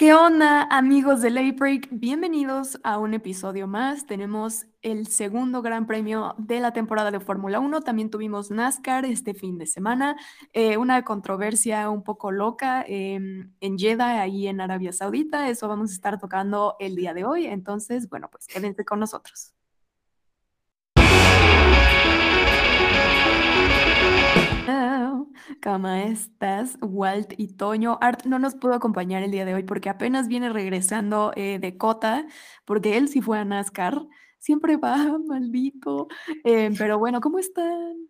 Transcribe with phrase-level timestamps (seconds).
[0.00, 1.88] ¿Qué onda, amigos de Late Break?
[1.90, 4.06] Bienvenidos a un episodio más.
[4.06, 7.82] Tenemos el segundo gran premio de la temporada de Fórmula 1.
[7.82, 10.16] También tuvimos NASCAR este fin de semana.
[10.54, 15.50] Eh, una controversia un poco loca em, en Jeddah, ahí en Arabia Saudita.
[15.50, 17.44] Eso vamos a estar tocando el día de hoy.
[17.44, 19.52] Entonces, bueno, pues quédense con nosotros.
[25.62, 27.98] ¿Cómo estás, Walt y Toño?
[28.00, 31.76] Art no nos pudo acompañar el día de hoy porque apenas viene regresando eh, de
[31.76, 32.26] Cota,
[32.64, 34.00] porque él sí fue a NASCAR.
[34.38, 36.08] Siempre va, maldito.
[36.44, 38.08] Eh, pero bueno, ¿cómo están?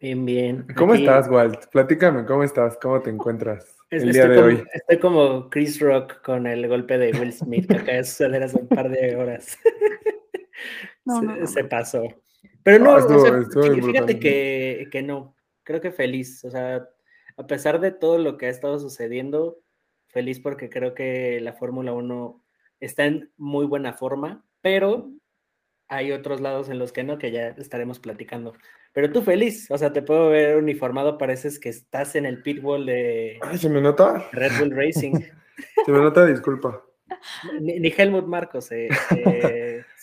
[0.00, 0.66] Bien, bien.
[0.76, 1.66] ¿Cómo estás, Walt?
[1.70, 2.78] Platícame, ¿cómo estás?
[2.80, 4.64] ¿Cómo te encuentras el día de hoy?
[4.72, 8.58] Estoy como Chris Rock con el golpe de Will Smith que acaba de suceder hace
[8.58, 9.58] un par de horas.
[11.46, 12.02] se, pasó.
[12.62, 12.98] Pero no,
[13.82, 15.34] fíjate que, que no
[15.70, 16.88] creo que feliz, o sea,
[17.36, 19.60] a pesar de todo lo que ha estado sucediendo,
[20.08, 22.44] feliz porque creo que la Fórmula 1
[22.80, 25.12] está en muy buena forma, pero
[25.86, 28.54] hay otros lados en los que no, que ya estaremos platicando.
[28.92, 32.86] Pero tú feliz, o sea, te puedo ver uniformado, pareces que estás en el pitbull
[32.86, 33.38] de...
[33.40, 34.28] Ay, se me nota.
[34.32, 35.12] Red Bull Racing.
[35.86, 36.82] se me nota, disculpa.
[37.60, 38.72] Ni, Helmut Marcos.
[38.72, 38.88] Eh,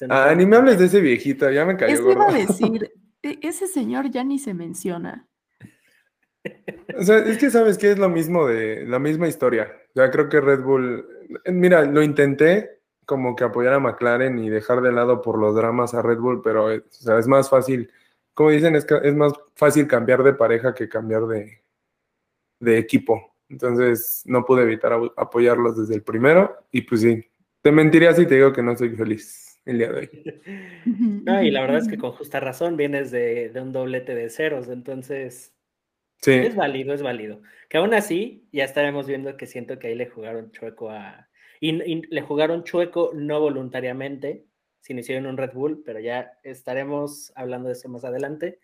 [0.10, 1.94] ah, ni me hables de ese viejito, ya me cayó.
[1.94, 2.90] Eso iba a decir,
[3.22, 5.28] e, ese señor ya ni se menciona.
[6.98, 9.72] O sea, es que sabes que es lo mismo de la misma historia.
[9.94, 11.06] Ya creo que Red Bull,
[11.46, 15.94] mira, lo intenté como que apoyar a McLaren y dejar de lado por los dramas
[15.94, 17.92] a Red Bull, pero es más fácil,
[18.34, 23.34] como dicen, es, más fácil cambiar de pareja que cambiar de, equipo.
[23.50, 27.24] Entonces no pude evitar apoyarlos desde el primero y pues sí,
[27.62, 30.10] te mentiría si te digo que no estoy feliz el día de hoy.
[31.26, 34.68] No, y la verdad es que con justa razón vienes de un doblete de ceros,
[34.70, 35.57] entonces
[36.22, 36.32] Sí.
[36.32, 37.42] Es válido, es válido.
[37.70, 41.30] Que aún así, ya estaremos viendo que siento que ahí le jugaron chueco a.
[41.60, 44.46] Y, le jugaron chueco no voluntariamente,
[44.94, 48.60] no hicieron un Red Bull, pero ya estaremos hablando de eso más adelante.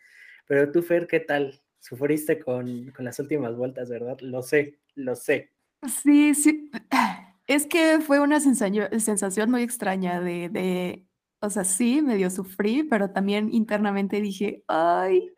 [0.48, 1.62] Pero tú, Fer, ¿qué tal?
[1.80, 4.18] Sufriste con, con las últimas vueltas, ¿verdad?
[4.22, 5.52] Lo sé, lo sé.
[5.88, 6.72] Sí, sí.
[7.46, 11.06] Es que fue una sensación muy extraña de, de,
[11.41, 15.33] o sea, sí, medio sufrí, pero también internamente dije, ay,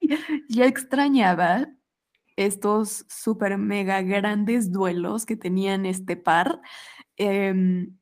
[0.48, 1.68] ya extrañaba
[2.36, 6.60] estos súper mega grandes duelos que tenían este par.
[7.16, 7.96] Em,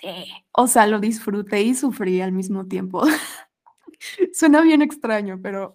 [0.00, 3.02] sí, o sea, lo disfruté y sufrí al mismo tiempo.
[4.32, 5.74] Suena bien extraño, pero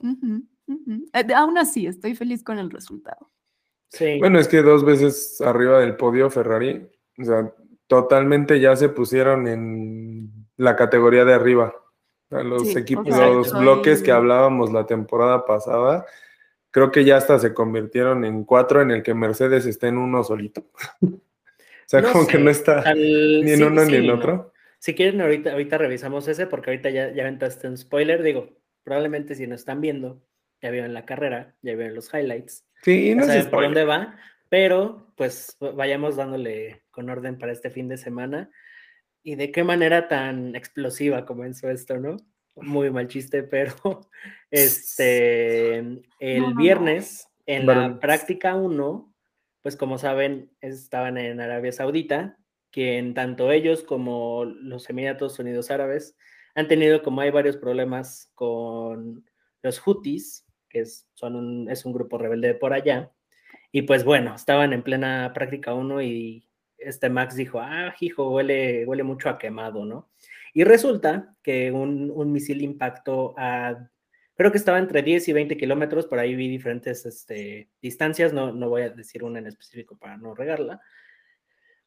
[1.14, 3.32] eh, aún así estoy feliz con el resultado.
[3.90, 4.18] Sí.
[4.20, 7.54] Bueno, es que dos veces arriba del podio Ferrari, o sea,
[7.88, 11.74] totalmente ya se pusieron en la categoría de arriba
[12.42, 16.06] los equipos, los bloques que hablábamos la temporada pasada,
[16.72, 20.24] creo que ya hasta se convirtieron en cuatro en el que Mercedes está en uno
[20.24, 20.66] solito.
[21.02, 21.20] o
[21.86, 24.54] sea, como que no está ni en uno ni en otro.
[24.80, 28.24] Si quieren, ahorita, ahorita revisamos ese, porque ahorita ya, ya aventaste un spoiler.
[28.24, 28.50] Digo,
[28.84, 30.22] probablemente si nos están viendo,
[30.62, 32.66] ya vieron la carrera, ya vieron los highlights.
[32.82, 34.18] Sí, no sé por dónde va,
[34.50, 38.50] pero pues vayamos dándole con orden para este fin de semana.
[39.24, 42.18] Y de qué manera tan explosiva comenzó esto, ¿no?
[42.56, 43.74] Muy mal chiste, pero
[44.52, 45.78] este,
[46.20, 49.14] el viernes en la práctica 1,
[49.62, 52.38] pues como saben, estaban en Arabia Saudita,
[52.70, 56.16] que en tanto ellos como los Emiratos Unidos Árabes
[56.56, 59.26] han tenido como hay varios problemas con
[59.62, 63.12] los Houthis, que es, son un, es un grupo rebelde por allá,
[63.72, 66.48] y pues bueno, estaban en plena práctica 1 y
[66.86, 70.10] este Max dijo, ah, hijo, huele, huele mucho a quemado, ¿no?
[70.54, 73.90] Y resulta que un, misil impactó a,
[74.36, 78.52] creo que estaba entre 10 y 20 kilómetros, por ahí vi diferentes este, distancias, no,
[78.52, 80.82] no voy a decir una en específico para no regarla,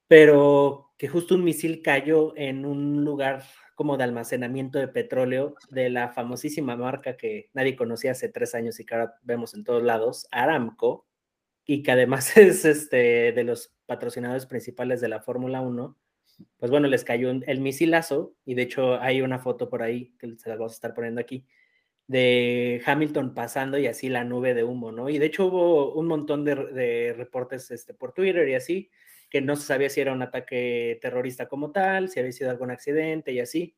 [0.09, 3.45] pero que justo un misil cayó en un lugar
[3.77, 8.81] como de almacenamiento de petróleo de la famosísima marca que nadie conocía hace tres años
[8.81, 11.06] y que ahora vemos en todos lados, Aramco,
[11.67, 15.99] y que además es este, de los patrocinadores principales de la Fórmula 1,
[16.59, 20.37] pues bueno, les cayó el misilazo, y de hecho hay una foto por ahí, que
[20.37, 21.47] se la vamos a estar poniendo aquí,
[22.07, 25.09] de Hamilton pasando y así la nube de humo, ¿no?
[25.09, 28.91] Y de hecho hubo un montón de, reportes este, por Twitter y así,
[29.29, 32.71] que no se sabía si era un ataque terrorista como tal, si había sido algún
[32.71, 33.75] accidente y así.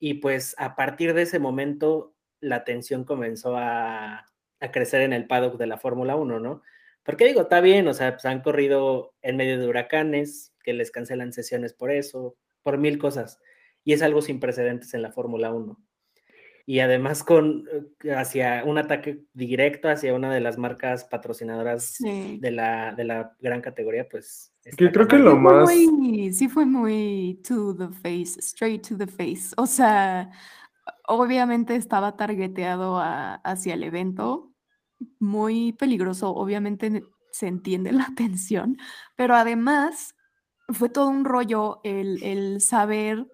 [0.00, 4.26] Y pues a partir de ese momento la tensión comenzó a,
[4.58, 6.62] a crecer en el paddock de la Fórmula 1, ¿no?
[7.04, 10.90] Porque digo, está bien, o sea, pues han corrido en medio de huracanes, que les
[10.90, 13.40] cancelan sesiones por eso, por mil cosas.
[13.84, 15.76] Y es algo sin precedentes en la Fórmula 1.
[16.64, 17.64] y además con
[18.04, 23.36] eh, hacia un ataque directo hacia una de las marcas patrocinadoras de, la, de la
[23.40, 24.52] gran categoría, pues...
[24.76, 25.68] Que creo que lo más...
[25.70, 29.52] sí fue muy to the face, straight to the face.
[29.56, 30.30] O sea,
[31.08, 34.51] obviamente estaba targeteado hacia el evento,
[35.18, 38.78] muy peligroso, obviamente se entiende la tensión,
[39.16, 40.14] pero además
[40.68, 43.26] fue todo un rollo el, el saber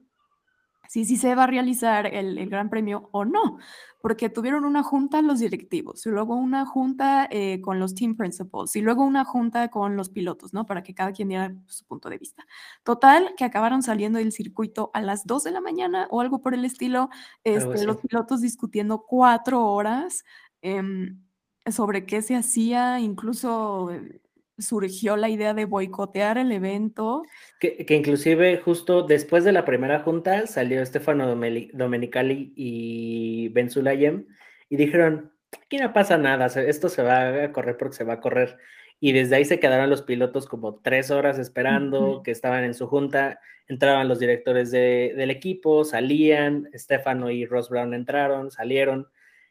[0.89, 3.59] si, si se va a realizar el, el, Gran Premio o no,
[4.01, 8.75] porque tuvieron una junta los directivos, y luego una junta eh, con los team principals,
[8.75, 10.65] y luego una junta con los pilotos, ¿no?
[10.65, 12.47] Para que cada quien diera su punto de vista.
[12.85, 16.55] Total, que acabaron saliendo del circuito a las 2 de la mañana o algo por
[16.55, 17.11] el estilo,
[17.45, 20.25] este, los pilotos discutiendo cuatro horas
[20.63, 20.83] eh,
[21.73, 24.21] sobre qué se hacía, incluso eh,
[24.59, 27.23] surgió la idea de boicotear el evento.
[27.61, 34.27] Que, inclusive justo después de la primera junta salió Stefano Domenicali y Ben Sulayem
[34.69, 35.33] y dijeron,
[35.65, 38.59] aquí no pasa nada, esto se va a correr porque se va a correr.
[39.01, 42.89] Y desde ahí se quedaron los pilotos como tres horas esperando, que estaban en su
[42.89, 43.39] junta,
[43.69, 49.07] entraban los directores del equipo, salían, Stefano y Ross Brown entraron, salieron,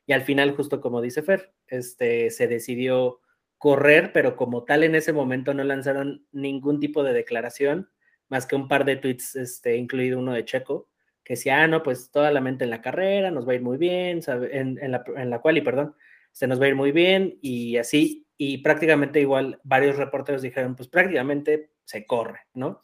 [0.07, 3.19] y al final, justo como dice Fer, este, se decidió
[3.57, 7.89] correr, pero como tal en ese momento no lanzaron ningún tipo de declaración,
[8.29, 10.89] más que un par de tweets, este, incluido uno de Checo,
[11.25, 13.61] que decía, ah, no, pues toda la mente en la carrera, nos va a ir
[13.61, 15.93] muy bien, en, en, la, en la cual, y perdón,
[16.31, 20.75] se nos va a ir muy bien, y así, y prácticamente igual varios reporteros dijeron,
[20.77, 22.79] pues prácticamente se corre, ¿no?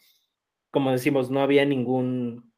[0.71, 2.52] Como decimos, no había ningún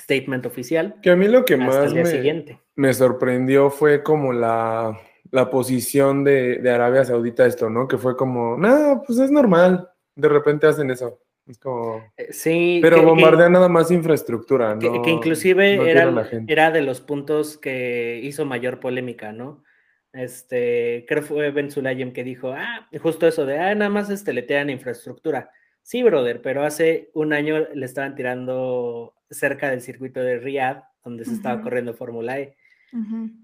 [0.00, 0.96] statement oficial.
[1.02, 4.98] Que a mí lo que más me, me sorprendió fue como la
[5.30, 7.86] la posición de, Arabia Saudita esto, ¿no?
[7.86, 11.20] Que fue como, no, pues es normal, de repente hacen eso.
[11.46, 12.04] Es como...
[12.16, 12.78] Eh, sí.
[12.82, 15.02] Pero bombardean nada más infraestructura, ¿no?
[15.02, 19.64] Que, inclusive era, era de los puntos que hizo mayor polémica, ¿no?
[20.12, 24.10] Este, creo que fue Ben Sulayem que dijo, ah, justo eso de, ah, nada más
[24.10, 25.50] este, le infraestructura.
[25.82, 31.24] Sí, brother, pero hace un año le estaban tirando cerca del circuito de Riyadh, donde
[31.24, 32.56] se estaba corriendo Fórmula E.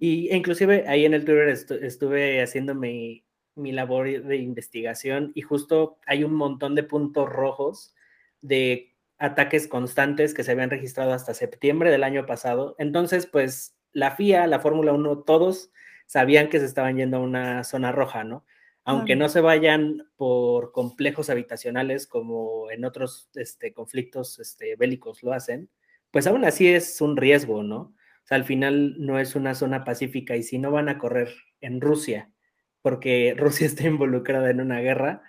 [0.00, 3.24] Y inclusive ahí en el Twitter estuve haciendo mi,
[3.54, 7.94] mi, labor de investigación y justo hay un montón de puntos rojos
[8.40, 12.74] de ataques constantes que se habían registrado hasta septiembre del año pasado.
[12.78, 15.70] Entonces, pues la FIA, la Fórmula 1, todos
[16.06, 18.44] sabían que se estaban yendo a una zona roja, ¿no?
[18.88, 25.32] Aunque no se vayan por complejos habitacionales como en otros este, conflictos este, bélicos lo
[25.32, 25.68] hacen,
[26.12, 27.78] pues aún así es un riesgo, ¿no?
[27.78, 27.94] O
[28.28, 31.80] sea, al final no es una zona pacífica y si no van a correr en
[31.80, 32.30] Rusia,
[32.80, 35.22] porque Rusia está involucrada en una guerra,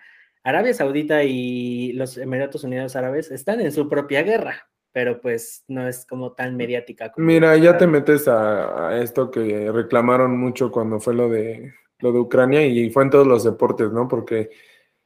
[0.43, 5.87] Arabia Saudita y los Emiratos Unidos Árabes están en su propia guerra, pero pues no
[5.87, 7.11] es como tan mediática.
[7.17, 12.19] Mira, ya te metes a, esto que reclamaron mucho cuando fue lo de lo de
[12.19, 14.07] Ucrania y fue en todos los deportes, ¿no?
[14.07, 14.49] Porque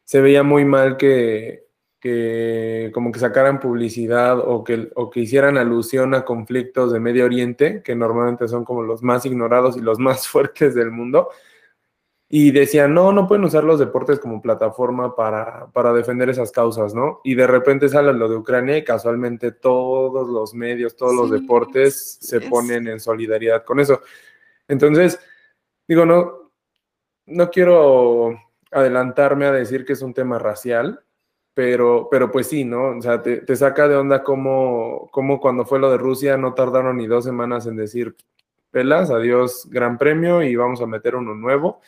[0.03, 1.71] se veía muy mal que
[2.01, 7.25] que como que sacaran publicidad o que, o que hicieran alusión a conflictos de Medio
[7.25, 11.29] Oriente, que normalmente son como los más ignorados y los más fuertes del mundo,
[12.27, 16.95] y decían, no, no pueden usar los deportes como plataforma para, para defender esas causas,
[16.95, 17.19] ¿no?
[17.23, 22.17] Y de repente sale lo de Ucrania y casualmente todos los medios, todos los deportes
[22.21, 24.01] se ponen en solidaridad con eso.
[24.67, 25.19] Entonces,
[25.87, 26.40] digo, no,
[27.31, 28.37] no quiero
[28.71, 31.03] adelantarme a decir que es un tema racial,
[31.53, 32.97] pero, pero pues sí, ¿no?
[32.97, 36.97] O sea, te, saca de onda como, como cuando fue lo de Rusia no tardaron
[36.97, 38.15] ni dos semanas en decir,
[38.71, 41.81] pelas, adiós, gran premio y vamos a meter uno nuevo,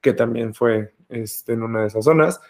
[0.00, 2.40] que también fue este, en una de esas zonas.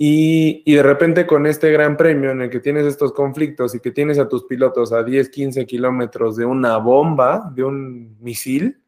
[0.00, 3.80] Y, y, de repente con este gran premio en el que tienes estos conflictos y
[3.80, 8.80] que tienes a tus pilotos a 10, 15 kilómetros de una bomba, de un misil,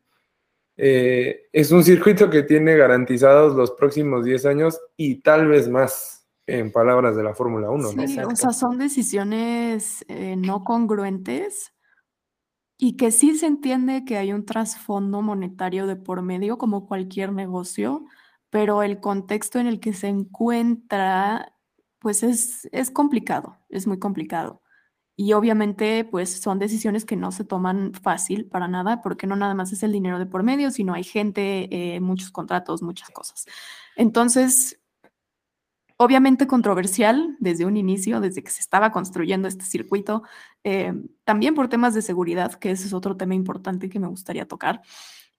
[0.82, 6.26] eh, es un circuito que tiene garantizados los próximos 10 años y tal vez más
[6.46, 7.88] en palabras de la Fórmula 1.
[8.06, 11.74] Sí, o sea, son decisiones eh, no congruentes
[12.78, 17.30] y que sí se entiende que hay un trasfondo monetario de por medio, como cualquier
[17.34, 18.06] negocio,
[18.48, 21.54] pero el contexto en el que se encuentra,
[21.98, 24.62] pues es, es complicado, es muy complicado.
[25.22, 29.52] Y obviamente, pues son decisiones que no se toman fácil para nada, porque no nada
[29.52, 33.44] más es el dinero de por medio, sino hay gente, eh, muchos contratos, muchas cosas.
[33.96, 34.80] Entonces,
[35.98, 40.22] obviamente controversial desde un inicio, desde que se estaba construyendo este circuito,
[40.64, 44.48] eh, también por temas de seguridad, que ese es otro tema importante que me gustaría
[44.48, 44.80] tocar.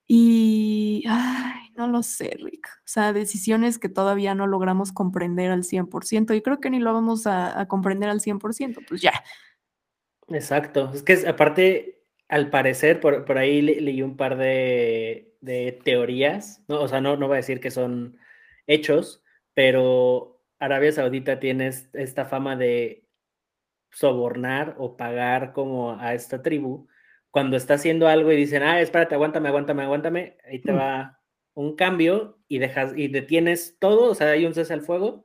[0.06, 1.06] Y,
[1.76, 2.68] no lo sé, Rick.
[2.68, 6.94] O sea, decisiones que todavía no logramos comprender al 100% y creo que ni lo
[6.94, 9.24] vamos a, comprender al 100%, pues ya.
[10.34, 10.92] Exacto.
[10.94, 16.82] Es que aparte al parecer, por, por ahí leí un par de, de teorías, ¿no?
[16.82, 18.18] o sea, no, no voy a decir que son
[18.68, 19.24] hechos,
[19.54, 23.06] pero Arabia Saudita tiene esta fama de
[23.92, 26.88] sobornar o pagar como a esta tribu
[27.32, 30.78] cuando está haciendo algo y dicen, ah, espérate, aguántame, aguántame, aguántame, ahí te mm.
[30.78, 31.20] va
[31.54, 35.24] un cambio y dejas y detienes todo, o sea, hay un cese al fuego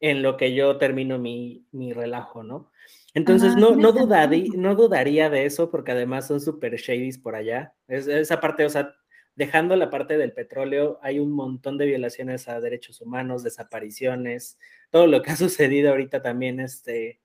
[0.00, 2.70] en lo que yo termino mi, mi relajo, ¿no?
[3.16, 7.72] Entonces, no, no, no dudaría de eso porque además son super shadies por allá.
[7.88, 8.94] Es, esa parte, o sea,
[9.34, 14.58] dejando la parte del petróleo, hay un montón de violaciones a derechos humanos, desapariciones,
[14.90, 17.22] todo lo que ha sucedido ahorita también, este,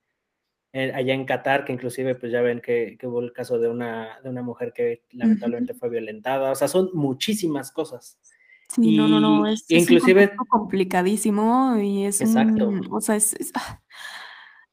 [0.71, 4.29] allá en Qatar, que inclusive pues ya ven que, hubo el caso de una, de
[4.29, 8.17] una mujer que lamentablemente fue violentada, o sea, son muchísimas cosas.
[8.69, 12.71] Sí, no, no, no, es, inclusive, complicadísimo y es exacto.
[12.89, 13.81] o sea, es, ah,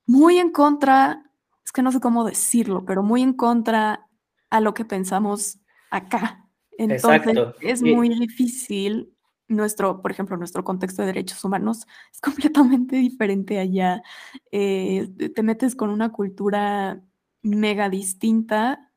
[0.09, 1.23] muy en contra,
[1.65, 4.09] es que no sé cómo decirlo, pero muy en contra
[4.51, 5.61] a lo que pensamos
[5.91, 6.49] acá.
[6.79, 9.13] Entonces, es muy difícil
[9.49, 14.03] nuestro, por ejemplo, nuestro contexto de derechos humanos es completamente diferente allá.
[14.51, 17.01] Eh, te metes con una cultura
[17.43, 18.91] mega distinta,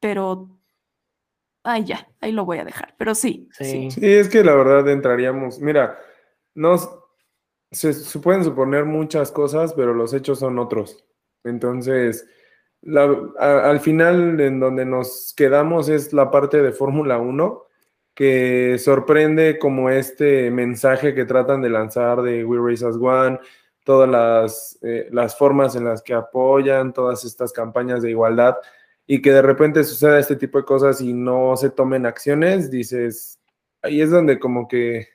[0.00, 0.50] pero...
[1.62, 3.48] Ay, ya, ahí lo voy a dejar, pero sí.
[3.52, 5.98] Sí, es que la verdad entraríamos, mira,
[6.54, 6.88] nos,
[7.70, 11.04] se, pueden suponer muchas cosas, pero los hechos son otros.
[11.44, 12.26] Entonces,
[13.38, 17.64] al final en donde nos quedamos es la parte de Fórmula 1
[18.14, 23.38] que sorprende como este mensaje que tratan de lanzar de We Race as One,
[23.84, 28.56] todas las, eh, las formas en las que apoyan todas estas campañas de igualdad
[29.06, 33.38] y que de repente suceda este tipo de cosas y no se tomen acciones, dices,
[33.82, 35.08] ahí es donde como que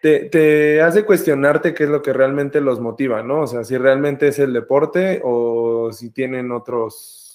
[0.00, 3.42] te, te, hace cuestionarte qué es lo que realmente los motiva, ¿no?
[3.42, 7.28] O sea, si realmente es el deporte o si tienen otros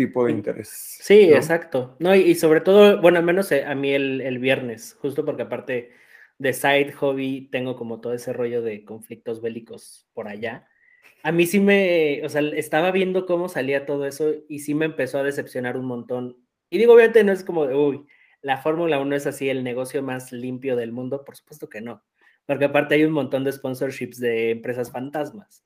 [0.00, 0.98] tipo de interés.
[1.00, 1.96] Sí, exacto.
[1.98, 5.90] No, y, sobre todo, bueno, al menos eh, a mí el, viernes, justo porque aparte
[6.38, 10.66] de side hobby tengo como todo ese rollo de conflictos bélicos por allá.
[11.22, 14.86] A mí sí me, o sea, estaba viendo cómo salía todo eso y sí me
[14.86, 16.36] empezó a decepcionar un montón.
[16.70, 18.06] Y digo, obviamente no es como de, uy,
[18.42, 22.02] la Fórmula 1 es así el negocio más limpio del mundo, por supuesto que no,
[22.46, 25.64] porque aparte hay un montón de sponsorships de empresas fantasmas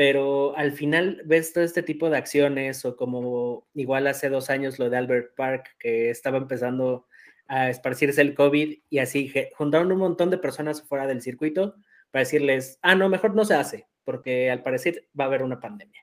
[0.00, 4.78] pero al final ves todo este tipo de acciones o como igual hace dos años
[4.78, 7.06] lo de Albert Park, que estaba empezando
[7.48, 11.74] a esparcirse el COVID y así juntaron un montón de personas fuera del circuito
[12.10, 15.60] para decirles, ah, no, mejor no se hace, porque al parecer va a haber una
[15.60, 16.00] pandemia.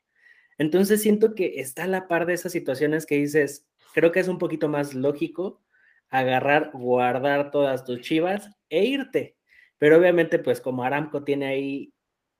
[0.59, 4.27] Entonces siento que está a la par de esas situaciones que dices, creo que es
[4.27, 5.63] un poquito más lógico
[6.09, 9.37] agarrar, guardar todas tus chivas e irte.
[9.77, 11.93] Pero obviamente, pues como Aramco tiene ahí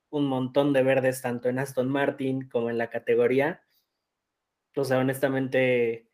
[0.09, 3.62] un montón de verdes tanto en Aston Martin como en la categoría.
[4.75, 6.07] O sea, honestamente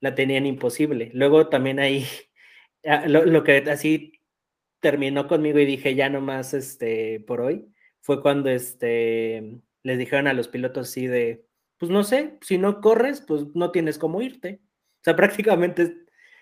[0.00, 1.10] la tenían imposible.
[1.14, 2.06] Luego también ahí,
[2.84, 4.20] ah, lo, que así
[4.80, 7.66] terminó conmigo y dije ya nomás este, por hoy,
[8.00, 11.44] fue cuando este, les dijeron a los pilotos así de,
[11.78, 14.60] pues no sé, si no corres, pues no tienes cómo irte.
[15.00, 15.99] O sea, prácticamente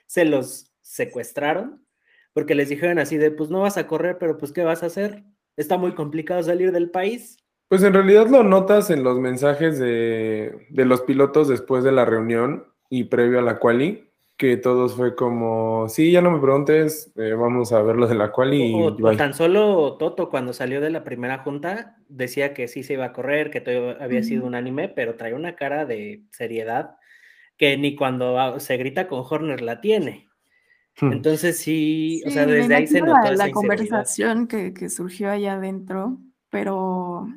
[0.09, 1.87] se los secuestraron
[2.33, 4.87] porque les dijeron así de, pues no vas a correr, pero pues ¿qué vas a
[4.87, 5.25] hacer?
[5.59, 7.37] está muy complicado salir del país.
[7.69, 12.65] Pues en realidad lo notas en los mensajes de, los pilotos después de la reunión
[12.89, 17.35] y previo a la quali, que todos fue como, sí, ya no me preguntes, eh,
[17.35, 18.73] vamos a ver lo de la quali.
[18.75, 22.95] O, y tan solo Toto cuando salió de la primera junta decía que sí se
[22.95, 26.97] iba a correr, que todo había sido un anime, pero trae una cara de seriedad
[27.59, 30.29] que ni cuando se grita con Horner la tiene.
[30.99, 31.13] Hmm.
[31.13, 35.55] Entonces sí, o sea, desde ahí se notó la, la conversación que, que, surgió allá
[35.55, 36.19] adentro,
[36.51, 37.29] pero,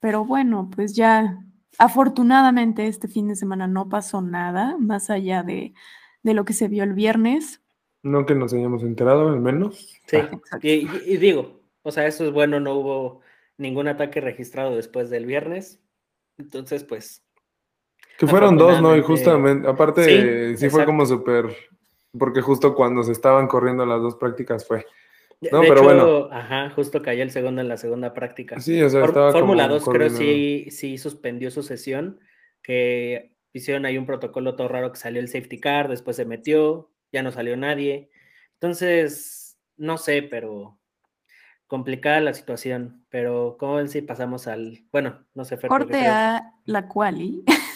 [0.00, 1.44] pero bueno, pues ya
[1.76, 5.74] afortunadamente este fin de semana no pasó nada más allá de,
[6.22, 7.60] de lo que se vio el viernes.
[8.02, 10.00] No que nos hayamos enterado, al menos.
[10.06, 10.58] Sí, ah.
[10.62, 13.20] y, y, digo, o sea, eso es bueno, no hubo
[13.58, 15.80] ningún ataque registrado después del viernes,
[16.36, 17.24] entonces pues...
[18.18, 18.94] Que fueron dos, ¿no?
[18.96, 21.56] Y justamente, aparte, sí fue como súper
[22.16, 24.86] porque justo cuando se estaban corriendo las dos prácticas fue.
[25.52, 26.28] No, pero bueno.
[26.32, 28.60] Ajá, justo cayó el segundo en la segunda práctica.
[28.60, 32.18] Sí, o sea, estaba Fórmula 2 creo sí, sí suspendió su sesión,
[32.62, 36.90] que hicieron ahí un protocolo todo raro que salió el safety car, después se metió,
[37.12, 38.10] ya no salió nadie.
[38.54, 40.78] Entonces, no sé, pero
[41.68, 43.04] complicada la situación.
[43.08, 47.44] Pero, ¿cómo ven si pasamos al, bueno, no sé, Corte a la quali.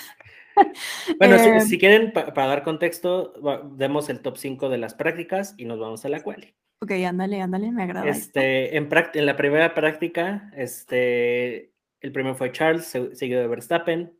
[1.18, 3.32] bueno, si, em, quieren, para dar contexto,
[3.76, 6.54] demos el top 5 de las prácticas y nos vamos a la quali.
[6.80, 8.08] Ok, ándale, ándale, me agrada.
[8.08, 14.12] Este, en, en la primera práctica, este, el primero fue Charles, seguido de Verstappen.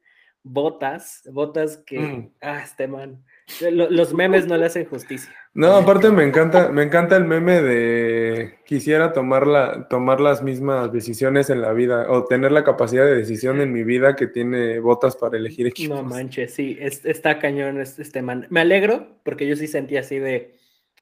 [0.45, 2.33] Botas, Botas que, Mm.
[2.41, 3.25] ah, este man,
[3.71, 5.33] lo- los memes no le hacen justicia.
[5.55, 10.91] No, aparte me encanta, me encanta el meme de quisiera tomar, la, tomar las mismas
[10.93, 14.79] decisiones en la vida o tener la capacidad de decisión en mi vida que tiene
[14.81, 15.95] botas para elegir equipos.
[15.99, 18.47] No manches, sí, es- está cañón es- este man.
[18.49, 20.57] Me alegro porque yo sí sentí así de,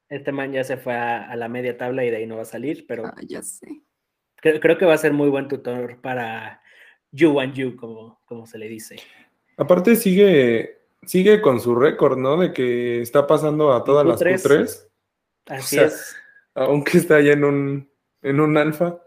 [0.09, 2.41] este man ya se fue a, a la media tabla y de ahí no va
[2.41, 3.67] a salir, pero Ah, ya sé.
[4.35, 6.61] creo, creo que va a ser muy buen tutor para
[7.13, 8.97] You and You, como, como se le dice.
[9.55, 12.37] Aparte sigue, sigue con su récord, ¿no?
[12.37, 14.41] De que está pasando a todas las Q3.
[14.43, 14.87] Q3,
[15.47, 16.15] Así sea, es.
[16.55, 17.89] aunque está ya en un,
[18.21, 18.99] en un alfa.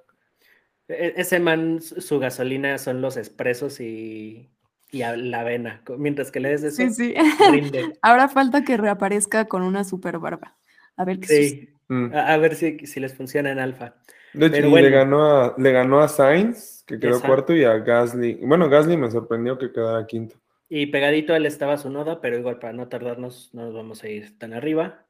[0.89, 4.51] E- Ese man, su gasolina son los expresos y,
[4.91, 5.83] y la avena.
[5.97, 7.15] Mientras que le des eso, Sí, sí.
[7.51, 7.93] rinde.
[8.03, 10.57] Ahora falta que reaparezca con una super barba.
[10.97, 11.27] A ver qué.
[11.27, 12.15] Sí, Mm.
[12.15, 13.95] a, a ver si, si les funciona en alfa.
[14.33, 14.89] De hecho, bueno.
[14.89, 18.37] le ganó a, le ganó a Sainz, que quedó cuarto, y a Gasly.
[18.43, 20.35] Bueno, Gasly me sorprendió que quedara quinto.
[20.69, 24.03] Y pegadito a él estaba su noda, pero igual para no tardarnos, no nos vamos
[24.03, 25.07] a ir tan arriba.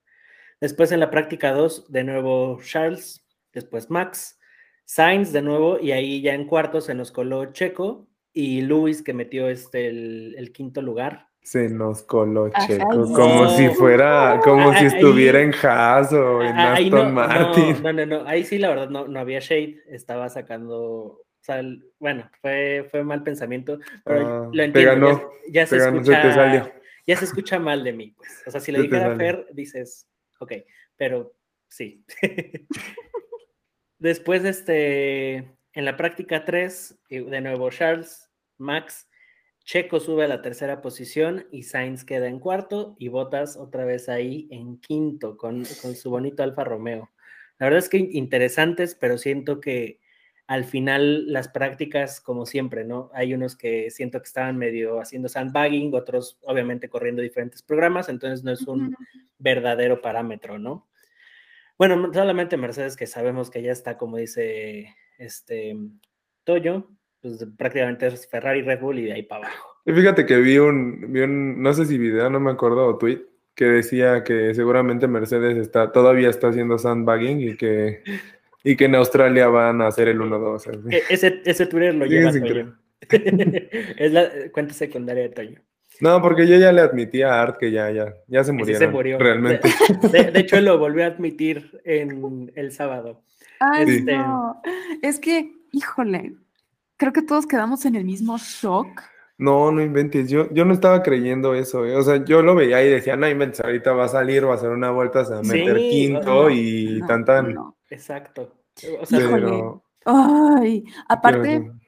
[0.61, 4.38] Después en la práctica 2, de nuevo Charles, después Max,
[4.84, 9.14] Sainz de nuevo, y ahí ya en cuarto se nos coló Checo y Luis que
[9.14, 11.28] metió este el, el quinto lugar.
[11.42, 13.12] Se nos coló Ajá, Checo, sí.
[13.14, 17.08] como si fuera, como Ah, si ahí- estuviera en Haas o en Ah, ahí Aston
[17.08, 17.82] no, Martin.
[17.82, 21.47] No, no, no, no, ahí sí la verdad no, no había shade, estaba sacando, o
[21.47, 25.77] sea, el- bueno, fue, fue mal pensamiento, pero Ah, lo entiendo, ya- ganó, ya, se
[25.77, 26.73] te ganó, se te escucha, salió.
[27.07, 29.15] ya se escucha mal de mí, pues, o sea, si lo Se dijera.
[29.15, 30.09] Fer, dices,
[30.41, 30.53] ok,
[30.97, 31.35] pero
[31.69, 32.03] sí.
[33.99, 35.35] Después, este,
[35.75, 39.07] en la práctica 3, de nuevo Charles, Max,
[39.67, 44.09] Checo sube a la tercera posición y Sainz queda en cuarto y Bottas otra vez
[44.09, 47.11] ahí en quinto con, con su bonito Alfa Romeo.
[47.59, 50.01] La verdad es que interesantes, pero siento que
[50.47, 53.11] al final las prácticas, como siempre, ¿no?
[53.15, 58.45] Hay unos que siento que estaban medio haciendo sandbagging, otros obviamente corriendo diferentes programas, entonces
[58.45, 58.95] no es un
[59.39, 60.87] verdadero parámetro, ¿no?
[61.79, 65.77] Bueno, solamente Mercedes que sabemos que ya está, como dice este
[66.45, 69.71] Toyo, pues prácticamente es Ferrari, Red Bull y de ahí para abajo.
[69.87, 72.99] Y fíjate que vi un, vi un, no sé si video, no me acuerdo, o
[72.99, 73.23] tweet,
[73.54, 78.02] que decía que seguramente Mercedes está, todavía está haciendo sandbagging y que,
[78.65, 80.57] y que en Australia van a hacer el 1-2.
[80.57, 80.71] así.
[80.91, 82.73] E- ese, ese Twitter lo Sí, lleva es Toyo.
[83.99, 85.61] es la cuenta secundaria de Toyo.
[86.00, 88.81] No, porque yo ya le admití a Art que ya, ya, ya se murieron.
[88.81, 89.19] se murió.
[89.19, 89.69] Realmente.
[90.11, 93.23] De, de hecho, lo volvió a admitir en el sábado.
[93.61, 94.61] Ay, no.
[95.03, 96.35] Es que, híjole,
[96.97, 99.03] creo que todos quedamos en el mismo shock.
[99.39, 100.29] No, no inventes.
[100.29, 101.85] Yo, yo no estaba creyendo eso.
[101.87, 101.95] eh.
[101.97, 104.57] O sea, yo lo veía y decía, no inventes, ahorita va a salir, va a
[104.57, 107.55] hacer una vuelta, se va a meter Sí, quinto no, y No, tan tan.
[107.55, 107.77] no.
[107.95, 108.61] Exacto.
[109.00, 109.47] O sea, Híjole.
[109.47, 111.78] Pero, Ay, aparte, pero-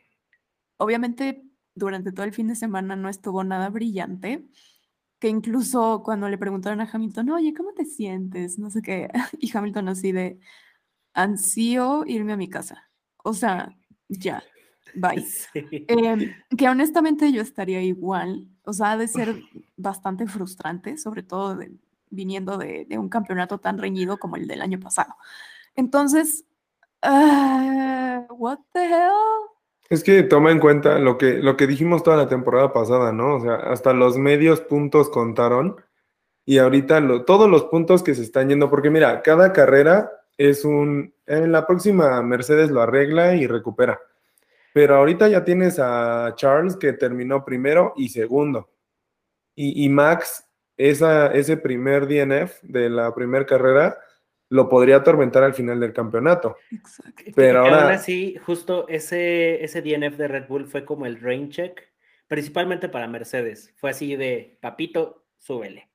[0.78, 1.42] obviamente,
[1.74, 4.46] durante todo el fin de semana no estuvo nada brillante.
[5.18, 8.58] Que incluso cuando le preguntaron a Hamilton, oye, ¿cómo te sientes?
[8.58, 9.08] No sé qué.
[9.40, 10.38] Y Hamilton así de,
[11.14, 12.90] ansío irme a mi casa.
[13.24, 13.74] O sea,
[14.08, 14.42] ya,
[14.94, 15.20] bye.
[15.52, 15.84] sí.
[15.88, 19.36] Em, que honestamente yo estaría igual, o sea, ha de ser
[19.76, 21.72] bastante frustrante, sobre todo de-
[22.10, 25.14] viniendo de, de un campeonato tan reñido como el del año pasado.
[25.76, 26.44] Entonces,
[27.02, 29.12] ah, what the hell?
[29.88, 33.36] Es que toma en cuenta lo que, lo que dijimos toda la temporada pasada, ¿no?
[33.36, 35.76] O sea, hasta los medios puntos contaron
[36.44, 41.14] y ahorita todos los puntos que se están yendo, porque mira, cada carrera es un,
[41.26, 44.00] en la próxima Mercedes lo arregla y recupera.
[44.72, 48.70] Pero ahorita ya tienes a Charles que terminó primero y segundo.
[49.54, 50.44] Y, y Max,
[50.76, 53.98] esa, ese primer DNF de la primera carrera,
[54.48, 56.56] lo podría atormentar al final del campeonato.
[56.70, 57.24] Exacto.
[57.34, 61.20] Pero que aún ahora- así, justo ese, ese DNF de Red Bull fue como el
[61.20, 61.80] rain check,
[62.28, 63.72] principalmente para Mercedes.
[63.76, 65.90] Fue así de, papito, súbele,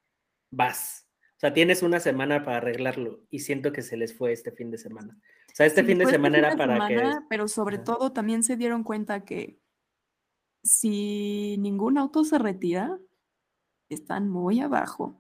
[0.51, 1.07] vas.
[1.37, 4.69] O sea, tienes una semana para arreglarlo y siento que se les fue este fin
[4.69, 5.17] de semana.
[5.47, 7.01] O sea, este Sí, fin de fue semana fin era para que...
[7.29, 7.83] Pero sobre Ajá.
[7.85, 9.57] todo también se dieron cuenta que
[10.63, 12.99] si ningún auto se retira,
[13.89, 15.19] están muy abajo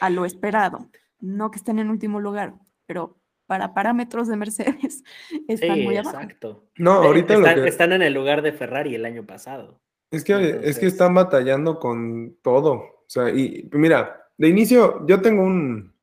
[0.00, 0.90] a lo esperado.
[1.20, 2.54] No que estén en último lugar,
[2.86, 5.02] pero para parámetros de Mercedes
[5.48, 6.16] están Sí, muy abajo.
[6.20, 6.64] exacto.
[6.76, 7.68] No, ahorita lo están, que...
[7.68, 9.80] están en el lugar de Ferrari el año pasado.
[10.10, 12.72] Es que, es que están batallando con todo.
[12.72, 15.94] O sea, y mira, de inicio yo tengo un,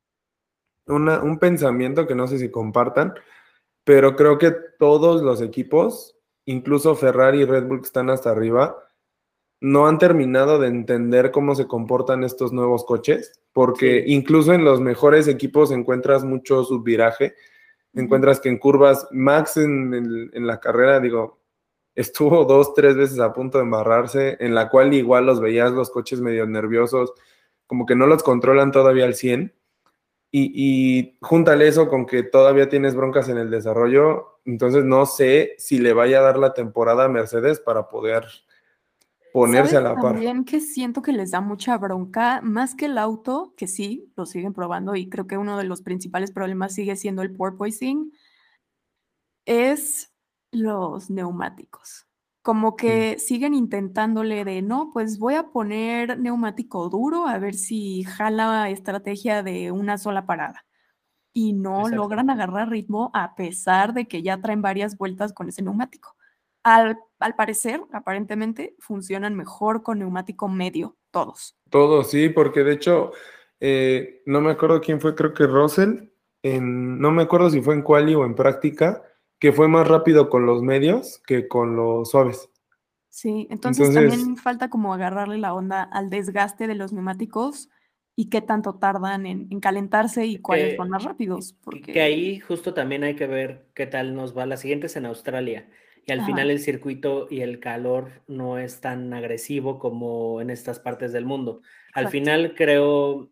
[0.88, 3.14] una- un pensamiento que no sé si compartan,
[3.84, 8.78] pero creo que todos los equipos, incluso Ferrari y Red Bull que están hasta arriba,
[9.62, 14.14] no han terminado de entender cómo se comportan estos nuevos coches, porque Sí.
[14.14, 17.36] incluso en los mejores equipos encuentras mucho subviraje,
[17.94, 21.40] encuentras que en curvas, Max en, el- en la carrera, digo,
[21.96, 25.90] estuvo dos, tres veces a punto de embarrarse, en la cual igual los veías los
[25.90, 27.14] coches medio nerviosos,
[27.68, 29.54] como que no los controlan todavía al 100.
[30.32, 35.56] Y, y júntale eso con que todavía tienes broncas en el desarrollo, entonces no sé
[35.58, 38.26] si le vaya a dar la temporada a Mercedes para poder
[39.36, 40.14] ponerse a la par.
[40.14, 44.26] También que siento que les da mucha bronca, más que el auto, que sí, lo
[44.26, 48.12] siguen probando y creo que uno de los principales problemas sigue siendo el porpoising,
[49.46, 50.12] es
[50.52, 52.08] los neumáticos.
[52.42, 52.76] Como Mm.
[52.78, 58.70] que siguen intentándole de, no, pues voy a poner neumático duro a ver si jala
[58.70, 60.66] estrategia de una sola parada.
[61.34, 61.96] Y no Exacto.
[61.98, 66.16] logran agarrar ritmo a pesar de que ya traen varias vueltas con ese neumático.
[66.64, 71.56] Al, al parecer, aparentemente, funcionan mejor con neumático medio, todos.
[71.72, 73.12] Todo, sí, porque de hecho,
[73.60, 76.10] eh, no me acuerdo quién fue, creo que Russell,
[76.44, 79.02] en, no me acuerdo si fue en quali o en práctica,
[79.40, 82.48] que fue más rápido con los medios que con los suaves.
[83.10, 87.70] Sí, entonces, Entonces- también falta como agarrarle la onda al desgaste de los neumáticos
[88.16, 91.56] y qué tanto tardan en, en calentarse y cuáles Que- son más rápidos.
[91.64, 94.46] Porque Que ahí justo también hay que ver qué tal nos va.
[94.46, 95.68] La siguiente es en Australia.
[96.06, 96.28] Y al Ajá.
[96.28, 101.26] final el circuito y el calor no es tan agresivo como en estas partes del
[101.26, 101.62] mundo.
[101.94, 102.12] Al Exacto.
[102.12, 103.32] final creo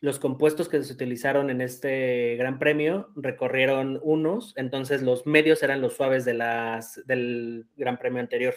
[0.00, 5.82] los compuestos que se utilizaron en este gran premio recorrieron unos, entonces los medios eran
[5.82, 8.54] los suaves de las, del gran premio anterior.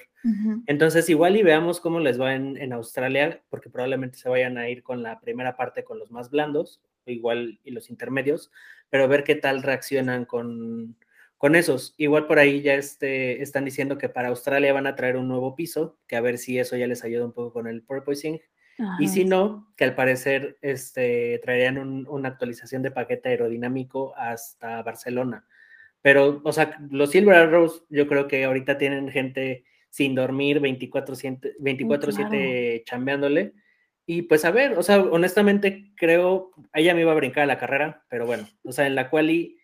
[0.67, 4.69] Entonces, igual y veamos cómo les va en, en Australia, porque probablemente se vayan a
[4.69, 8.49] ir con la primera parte con los más blandos, igual y los intermedios,
[8.89, 10.95] pero ver qué tal reaccionan con,
[11.43, 11.93] con esos.
[11.97, 15.55] Igual por ahí ya este, están diciendo que para Australia van a traer un nuevo
[15.57, 18.39] piso, que a ver si eso ya les ayuda un poco con el porpoising.
[18.97, 24.81] Y si no, que al parecer este, traerían un- una actualización de paquete aerodinámico hasta
[24.83, 25.45] Barcelona.
[26.01, 31.55] Pero, o sea, los Silver Arrows yo creo que ahorita tienen gente sin dormir 24-7
[31.59, 33.51] 24/7 chambeándole.
[34.05, 37.57] Y pues a ver, o sea, honestamente creo, ella me iba a brincar a la
[37.57, 39.57] carrera, pero bueno, o sea, en la quali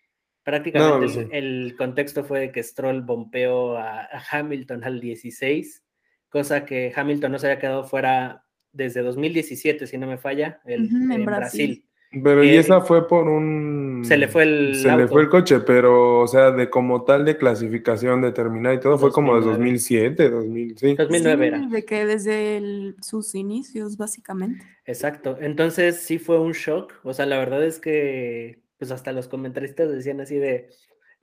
[0.49, 5.83] prácticamente No, el, contexto fue de que Stroll bompeó a, a Hamilton al 16,
[6.29, 10.89] cosa que Hamilton no se había quedado fuera desde 2017, si no me falla, el-
[10.89, 11.25] en en Brasil.
[11.25, 11.85] Brasil.
[12.23, 14.01] Pero y Eh, esa fue por un...
[14.03, 17.23] se le fue el Se le fue el coche, pero, o sea, de como tal
[17.23, 20.09] de clasificación determinada y todo, fue como de 2009.
[20.17, 20.95] 2007, 2000, sí.
[20.95, 21.67] 2009 Sí, era.
[21.67, 24.65] de que desde el- sus inicios, básicamente.
[24.85, 25.37] Exacto.
[25.39, 26.93] Entonces sí fue un shock.
[27.03, 30.69] O sea, la verdad es que pues hasta los comentaristas decían así de,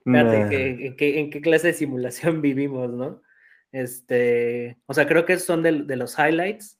[0.05, 0.49] espérate, Nah.
[0.49, 3.21] ¿qué- en, qué, en qué clase de simulación vivimos, no?
[3.73, 6.79] Este, o sea, creo que son de, de los highlights.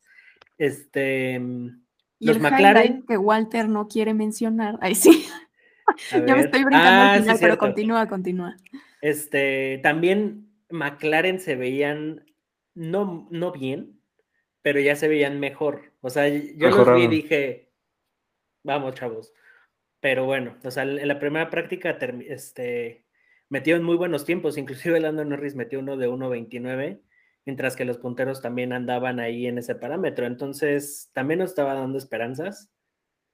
[0.57, 1.81] Este, mm,
[2.19, 2.83] Y los el McLaren.
[2.85, 4.77] highlight que Walter no quiere mencionar.
[4.81, 5.27] Ahí sí,
[6.11, 8.57] ya me estoy brincando Ah, al sí, final, pero continúa, continúa.
[9.01, 12.25] Este, también McLaren se veían
[12.75, 13.99] no, no bien,
[14.61, 15.93] pero ya se veían mejor.
[16.01, 17.71] O sea, yo los vi y dije,
[18.63, 19.33] vamos, chavos.
[20.07, 21.97] Pero bueno, o sea, en la primera práctica
[22.29, 23.03] este,
[23.49, 27.01] metieron muy buenos tiempos, inclusive Lando Norris metió uno de 1.29,
[27.45, 30.25] mientras que los punteros también andaban ahí en ese parámetro.
[30.25, 32.71] Entonces, también nos estaba dando esperanzas.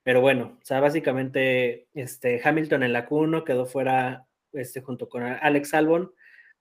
[0.02, 5.22] Pero bueno, o sea, básicamente este, Hamilton en la Q1 quedó fuera este, junto con
[5.22, 6.10] Alex Albon,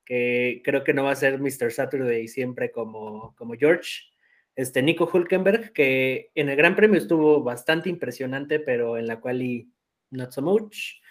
[0.05, 1.71] que creo que no va a ser Mr.
[1.71, 4.11] Saturday siempre como, como George.
[4.55, 9.41] Este, Nico Hulkenberg, que en el Gran Premio estuvo bastante impresionante, pero en la cual
[9.41, 9.72] y
[10.13, 11.01] not so much.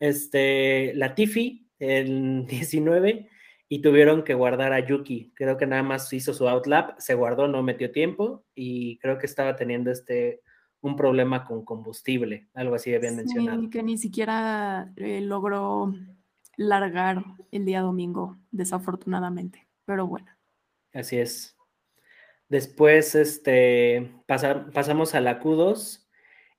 [0.00, 3.28] Este, Latifi en 19
[3.68, 5.32] y tuvieron que guardar a Yuki.
[5.34, 9.26] Creo que nada más hizo su outlap, se guardó, no metió tiempo y creo que
[9.26, 10.42] estaba teniendo este
[10.80, 13.60] un problema con combustible, algo así habían mencionado.
[13.62, 15.94] Sí, que ni siquiera eh, logró
[16.56, 17.22] largar
[17.52, 19.68] el día domingo, desafortunadamente.
[19.84, 20.26] Pero bueno.
[20.92, 21.56] Así es.
[22.48, 26.06] Después, este, pasa- pasamos a la Q2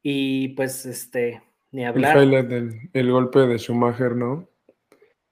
[0.01, 2.17] y pues, este, ni El hablar.
[2.17, 4.47] highlight del el golpe de Schumacher, ¿no?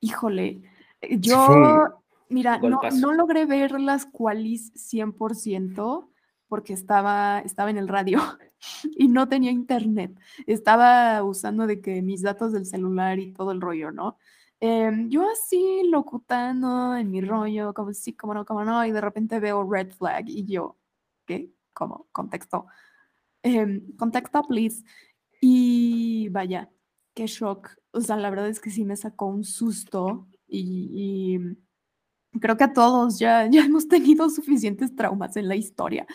[0.02, 0.64] Híjole,
[1.00, 6.10] eh, yo, mira, no, no logré ver las qualis 100%
[6.48, 8.20] porque estaba, estaba en el radio
[8.98, 10.20] y no tenía internet.
[10.48, 14.18] Estaba usando de que mis datos del celular y todo el rollo, ¿no?
[14.60, 19.02] Em, yo así locutando en mi rollo, como sí, como no, como no, y de
[19.02, 20.78] repente veo red flag y yo,
[21.26, 21.52] ¿qué?
[21.74, 22.08] ¿Cómo?
[22.12, 22.68] Contexto.
[23.44, 24.84] Em, contexto, please.
[25.42, 26.72] Y vaya,
[27.14, 27.76] qué shock.
[27.92, 31.36] O sea, la verdad es que sí me sacó un susto y,
[32.34, 36.06] y creo que a todos ya, ya hemos tenido suficientes traumas en la historia,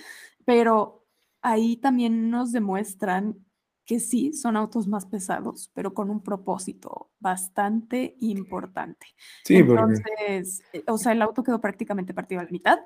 [0.44, 1.04] pero
[1.42, 3.44] ahí también nos demuestran
[3.84, 9.06] que sí son autos más pesados, pero con un propósito bastante importante.
[9.44, 12.78] Sí, Entonces, eh, o sea, el auto quedó prácticamente partido a la mitad.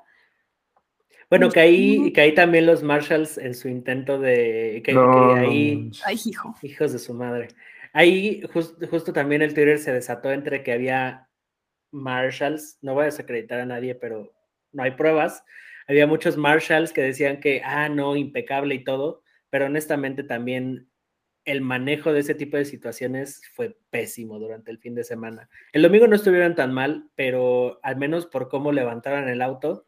[1.31, 5.17] Bueno, que ahí, que ahí también los Marshalls en su intento de que, no, que
[5.17, 5.89] no, ahí.
[6.05, 6.53] Ay, hijo.
[6.61, 7.47] Hijos de su madre.
[7.93, 11.29] Ahí jus- justo también el Twitter se desató entre que había
[11.91, 14.33] Marshalls, no voy a desacreditar a nadie, pero
[14.71, 15.43] no hay pruebas.
[15.87, 20.89] Había muchos Marshalls que decían que, ah, no, impecable y todo, pero honestamente también
[21.43, 25.49] el manejo de ese tipo de situaciones fue pésimo durante el fin de semana.
[25.73, 29.85] El domingo no estuvieron tan mal, pero al menos por cómo levantaron el auto,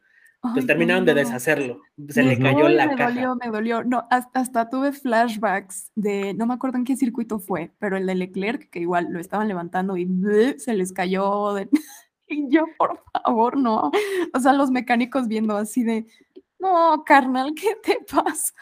[0.52, 1.80] pues terminaron de deshacerlo.
[2.08, 3.10] Se Me le cayó la me caja.
[3.10, 3.84] dolió, me dolió.
[3.84, 8.06] No, hasta, hasta tuve flashbacks de, no me acuerdo en qué circuito fue, pero el
[8.06, 10.58] de Leclerc, que igual lo estaban levantando y ¡bleh!
[10.58, 11.54] se les cayó.
[11.54, 11.68] de-
[12.28, 13.90] y yo, por favor, no.
[14.34, 16.06] O sea, los mecánicos viendo así de,
[16.58, 18.54] no, carnal, ¿qué te pasa?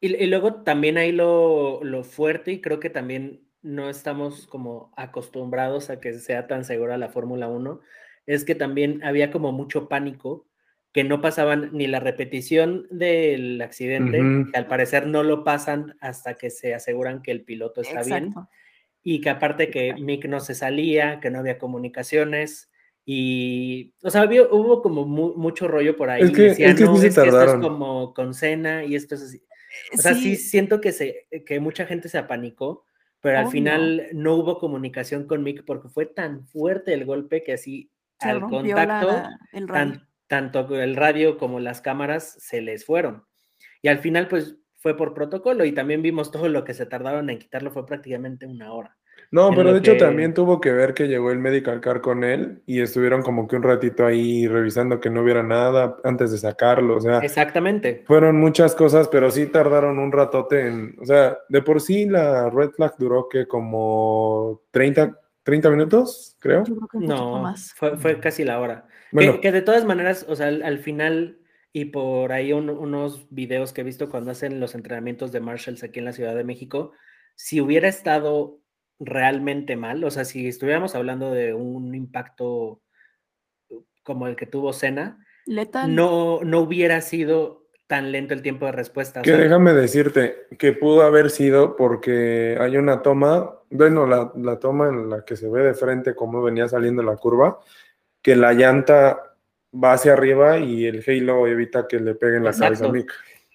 [0.00, 4.92] Y, y luego también ahí lo, lo fuerte, y creo que también no estamos como
[4.96, 7.80] acostumbrados a que sea tan segura la Fórmula 1,
[8.26, 10.46] es que también había como mucho pánico,
[10.92, 14.18] que no pasaban ni la repetición del accidente,
[14.50, 18.34] que al parecer no lo pasan hasta que se aseguran que el piloto está bien,
[19.02, 20.04] y que aparte que Exacto.
[20.04, 22.70] Mick no se salía, que no había comunicaciones.
[23.04, 26.22] Y, o sea, había- hubo como mu- mucho rollo por ahí.
[26.22, 27.62] Es que- decían, es que no, se es que esto es tardaron".
[27.62, 29.42] como con cena y esto es así.
[29.94, 32.84] O sea, sí, Sí, siento que, se, que mucha gente se apanicó,
[33.20, 33.52] pero al Obvio.
[33.52, 38.28] final no hubo comunicación con Mick porque fue tan fuerte el golpe que así se
[38.28, 43.24] al contacto, la, el tan- tanto el radio como las cámaras se les fueron.
[43.82, 47.28] Y al final, pues fue por protocolo y también vimos todo lo que se tardaron
[47.30, 48.96] en quitarlo, fue prácticamente una hora.
[49.32, 52.22] No, pero de hecho que- también tuvo que ver que llegó el medical car con
[52.22, 56.38] él y estuvieron como que un ratito ahí revisando que no hubiera nada antes de
[56.38, 56.96] sacarlo.
[56.96, 58.04] O sea, Exactamente.
[58.06, 60.96] fueron muchas cosas, pero sí tardaron un ratote en.
[61.00, 66.64] O sea, de por sí la red flag duró que como 30, 30 minutos, creo.
[66.64, 67.72] Yo creo que un poquito No, más.
[67.74, 68.86] fue, fue casi la hora.
[69.12, 71.38] Bueno, Que, que de todas maneras, o sea, al, al final,
[71.72, 75.82] y por ahí un- unos videos que he visto cuando hacen los entrenamientos de Marshalls
[75.82, 76.92] aquí en la Ciudad de México,
[77.36, 78.58] si hubiera estado
[78.98, 82.82] realmente mal, o sea, si estuviéramos hablando de un impacto
[84.02, 85.94] como el que tuvo Senna, Letal.
[85.94, 89.20] no, no hubiera sido tan lento el tiempo de respuesta.
[89.20, 94.32] o que sea, déjame decirte que pudo haber sido porque hay una toma, bueno, la,
[94.36, 97.58] la toma en la que se ve de frente cómo venía saliendo la curva,
[98.22, 99.34] que la llanta
[99.72, 102.92] va hacia arriba y el halo evita que le peguen la cabeza a Exacto.
[102.92, 103.12] Mick.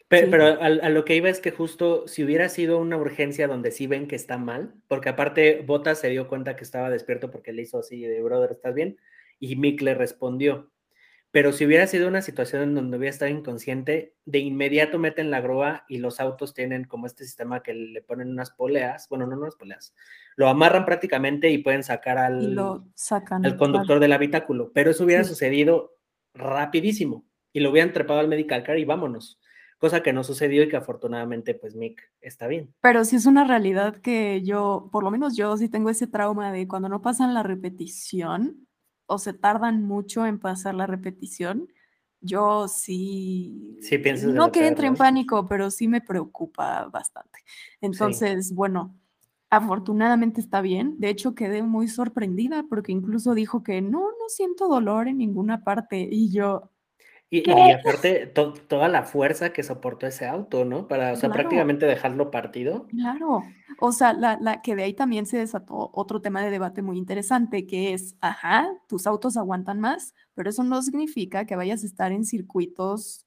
[0.07, 0.27] Pe- Sí.
[0.29, 3.71] Pero a, a lo que iba es que justo si hubiera sido una urgencia donde
[3.71, 7.51] sí ven que está mal, porque aparte Bottas se dio cuenta que estaba despierto porque
[7.51, 8.97] le hizo así de brother, ¿estás bien?
[9.39, 10.69] Y Mick le respondió.
[11.35, 15.41] Pero si hubiera sido una situación en donde hubiera estado inconsciente, de inmediato meten la
[15.41, 19.35] grúa y los autos tienen como este sistema que le ponen unas poleas, bueno, no
[19.35, 19.93] unas poleas,
[20.37, 23.45] lo amarran prácticamente y pueden sacar al, lo sacan.
[23.45, 24.71] al conductor del habitáculo.
[24.73, 25.31] Pero eso hubiera Sí.
[25.31, 25.97] sucedido
[26.33, 29.37] rapidísimo y lo hubieran trepado al medical car y vámonos.
[29.77, 32.73] Cosa que no sucedió y que afortunadamente pues Mick está bien.
[32.79, 36.53] Pero sí es una realidad que yo, por lo menos yo sí tengo ese trauma
[36.53, 38.65] de cuando no pasan la repetición
[39.07, 41.67] o se tardan mucho en pasar la repetición,
[42.21, 47.39] yo sí, Sí piensas en no que entre en pánico, pero sí me preocupa bastante.
[47.81, 48.95] Entonces, bueno,
[49.49, 50.95] afortunadamente está bien.
[50.99, 55.63] De hecho, quedé muy sorprendida porque incluso dijo que no, no siento dolor en ninguna
[55.63, 56.07] parte.
[56.11, 56.71] Y yo,
[57.29, 60.87] Y, aparte to- toda la fuerza que soportó ese auto, ¿no?
[60.87, 61.33] Para, o sea, Claro.
[61.33, 62.87] prácticamente dejarlo partido.
[62.87, 63.43] Claro,
[63.79, 66.97] o sea, la, la que de ahí también se desató otro tema de debate muy
[66.97, 71.87] interesante, que es, ajá, tus autos aguantan más, pero eso no significa que vayas a
[71.87, 73.25] estar en circuitos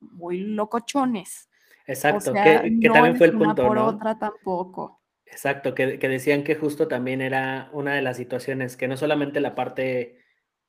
[0.00, 1.48] muy locochones.
[1.86, 3.86] O Exacto, sea, que, que no también fue el una punto, por ¿no?
[3.88, 5.00] otra tampoco.
[5.26, 9.40] Exacto, que, que decían que justo también era una de las situaciones, que no solamente
[9.40, 10.18] la parte,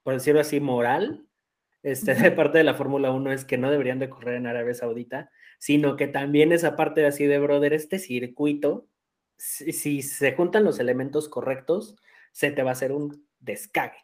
[0.03, 1.27] por decirlo así, moral,
[1.83, 4.73] este, de parte de la Fórmula 1 es que no deberían de correr en Arabia
[4.73, 8.87] Saudita, sino que también esa parte de así de, brother, este circuito,
[9.37, 11.95] si, si se juntan los elementos correctos,
[12.31, 13.97] se te va a hacer un descague.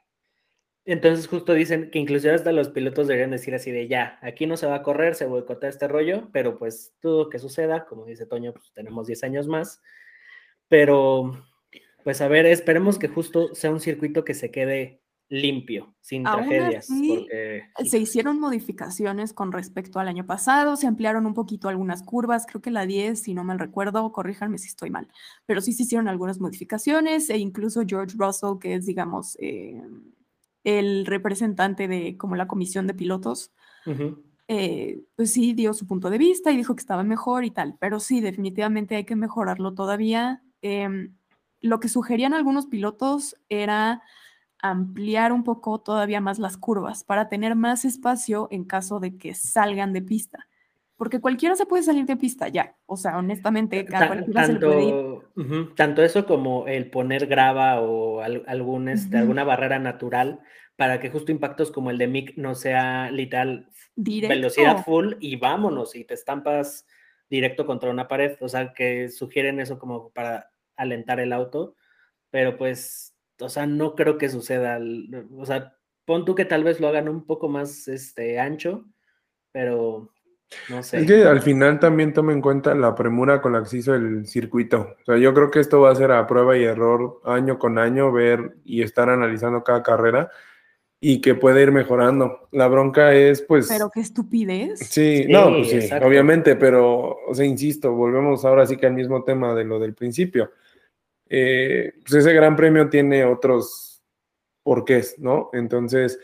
[0.87, 4.55] Entonces justo dicen que inclusive hasta los pilotos deberían decir así de ya, aquí no
[4.55, 8.25] se va a correr, se boicotea este rollo, pero pues todo que suceda, como dice
[8.25, 9.81] Toño, pues tenemos 10 años más,
[10.69, 11.45] pero
[12.05, 16.47] pues a ver, esperemos que justo sea un circuito que se quede limpio, sin Aún
[16.47, 21.67] tragedias, así, porque Se hicieron modificaciones con respecto al año pasado, se ampliaron un poquito
[21.67, 25.09] algunas curvas, creo que la 10, si no mal recuerdo, corríjanme si estoy mal,
[25.45, 29.81] pero sí se hicieron algunas modificaciones e incluso George Russell, que es, digamos, eh,
[30.63, 33.51] el representante de como la comisión de pilotos,
[33.85, 37.51] ujú, eh, pues sí dio su punto de vista y dijo que estaba mejor y
[37.51, 40.41] tal, pero sí, definitivamente hay que mejorarlo todavía.
[40.61, 41.17] Em,
[41.59, 44.01] lo que sugerían algunos pilotos era
[44.61, 49.33] ampliar un poco todavía más las curvas para tener más espacio en caso de que
[49.33, 50.47] salgan de pista.
[50.95, 52.75] Porque cualquiera se puede salir de pista ya.
[52.87, 55.75] O sea, honestamente, cada cualquiera tanto, se puede ir.
[55.75, 60.39] tanto eso como el poner grava o algún, este, alguna barrera natural
[60.75, 65.95] para que justo impactos como el de Mick no sea literal velocidad full y vámonos
[65.95, 66.87] y te estampas
[67.29, 68.35] directo contra una pared.
[68.41, 71.75] O sea, que sugieren eso como para alentar el auto.
[72.31, 74.79] Pero pues o sea, no creo que suceda.
[75.37, 78.85] O sea, pon tú que tal vez lo hagan un poco más este, ancho,
[79.51, 80.11] pero
[80.69, 80.99] no sé.
[80.99, 83.95] Es que al final también tome en cuenta la premura con la que se hizo
[83.95, 84.95] el circuito.
[85.01, 87.77] O sea, yo creo que esto va a ser a prueba y error año con
[87.77, 90.31] año, ver y estar analizando cada carrera
[90.99, 92.47] y que puede ir mejorando.
[92.51, 93.67] La bronca es, pues.
[93.67, 94.79] Pero qué estupidez.
[94.79, 99.23] Sí, no, pues sí, obviamente, pero, o sea, insisto, volvemos ahora sí que al mismo
[99.23, 100.51] tema de lo del principio.
[101.29, 104.03] Eh, pues ese gran premio tiene otros
[104.63, 105.49] porqués, ¿no?
[105.53, 106.19] Entonces,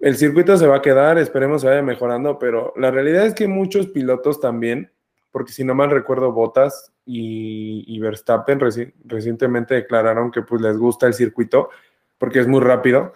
[0.00, 3.48] el circuito se va a quedar, esperemos se vaya mejorando, pero la realidad es que
[3.48, 4.92] muchos pilotos también,
[5.30, 8.60] porque si no mal recuerdo, Bottas y, Verstappen
[9.04, 11.70] recientemente declararon que pues les gusta el circuito
[12.18, 13.14] porque es muy rápido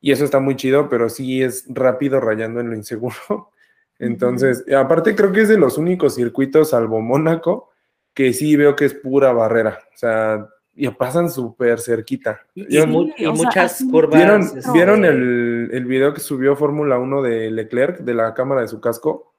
[0.00, 3.50] y eso está muy chido, pero sí es rápido rayando en lo inseguro.
[3.98, 7.70] Entonces, aparte creo que es de los únicos circuitos, salvo Mónaco,
[8.12, 9.78] que sí veo que es pura barrera.
[9.94, 12.40] O sea, y pasan súper cerquita.
[12.54, 14.16] Y, muchas curvas.
[14.16, 18.68] ¿Vieron, ¿vieron el, el, video que subió Fórmula 1 de Leclerc, de la cámara de
[18.68, 19.32] su casco?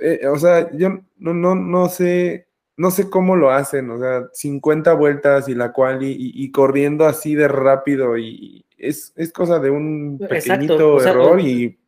[0.00, 4.28] Eh, o sea, yo no, no, no sé, no sé cómo lo hacen, o sea,
[4.32, 9.70] 50 vueltas y la cual y, corriendo así de rápido y es, es cosa de
[9.70, 11.78] un pequeñito error y...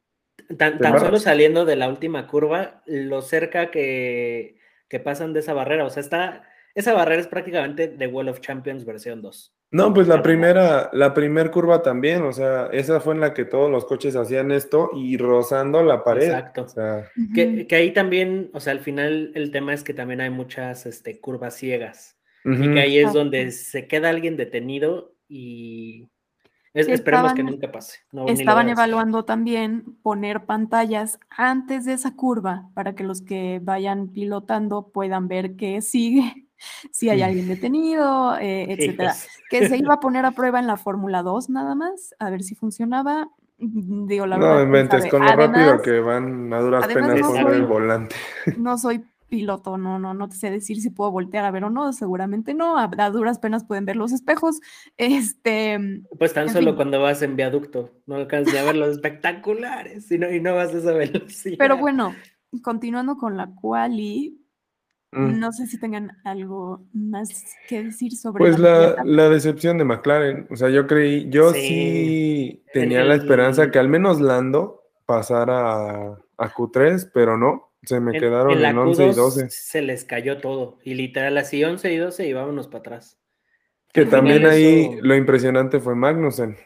[0.57, 4.59] Tan, tan solo saliendo de la última curva, lo cerca que,
[4.89, 6.45] que pasan de esa barrera, o sea, está
[6.77, 9.55] esa barrera es prácticamente The Wall of Champions versión 2.
[9.73, 13.47] No, pues la primera, la primer curva también, o sea, esa fue en la que
[13.47, 16.31] todos los coches hacían esto y rozando la pared.
[16.31, 16.67] Exacto.
[17.35, 21.19] que, ahí también, o sea, al final el tema es que también hay muchas este,
[21.19, 22.17] curvas ciegas.
[22.45, 26.09] Y que ahí es donde se queda alguien detenido y
[26.75, 27.99] esperemos que nunca pase.
[28.29, 34.93] estaban evaluando también poner pantallas antes de esa curva para que los que vayan pilotando
[34.93, 36.46] puedan ver qué sigue
[36.91, 39.15] si hay alguien detenido, eh, etcétera.
[39.51, 42.43] Que se iba a poner a prueba en la Fórmula 2 nada más, a ver
[42.43, 43.29] si funcionaba.
[43.59, 48.17] Digo, la no inventes, con lo rápido que van a duras penas por el volante.
[48.57, 51.71] No soy piloto, no, no, no te sé decir si puedo voltear a ver o
[51.71, 54.61] no, seguramente no, a, duras penas pueden ver los espejos.
[54.97, 55.79] Este.
[56.19, 60.31] Pues tan solo cuando vas en viaducto, no alcanzas a ver los espectaculares y no,
[60.31, 61.57] y no vas a esa velocidad.
[61.59, 62.15] Pero bueno,
[62.63, 64.46] continuando con la quali,
[65.17, 65.41] Mm.
[65.41, 67.31] No sé si tengan algo más
[67.69, 70.47] que decir sobre Pues la, la, decepción de McLaren.
[70.51, 76.53] O sea, yo creí, yo sí, tenía la esperanza que al menos Lando pasara a,
[76.55, 77.73] Q3, pero no.
[77.83, 79.49] Se me quedaron en, 11 y 12.
[79.49, 80.79] Se les cayó todo.
[80.85, 83.19] Y literal, así 11 y 12 y vámonos para atrás.
[83.93, 86.57] Que también ahí lo impresionante fue Magnussen,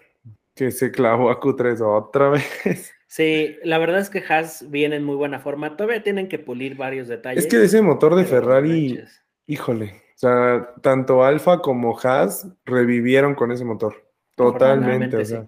[0.57, 2.31] que se clavó a Q3 otra
[2.65, 2.93] vez.
[3.11, 5.77] Sí, la verdad es que Haas viene en muy buena forma.
[5.77, 7.45] Todavía tienen que pulir varios detalles.
[7.45, 9.03] Es que ese motor de Ferrari,
[9.49, 14.09] híjole, o sea, tanto Alfa como Haas revivieron con ese motor.
[14.37, 15.45] Totalmente, o sea.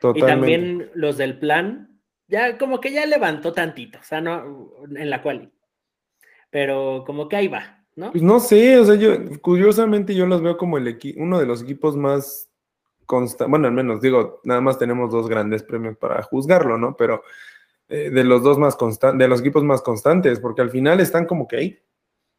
[0.00, 0.18] Totalmente.
[0.18, 5.10] Y también los del plan, ya como que ya levantó tantito, o sea, no en
[5.10, 5.52] la cual.
[6.50, 8.10] Pero como que ahí va, ¿no?
[8.10, 11.62] Pues no sé, o sea, yo curiosamente yo los veo como el uno de los
[11.62, 12.47] equipos más
[13.48, 16.96] bueno, al menos digo, nada más tenemos dos grandes premios para juzgarlo, ¿no?
[16.96, 17.22] Pero
[17.88, 21.24] eh, de los dos más constantes, de los equipos más constantes, porque al final están
[21.24, 21.78] como que ahí.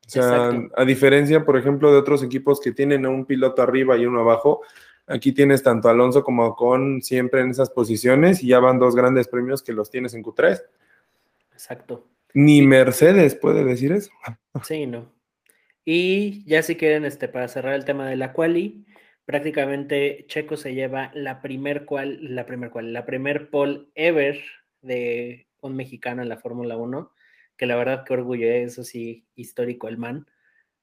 [0.06, 4.06] O sea, a diferencia, por ejemplo, de otros equipos que tienen un piloto arriba y
[4.08, 4.62] uno abajo,
[5.06, 9.28] aquí tienes tanto Alonso como con siempre en esas posiciones y ya van dos grandes
[9.28, 10.62] premios que los tienes en Q3.
[11.52, 12.08] Exacto.
[12.34, 14.12] Ni Mercedes puede decir eso.
[14.64, 15.12] Sí, no.
[15.86, 18.86] Y ya si quieren, este, para cerrar el tema de la quali,
[19.30, 24.42] prácticamente Checo se lleva la primer cual, la primer cual, la primer pole ever
[24.82, 27.12] de un mexicano en la Fórmula 1,
[27.56, 28.64] que la verdad que orgullo, ¿eh?
[28.64, 30.26] eso sí, histórico el man.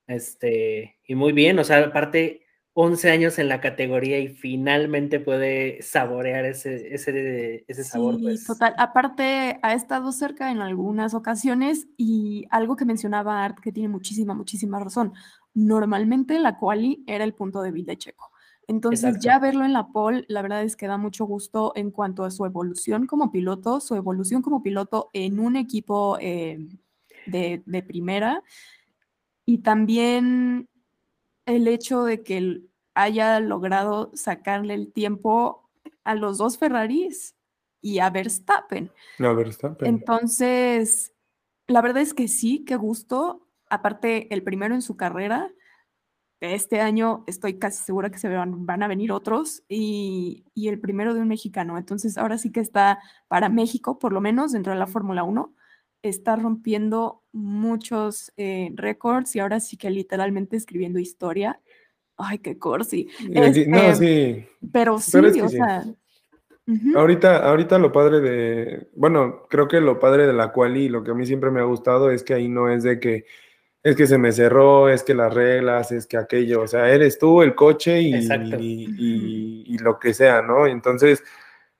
[0.07, 5.83] Este, y muy bien, o sea, aparte 11 años en la categoría y finalmente puede
[5.83, 8.15] saborear ese, ese, ese sabor.
[8.15, 8.47] Sí, pues.
[8.47, 8.77] total.
[8.79, 14.35] Aparte, ha estado cerca en algunas ocasiones y algo que mencionaba Art que tiene muchísima,
[14.35, 15.15] muchísima razón.
[15.53, 18.36] Normalmente la quali era el punto de vida de Checo
[18.69, 22.25] Entonces, ya verlo en la pole, la verdad es que da mucho gusto en cuanto
[22.25, 26.59] a su evolución como piloto, su evolución como piloto en un equipo eh,
[27.27, 28.43] de, de, primera
[29.45, 30.69] y también
[31.45, 32.63] el hecho de que
[32.95, 35.71] haya logrado sacarle el tiempo
[36.03, 37.37] a los dos Ferraris
[37.81, 38.91] y a Verstappen.
[39.21, 39.87] A Verstappen.
[39.87, 41.15] Entonces,
[41.69, 43.47] la verdad es que sí, qué gusto.
[43.69, 45.53] Aparte, el primero en su carrera
[46.41, 50.79] este año estoy casi segura que se van, van a venir otros y, y, el
[50.81, 51.79] primero de un mexicano.
[51.79, 55.55] Entonces ahora sí que está para México, por lo menos dentro de la Fórmula 1,
[56.03, 61.61] está rompiendo muchos eh, récords y ahora sí que literalmente escribiendo historia.
[62.17, 63.09] Ay, qué corsi.
[63.31, 64.47] Este, no, sí.
[64.73, 65.85] Pero sí, o sea.
[66.97, 71.13] Ahorita, ahorita lo padre de, bueno, creo que lo padre de la quali, lo que
[71.13, 73.25] a mí siempre me ha gustado es que ahí no es de que
[73.87, 77.21] es que se me cerró, es que las reglas, es que aquello, o sea, eres
[77.21, 78.17] tú, el coche y,
[79.65, 80.67] y, lo que sea, ¿no?
[80.67, 81.23] Entonces,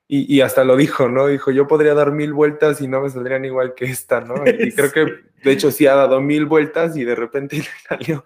[0.07, 1.27] y, hasta lo dijo, ¿no?
[1.27, 4.35] Dijo, yo podría dar mil vueltas y no me saldrían igual que esta, ¿no?
[4.47, 5.05] Y creo que,
[5.43, 8.25] de hecho, sí ha dado mil vueltas y de repente le salió,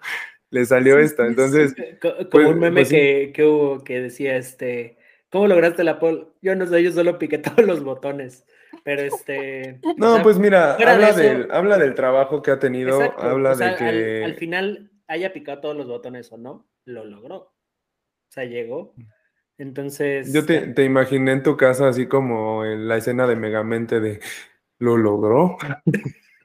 [0.50, 1.26] le salió esta.
[1.26, 4.96] Entonces, como pues, un meme pues que, que, hubo que decía, este,
[5.28, 6.28] ¿cómo lograste la pole?
[6.40, 8.44] Yo no sé, yo solo piqué todos los botones.
[8.84, 9.80] Pero este.
[9.96, 14.24] No, pues mira, habla, del, habla del trabajo que ha tenido, habla de que.
[14.24, 17.36] Al, final haya picado todos los botones o no, lo logró.
[17.36, 17.54] O
[18.28, 18.94] sea, llegó.
[19.58, 20.32] Entonces.
[20.32, 24.20] Yo te, te imaginé en tu casa así como en la escena de Megamente de
[24.78, 25.56] lo logró.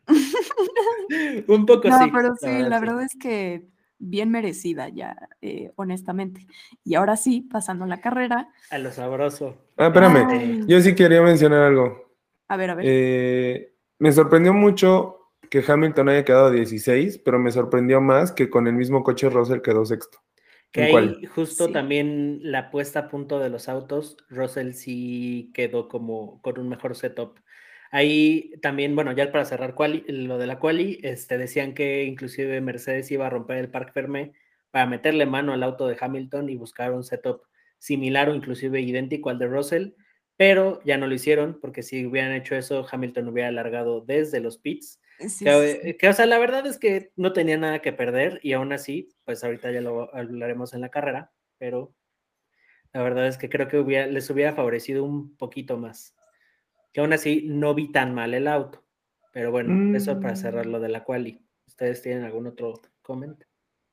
[1.47, 2.11] Un poco no, sí.
[2.13, 3.65] pero sí, la verdad, es que
[3.97, 6.45] bien merecida ya, eh, honestamente.
[6.83, 8.49] Y ahora sí, pasando la carrera.
[8.69, 9.57] A lo sabroso.
[9.77, 10.65] Ah, espérame.
[10.67, 12.06] Yo sí quería mencionar algo.
[12.47, 12.85] A ver, a ver.
[12.87, 15.17] Eh, me sorprendió mucho
[15.49, 19.61] que Hamilton haya quedado 16, pero me sorprendió más que con el mismo coche Russell
[19.61, 20.19] quedó sexto.
[20.71, 26.41] Que ahí justo también la puesta a punto de los autos, Russell sí quedó como
[26.41, 27.39] con un mejor setup.
[27.89, 29.75] Ahí también, bueno, ya para cerrar
[30.07, 34.33] lo de la quali, este, decían que inclusive Mercedes iba a romper el Parc Fermé
[34.71, 37.43] para meterle mano al auto de Hamilton y buscar un setup
[37.79, 39.91] similar o inclusive idéntico al de Russell
[40.37, 44.59] pero ya no lo hicieron porque si hubieran hecho eso, Hamilton hubiera alargado desde los
[44.59, 45.01] pits.
[45.97, 49.09] que, o sea, la verdad es que no tenía nada que perder y aún así,
[49.25, 51.95] pues ahorita ya lo hablaremos en la carrera, pero
[52.93, 56.15] la verdad es que creo que hubiera, les hubiera favorecido un poquito más.
[56.93, 58.85] Que aún así no vi tan mal el auto,
[59.33, 60.71] pero bueno, eso para cerrar mm.
[60.71, 61.43] lo de la quali.
[61.65, 63.46] ¿Ustedes tienen algún otro comentario?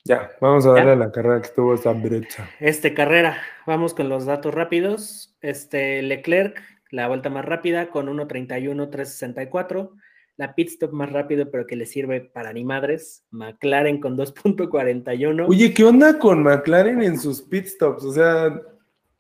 [0.07, 2.47] Ya, vamos a darle a la carrera que estuvo esa brecha.
[2.61, 5.35] Este, carrera, vamos con los datos rápidos.
[5.41, 9.93] Este, Leclerc, la vuelta más rápida con 1.31.364.
[10.37, 13.25] La pit stop más rápido, pero que le sirve para ni madres.
[13.31, 15.47] McLaren con 2.41.
[15.49, 18.05] Oye, ¿qué onda con McLaren en sus pit stops?
[18.05, 18.61] O sea,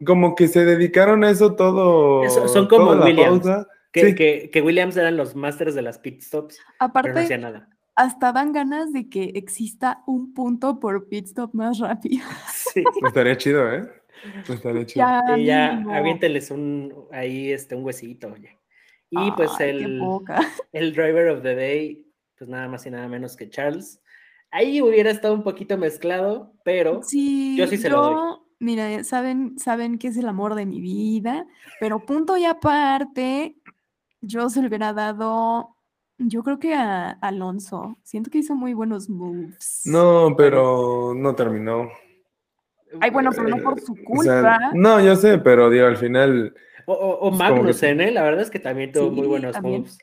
[0.04, 2.28] como que se dedicaron a eso todo.
[2.46, 3.46] son como Williams.
[3.90, 6.60] Que, que, Williams eran los masters de las pit stops.
[6.78, 11.26] Aparte, pero no hacía nada hasta dan ganas de que exista un punto por pit
[11.26, 12.24] stop más rápido.
[12.52, 12.82] Sí.
[13.06, 13.88] Estaría chido, ¿eh?
[14.48, 15.06] Estaría chido.
[15.06, 18.58] Ya, y ya aviénteles un, ahí este, un huesito, oye.
[19.10, 20.00] Y pues el,
[20.72, 24.00] el driver of the day, pues nada más y nada menos que Charles.
[24.50, 28.38] Ahí hubiera estado un poquito mezclado, pero sí, yo sí se lo doy.
[28.60, 31.46] Mira, saben, saben que es el amor de mi vida,
[31.80, 33.56] pero punto y aparte,
[34.20, 35.73] yo se lo hubiera dado
[36.18, 37.98] yo creo que a Alonso.
[38.02, 39.82] Siento que hizo muy buenos moves.
[39.84, 41.90] No, pero no terminó.
[43.00, 44.70] Ay, bueno, pero no por su culpa.
[44.74, 46.54] no, yo sé, pero digo, al final.
[46.86, 48.10] O, o, Magnussen, ¿eh?
[48.10, 49.98] La verdad es que también tuvo muy buenos moves.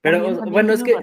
[0.00, 0.94] Pero bueno, es que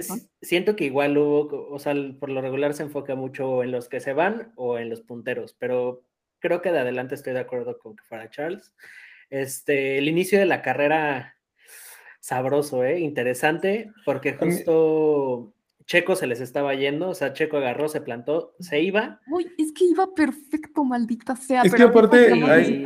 [0.41, 3.99] siento que igual hubo, o sea, por lo regular se enfoca mucho en los que
[3.99, 6.03] se van o en los punteros, pero
[6.39, 8.73] creo que de adelante estoy de acuerdo con que fuera Charles.
[9.29, 11.34] Este, el inicio de la carrera
[12.25, 13.01] sabroso, ¿eh?
[13.01, 15.53] Interesante, porque justo
[15.85, 19.21] Checo se les estaba yendo, o sea, Checo agarró, se plantó, se iba.
[19.27, 21.61] Uy, es que iba perfecto, maldita sea.
[21.61, 22.33] Es que aparte,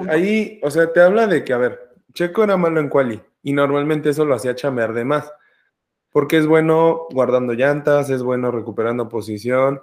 [0.10, 1.80] ahí, o sea, te habla de que, a ver,
[2.14, 5.32] Checo era malo en quali, y normalmente eso lo hacía chambear de más,
[6.12, 9.80] porque es bueno guardando llantas, es bueno recuperando posición,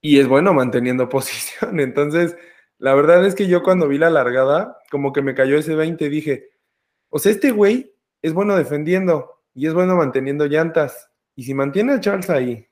[0.00, 1.78] y es bueno manteniendo posición.
[1.78, 2.36] Entonces,
[2.78, 6.08] la verdad es que yo cuando vi la largada, como que me cayó ese 20,
[6.08, 6.48] dije,
[7.08, 11.10] o sea, este güey es bueno defendiendo y es bueno manteniendo llantas.
[11.34, 12.66] Y si mantiene a Charles ahí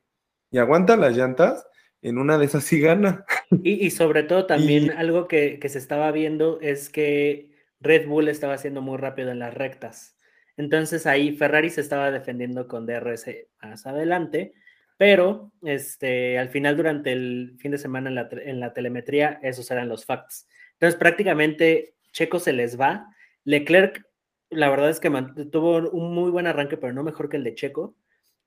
[0.50, 1.66] y aguanta las llantas,
[2.02, 3.24] en una de esas sí gana.
[3.62, 8.82] Y, sobre todo también algo que, se estaba viendo es que Red Bull estaba haciendo
[8.82, 10.16] muy rápido en las rectas.
[10.56, 13.26] Entonces ahí Ferrari se estaba defendiendo con DRS
[13.60, 14.54] más adelante,
[14.96, 19.70] pero este, al final durante el fin de semana en la, en la telemetría esos
[19.70, 20.48] eran los facts.
[20.72, 23.06] Entonces prácticamente Checo se les va.
[23.44, 24.05] Leclerc,
[24.50, 25.10] la verdad es que
[25.50, 27.94] tuvo un muy buen arranque, pero no mejor que el de Checo.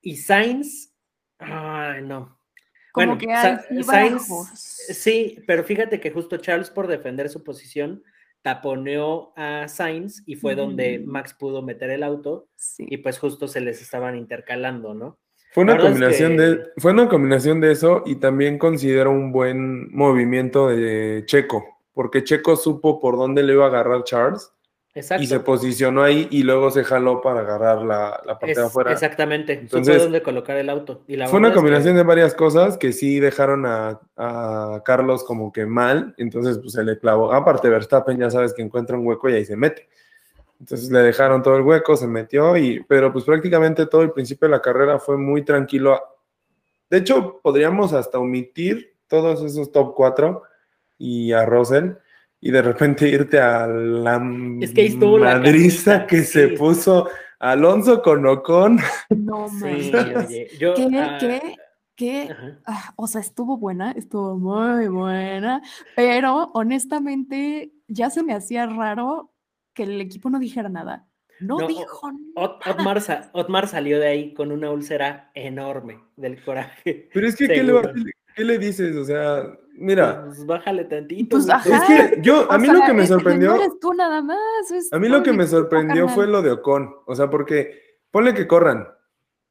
[0.01, 0.93] Y Sainz,
[1.39, 2.39] ay, no.
[2.91, 4.27] Como bueno, que Sainz,
[4.57, 8.03] sí, pero fíjate que justo Charles por defender su posición
[8.41, 12.47] taponeó a Sainz y fue donde Max pudo meter el auto
[12.77, 15.19] y pues justo se les estaban intercalando, ¿no?
[15.51, 20.69] Fue una combinación de fue una combinación de eso y también considero un buen movimiento
[20.69, 24.51] de Checo, porque Checo supo por dónde le iba a agarrar Charles
[25.19, 28.91] y se posicionó ahí y luego se jaló para agarrar la, parte de afuera.
[28.91, 29.53] Exactamente.
[29.53, 31.03] Entonces, Supo dónde colocar el auto.
[31.27, 33.99] fue una combinación de varias cosas que sí dejaron a,
[34.83, 36.13] Carlos como que mal.
[36.17, 37.33] Entonces, pues se le clavó.
[37.33, 39.87] Aparte, Verstappen ya sabes que encuentra un hueco y ahí se mete.
[40.59, 44.47] Entonces le dejaron todo el hueco, se metió, y, pero pues prácticamente todo el principio
[44.47, 46.01] de la carrera fue muy tranquilo.
[46.89, 50.43] De hecho, podríamos hasta omitir todos esos top 4
[50.97, 51.93] y a Russell
[52.41, 54.21] y de repente irte a la
[54.61, 57.09] es que madriza que se puso
[57.39, 58.79] Alonso con Ocon.
[59.09, 60.47] No me ¿Qué?
[60.97, 61.55] Ah, ¿Qué?
[61.95, 62.35] ¿Qué?
[62.65, 65.61] Ah, o sea, estuvo buena, estuvo muy buena,
[65.97, 69.33] pero honestamente ya se me hacía raro
[69.73, 71.07] que el equipo no dijera nada.
[71.41, 72.59] No, dijo nada.
[73.33, 77.09] Otmar, salió de ahí con una úlcera enorme del coraje.
[77.13, 77.73] Pero es que, ¿qué le,
[78.35, 78.95] ¿qué le dices?
[78.95, 79.43] O sea,
[79.79, 80.25] Mira.
[80.25, 81.37] Pues bájale tantito.
[81.37, 83.51] Pues, es que yo, a mí lo que me sorprendió.
[83.51, 84.37] No eres tú nada más.
[84.91, 86.93] a mí lo que me sorprendió fue lo de Ocon.
[87.05, 88.87] O sea, porque ponle que corran,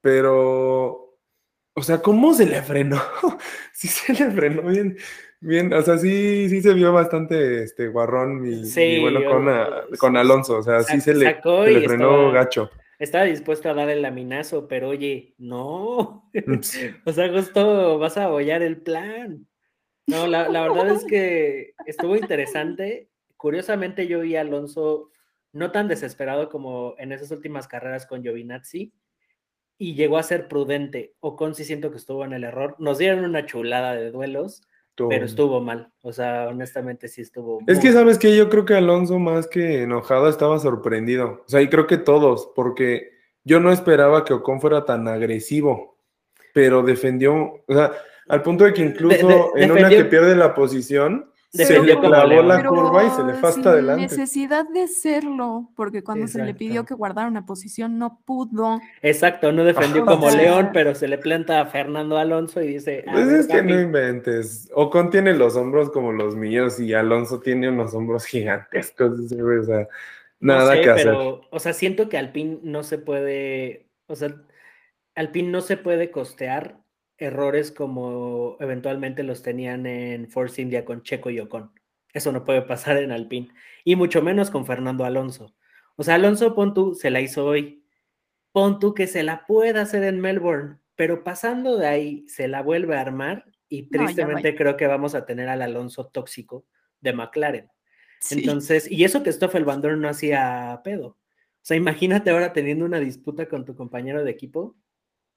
[0.01, 1.17] pero.
[1.75, 3.01] O sea, ¿cómo se le frenó?
[3.73, 4.97] sí se le frenó bien,
[5.41, 5.73] bien.
[5.73, 9.21] O sea, sí, sí se vio bastante este guarrón y, bueno
[9.99, 10.59] con, Alonso.
[10.59, 15.35] O sea, sí se le, frenó gacho estaba dispuesto a dar el laminazo, pero oye,
[15.39, 16.31] no.
[17.05, 19.47] o sea, justo vas a apoyar el plan.
[20.09, 23.09] No, la, verdad es que estuvo interesante.
[23.37, 25.11] Curiosamente, yo vi a Alonso
[25.53, 28.93] no tan desesperado como en esas últimas carreras con Giovinazzi
[29.77, 31.15] y llegó a ser prudente.
[31.21, 32.75] Ocon sí siento que estuvo en el error.
[32.79, 34.63] Nos dieron una chulada de duelos,
[34.97, 35.93] pero estuvo mal.
[36.03, 37.61] O sea, honestamente sí estuvo.
[37.67, 41.45] Es que sabes que yo creo que Alonso más que enojado estaba sorprendido.
[41.47, 43.11] O sea, y creo que todos, porque
[43.45, 45.99] yo no esperaba que Ocon fuera tan agresivo,
[46.53, 47.93] pero defendió, o sea,
[48.29, 52.63] al punto de que incluso en una que pierde la posición, se le clavó la
[52.63, 54.03] curva y se le fue hasta adelante.
[54.03, 58.81] necesidad de serlo, porque cuando se le pidió que guardara una posición no pudo.
[59.01, 63.05] Exacto, no defendió como León, pero se le planta a Fernando Alonso y dice.
[63.11, 64.69] Pues es que no inventes.
[64.75, 69.19] Ocon tiene los hombros como los míos y Alonso tiene unos hombros gigantescos.
[69.19, 69.89] O sea,
[70.41, 71.07] nada que hacer.
[71.07, 73.87] Pero, o sea, siento que Alpine no se puede.
[74.07, 74.35] O sea,
[75.15, 76.77] Alpine no se puede costear
[77.19, 81.73] errores como eventualmente los tenían en Force India con Checo y Ocon.
[82.13, 83.49] Eso no puede pasar en Alpine.
[83.85, 85.55] Y mucho menos con Fernando Alonso.
[85.97, 87.85] O sea, Alonso Pontu se la hizo hoy.
[88.53, 90.79] Pontu que se la pueda hacer en Melbourne.
[90.95, 93.45] Pero pasando de ahí, se la vuelve a armar.
[93.69, 96.65] Y tristemente creo que vamos a tener al Alonso tóxico
[97.01, 97.69] de McLaren.
[98.31, 101.07] Entonces, y eso que Stoffel Van no hacía pedo.
[101.09, 101.17] O
[101.69, 104.77] sea, imagínate ahora teniendo una disputa con tu compañero de equipo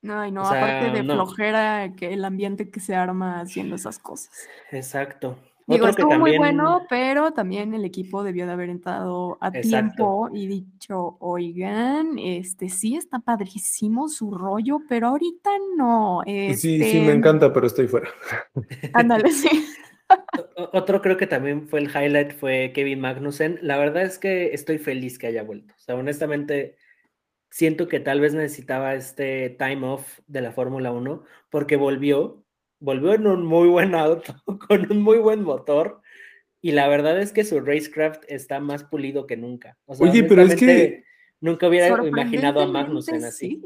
[0.08, 4.48] Ay, no, aparte de flojera que el ambiente que se arma haciendo esas cosas.
[4.72, 5.38] Exacto.
[5.68, 10.48] Digo, estuvo muy bueno, pero también el equipo debió de haber entrado a tiempo y
[10.48, 16.22] dicho, oigan, este sí está padrísimo su rollo, pero ahorita no.
[16.26, 18.10] Sí, sí, me este encanta, pero estoy fuera.
[18.94, 19.66] Ándale, sí.
[20.74, 23.60] Otro creo que también fue el highlight fue Kevin Magnussen.
[23.62, 25.74] La verdad es que estoy feliz que haya vuelto.
[25.78, 26.76] O sea, honestamente,
[27.52, 32.44] siento que tal vez necesitaba este time off de la Fórmula 1 porque volvió,
[32.80, 34.34] volvió en un muy buen auto,
[34.68, 36.02] con un muy buen motor
[36.62, 39.78] y la verdad es que su racecraft está más pulido que nunca.
[39.86, 41.04] Oye, pero es que
[41.40, 43.62] nunca hubiera imaginado a Magnussen así.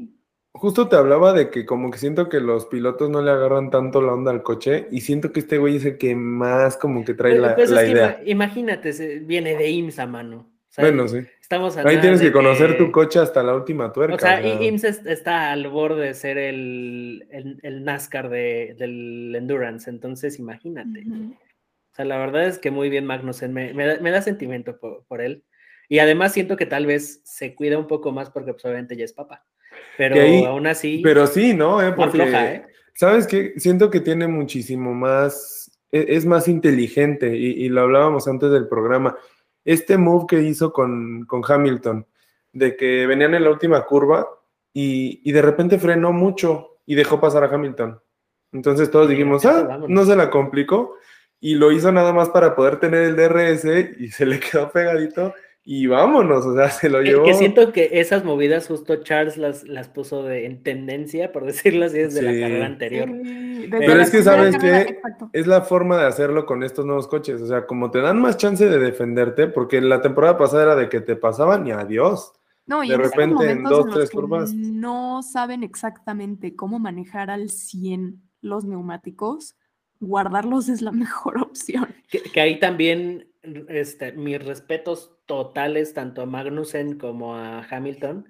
[0.54, 4.02] Justo te hablaba de que como que siento que los pilotos no le agarran tanto
[4.02, 7.14] la onda al coche y siento que este güey es el que más como que
[7.14, 8.22] trae la, pues idea.
[8.26, 11.20] imagínate, viene de IMSA, mano bueno, sí.
[11.42, 14.16] Estamos Ahí tienes que conocer tu coche hasta la última tuerca.
[14.16, 17.28] O sea, IMSS está al borde de ser el,
[17.62, 21.04] el, NASCAR de, del Endurance, entonces imagínate.
[21.08, 25.44] O sea, la verdad es que muy bien Magnussen, me, me, da, sentimiento por, él.
[25.88, 29.06] Y además siento que tal vez se cuida un poco más porque pues, obviamente ya
[29.06, 29.46] es papá.
[29.98, 31.02] Pero aún así...
[31.04, 31.82] Pero sí, ¿no?
[31.82, 31.94] ¿Eh?
[31.94, 32.66] Porque, ¿eh?
[32.96, 33.54] ¿Sabes qué?
[33.58, 35.80] Siento que tiene muchísimo más...
[35.92, 39.16] E, es, más inteligente y, y lo hablábamos antes del programa
[39.66, 42.06] este move que hizo con, Hamilton,
[42.54, 44.28] de que venían en la última curva
[44.74, 48.00] y, de repente frenó mucho y dejó pasar a Hamilton.
[48.54, 50.96] Entonces todos dijimos, ah, no se la complicó.
[51.42, 53.66] y lo hizo nada más para poder tener el DRS
[54.00, 55.34] y se le quedó pegadito
[55.68, 57.26] y vámonos, o sea, se lo llevó.
[57.26, 61.86] Que siento que esas movidas justo Charles las, las puso de, en tendencia, por decirlo
[61.86, 63.10] así, desde la carrera anterior.
[63.70, 65.00] Pero es que sabes que
[65.34, 68.38] es la forma de hacerlo con estos nuevos coches, o sea, como te dan más
[68.38, 72.32] chance de defenderte, porque la temporada pasada era de que te pasaban y adiós.
[72.68, 74.54] No, y de repente en dos, tres curvas.
[74.54, 79.56] No saben exactamente cómo manejar al 100 los neumáticos,
[80.00, 81.88] guardarlos es la mejor opción.
[82.10, 83.28] Que, ahí también,
[83.70, 88.28] este, mis respetos totales tanto a Magnussen como a Hamilton,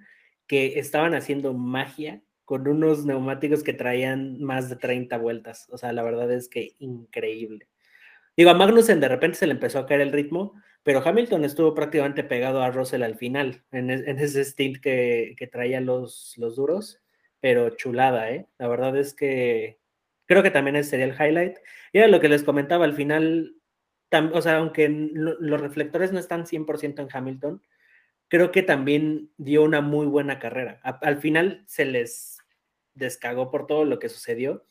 [0.47, 5.68] que estaban haciendo magia con unos neumáticos que traían más de 30 vueltas.
[5.72, 7.68] O sea, la verdad es que increíble.
[8.38, 10.53] Digo, a Magnussen de repente se le empezó a caer el ritmo,
[10.84, 16.36] pero Hamilton estuvo prácticamente pegado a Russell al final, en, ese stint que, traía los,
[16.38, 17.01] los duros,
[17.39, 18.47] pero chulada, ¿eh?
[18.59, 19.80] La verdad es que
[20.26, 21.57] creo que también ese sería el highlight.
[21.91, 23.55] Y era lo que les comentaba, al final,
[24.12, 27.62] o sea, aunque los reflectores no están 100% en Hamilton,
[28.28, 30.80] creo que también dio una muy buena carrera.
[30.84, 32.38] al final se les
[32.93, 34.66] descagó por todo lo que sucedió,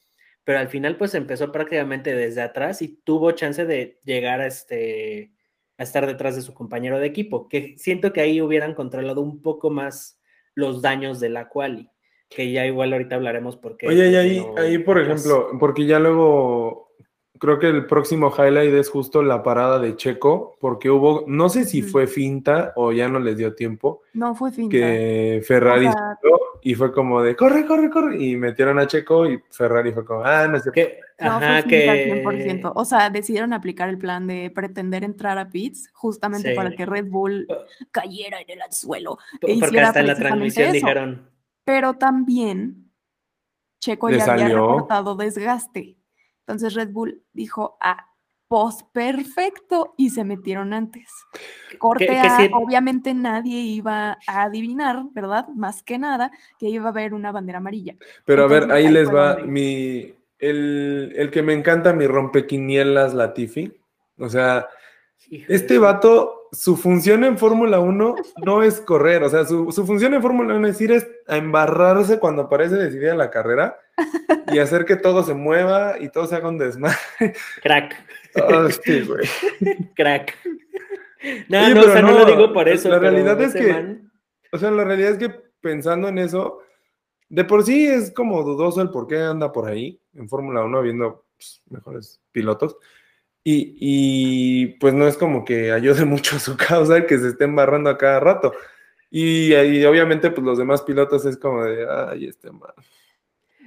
[0.45, 5.33] pero al final pues empezó prácticamente desde atrás y tuvo chance de llegar a este
[5.77, 9.43] a estar detrás de su compañero de equipo, que siento que ahí hubieran controlado un
[9.43, 10.21] poco más
[10.55, 11.91] los daños de la quali,
[12.29, 13.89] que ya igual ahorita hablaremos porque...
[13.89, 16.84] Oye, y ahí, ahí por ejemplo, porque ya luego
[17.39, 21.65] creo que el próximo highlight es justo la parada de Checo, porque hubo, no sé
[21.65, 24.03] si fue finta o ya no les dio tiempo.
[24.13, 24.77] No fue finta.
[24.77, 25.89] Que Ferrari
[26.67, 30.25] y fue como de corre, corre, corre, y metieron a Checo y Ferrari fue como,
[30.25, 30.71] ah, no sé.
[30.73, 32.25] Que, no, fue que...
[32.25, 32.73] 100%.
[32.75, 37.11] O sea, decidieron aplicar el plan de pretender entrar a pits justamente para que Red
[37.11, 37.47] Bull
[37.91, 39.19] cayera en el suelo.
[39.43, 41.29] E porque hasta en la transmisión dijeron.
[41.65, 42.91] Pero también
[43.81, 45.99] Checo ya había reportado desgaste.
[46.47, 48.07] Entonces Red Bull dijo, ah,
[48.49, 51.11] post perfecto y se metieron antes.
[51.79, 52.07] Corte
[52.53, 55.49] obviamente nadie iba a adivinar, ¿verdad?
[55.57, 57.97] Más que nada, que iba a haber una bandera amarilla.
[58.25, 63.73] Pero a ver, ahí, les va mi, el, el, que me encanta, mi rompequinielas Latifi.
[64.19, 64.69] O sea,
[65.31, 70.23] este vato, su función en Fórmula 1 no es correr, o sea, su, función en
[70.23, 73.79] Fórmula 1 es ir a embarrarse cuando parece decidida la carrera
[74.53, 76.97] y hacer que todo se mueva y todo se haga un desmadre.
[77.63, 77.95] Crack.
[79.07, 79.29] Güey.
[79.95, 80.37] Crack.
[81.49, 82.89] No, no, o sea, no, lo digo por eso.
[82.89, 83.99] La realidad es que,
[84.53, 85.31] o sea, la realidad es que
[85.61, 86.61] pensando en eso,
[87.29, 90.83] de por sí es como dudoso el por qué anda por ahí en Fórmula 1
[90.83, 92.77] viendo pues, mejores pilotos.
[93.45, 97.91] Y, pues no es como que ayude mucho a su causa que se esté embarrando
[97.91, 98.53] a cada rato.
[99.11, 102.73] Y, y obviamente pues los demás pilotos es como de, ay, este man.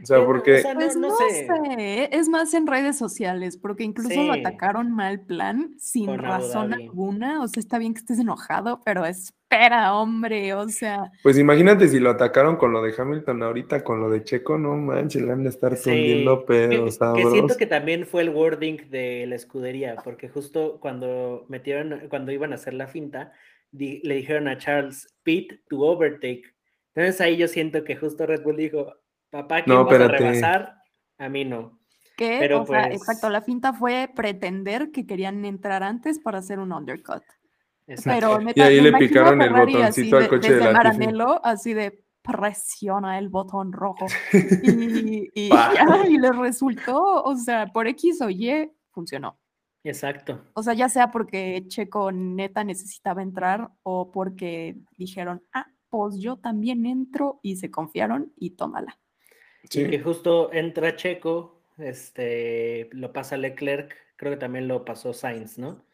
[0.02, 0.62] O sea, porque...
[0.76, 2.10] Pues no, sé.
[2.12, 7.42] es más en redes sociales, porque incluso lo atacaron mal plan, sin razón alguna.
[7.42, 11.12] O sea, está bien que estés enojado, pero espera, hombre, o sea...
[11.24, 14.76] Pues imagínate si lo atacaron con lo de Hamilton ahorita, con lo de Checo, no
[14.76, 18.90] manches, le han de estar tundiendo pedos, que, que siento que también fue el wording
[18.90, 23.32] de la escudería, porque justo cuando metieron, cuando iban a hacer la finta,
[23.72, 26.54] le dijeron a Charles, pit to overtake.
[26.96, 28.96] Entonces ahí yo siento que justo Red Bull dijo,
[29.30, 30.84] Papá, ¿quién no, vas a rebasar?
[31.18, 31.80] A mí no.
[32.16, 32.38] ¿Qué?
[32.40, 32.88] Pero pues...
[32.88, 37.24] exacto, la finta fue pretender que querían entrar antes para hacer un undercut.
[38.04, 43.30] Pero y ahí le picaron el botoncito al coche de, Maranello, así de presiona el
[43.30, 44.06] botón rojo.
[44.34, 45.50] y, y,
[46.08, 49.40] y le resultó, o sea, por X o Y funcionó.
[49.84, 50.42] Exacto.
[50.54, 56.36] O sea, ya sea porque Checo neta necesitaba entrar o porque dijeron, ah, pues yo
[56.36, 59.00] también entro y se confiaron y tómala.
[59.70, 59.90] Sí.
[59.90, 65.86] que justo entra Checo, este, lo pasa Leclerc, creo que también lo pasó Sainz, ¿no?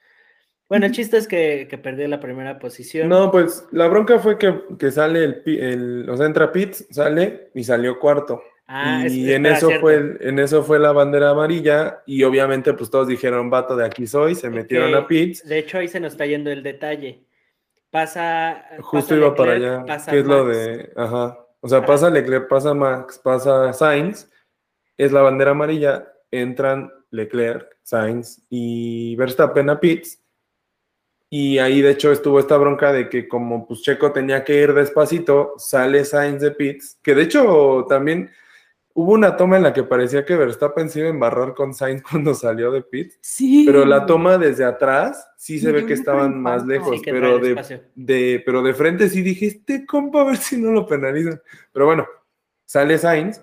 [0.69, 3.09] Bueno, el chiste es que, perdió la primera posición.
[3.09, 7.63] No, pues la bronca fue que, sale el, el, o sea, entra Pitts, sale y
[7.63, 8.41] salió cuarto.
[8.65, 13.09] Ah, y en eso fue en eso fue la bandera amarilla y obviamente pues todos
[13.09, 15.47] dijeron vato de aquí soy, se metieron a Pitts.
[15.47, 17.25] De hecho ahí se nos está yendo el detalle.
[17.91, 21.42] Pasa Justo iba para allá, que es lo de, ajá.
[21.65, 24.29] O sea, pasa Leclerc, pasa Max, pasa Sainz,
[24.97, 30.21] es la bandera amarilla, entran Leclerc, Sainz y Verstappen a pits.
[31.29, 34.73] Y ahí de hecho estuvo esta bronca de que como pues Checo tenía que ir
[34.73, 38.29] despacito, sale Sainz de pits, que de hecho también
[38.95, 42.03] Hubo una toma en la que parecía que Verstappen se iba a embarrar con Sainz
[42.09, 43.13] cuando salió de pit.
[43.21, 43.63] Sí.
[43.65, 47.01] Pero la toma desde atrás sí se ve que estaban más lejos.
[47.03, 51.41] pero, de, pero de frente sí dije, este compa, a ver si no lo penalizan.
[51.71, 52.07] Pero bueno,
[52.65, 53.41] sale Sainz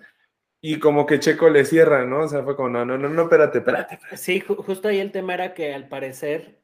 [0.61, 2.21] y como que Checo le cierra, ¿no?
[2.21, 3.99] O sea, fue como, no, no, no, no, espérate, espérate.
[4.15, 6.61] Sí, justo ahí el tema era que al parecer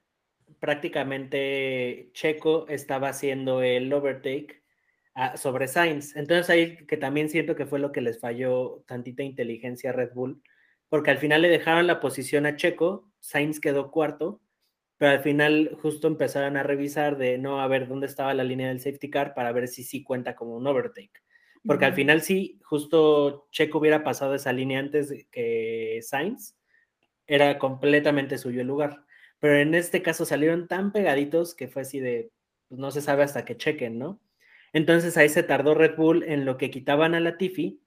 [0.60, 4.62] prácticamente Checo estaba haciendo el overtake
[5.36, 6.14] sobre Sainz.
[6.16, 10.12] Entonces ahí que también siento que fue lo que les falló tantita inteligencia a Red
[10.14, 10.42] Bull,
[10.88, 14.40] porque al final le dejaron la posición a Checo, Sainz quedó cuarto,
[14.98, 18.68] pero al final justo empezaron a revisar de no, a ver dónde estaba la línea
[18.68, 21.22] del safety car para ver si sí cuenta como un overtake.
[21.64, 26.56] Porque al final sí, justo Checo hubiera pasado esa línea antes que Sainz,
[27.26, 29.04] era completamente suyo el lugar.
[29.40, 32.30] Pero en este caso salieron tan pegaditos que fue así de,
[32.68, 34.20] pues no se sabe hasta que chequen, ¿no?
[34.72, 37.82] Entonces ahí se tardó Red Bull en lo que quitaban a la Tiffy,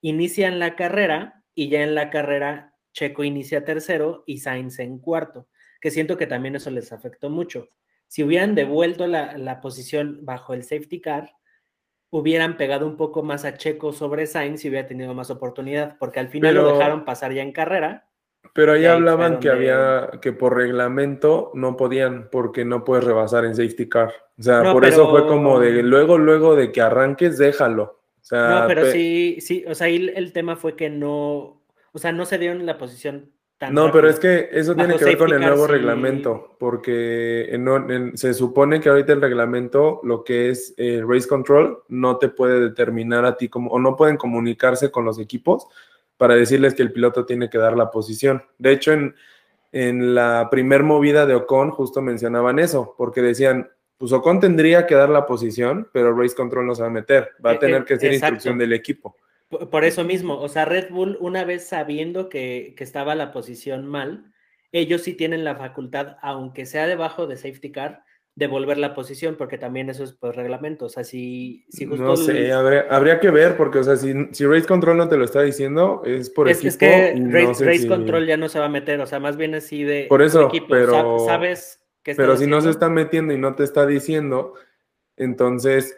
[0.00, 5.48] inician la carrera y ya en la carrera Checo inicia tercero y Sainz en cuarto,
[5.80, 7.68] que siento que también eso les afectó mucho.
[8.08, 11.32] Si hubieran devuelto la, la posición bajo el safety car,
[12.10, 16.18] hubieran pegado un poco más a Checo sobre Sainz y hubiera tenido más oportunidad, porque
[16.18, 18.09] al final lo dejaron pasar ya en carrera.
[18.52, 23.54] Pero ahí, hablaban que había que por reglamento no podían porque no puedes rebasar en
[23.54, 24.12] safety car.
[24.38, 28.00] O sea, por eso fue como de luego luego de que arranques déjalo.
[28.20, 31.62] O sea, no, pero sí sí, o sea, ahí el tema fue que no,
[31.92, 33.30] o sea, no se dieron la posición
[33.70, 37.60] no, pero es que eso tiene que ver con el nuevo reglamento, porque
[38.14, 42.58] se supone que ahorita el reglamento, lo que es el race control, no te puede
[42.58, 45.66] determinar a ti como, o no pueden comunicarse con los equipos
[46.20, 48.42] para decirles que el piloto tiene que dar la posición.
[48.58, 49.14] De hecho, en,
[49.72, 54.96] en la primer movida de Ocon justo mencionaban eso, porque decían, pues Ocon tendría que
[54.96, 57.80] dar la posición, pero race control no se va a meter, va a e, tener
[57.80, 59.16] e, que ser instrucción del equipo.
[59.48, 64.30] Por eso mismo, o sea, Red Bull, una vez sabiendo que, estaba la posición mal,
[64.72, 68.04] ellos sí tienen la facultad, aunque sea debajo de safety car,
[68.34, 70.86] de volver la posición, porque también eso es por reglamento.
[70.86, 72.04] O sea, si, si justo.
[72.04, 75.24] No sé, habría, que ver, porque, o sea, si, si, Race Control no te lo
[75.24, 79.00] está diciendo, es por es, Es que Race, Control ya no se va a meter,
[79.00, 80.06] o sea, más bien así de.
[80.08, 81.18] Por eso, pero.
[81.20, 84.54] Sabes que Pero si no se está metiendo y no te está diciendo,
[85.16, 85.96] entonces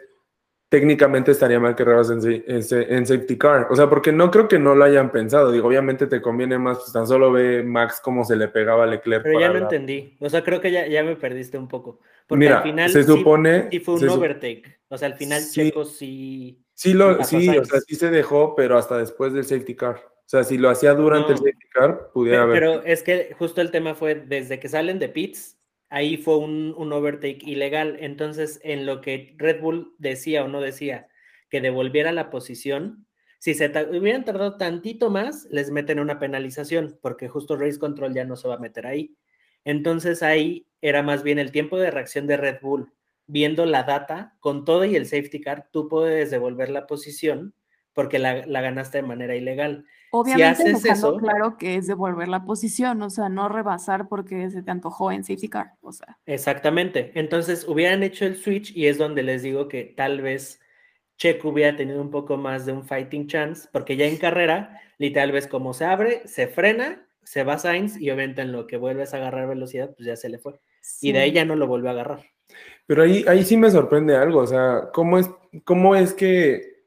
[0.73, 3.67] técnicamente estaría mal que rebas en, en, safety car.
[3.69, 5.51] O sea, porque no creo que no lo hayan pensado.
[5.51, 8.87] Digo, obviamente te conviene más, pues tan solo ve Max cómo se le pegaba a
[8.87, 9.21] Leclerc.
[9.21, 10.17] Pero ya no entendí.
[10.19, 11.99] O sea, creo que ya, ya me perdiste un poco.
[12.27, 13.69] Porque Mira, al final se supone.
[13.71, 14.79] Sí, fue un overtake.
[14.89, 16.59] O sea, al final Checo sí.
[16.73, 20.01] Sí, lo, sí, o sea, sí se dejó, pero hasta después del safety car.
[20.05, 22.59] O sea, si lo hacía durante el safety car, pudiera haber.
[22.59, 25.57] Pero es que justo el tema fue desde que salen de pits
[25.93, 27.97] ahí fue un, overtake ilegal.
[27.99, 31.07] Entonces, en lo que Red Bull decía o no decía
[31.49, 33.05] que devolviera la posición,
[33.37, 38.25] si se hubieran tardado tantito más, les meten una penalización, porque justo Race Control ya
[38.25, 39.15] no se va a meter ahí.
[39.65, 42.91] Entonces ahí era más bien el tiempo de reacción de Red Bull.
[43.25, 47.53] Viendo la data, con todo y el safety car, tú puedes devolver la posición
[47.93, 49.85] porque la, la ganaste de manera ilegal.
[50.11, 54.61] Obviamente si eso, claro que es devolver la posición, o sea, no rebasar porque se
[54.61, 56.19] te antojó en safety car, o sea.
[56.25, 57.11] Exactamente.
[57.15, 60.59] Entonces hubieran hecho el switch y es donde les digo que tal vez
[61.17, 65.31] Checo hubiera tenido un poco más de un fighting chance, porque ya en carrera, literal
[65.31, 69.13] vez como se abre, se frena, se va Sainz y obviamente en lo que vuelves
[69.13, 70.59] a agarrar velocidad, pues ya se le fue.
[71.01, 72.23] Y de ahí ya no lo vuelve a agarrar.
[72.85, 75.29] Pero ahí, ahí sí me sorprende algo, o sea, ¿cómo es,
[75.63, 76.83] cómo es que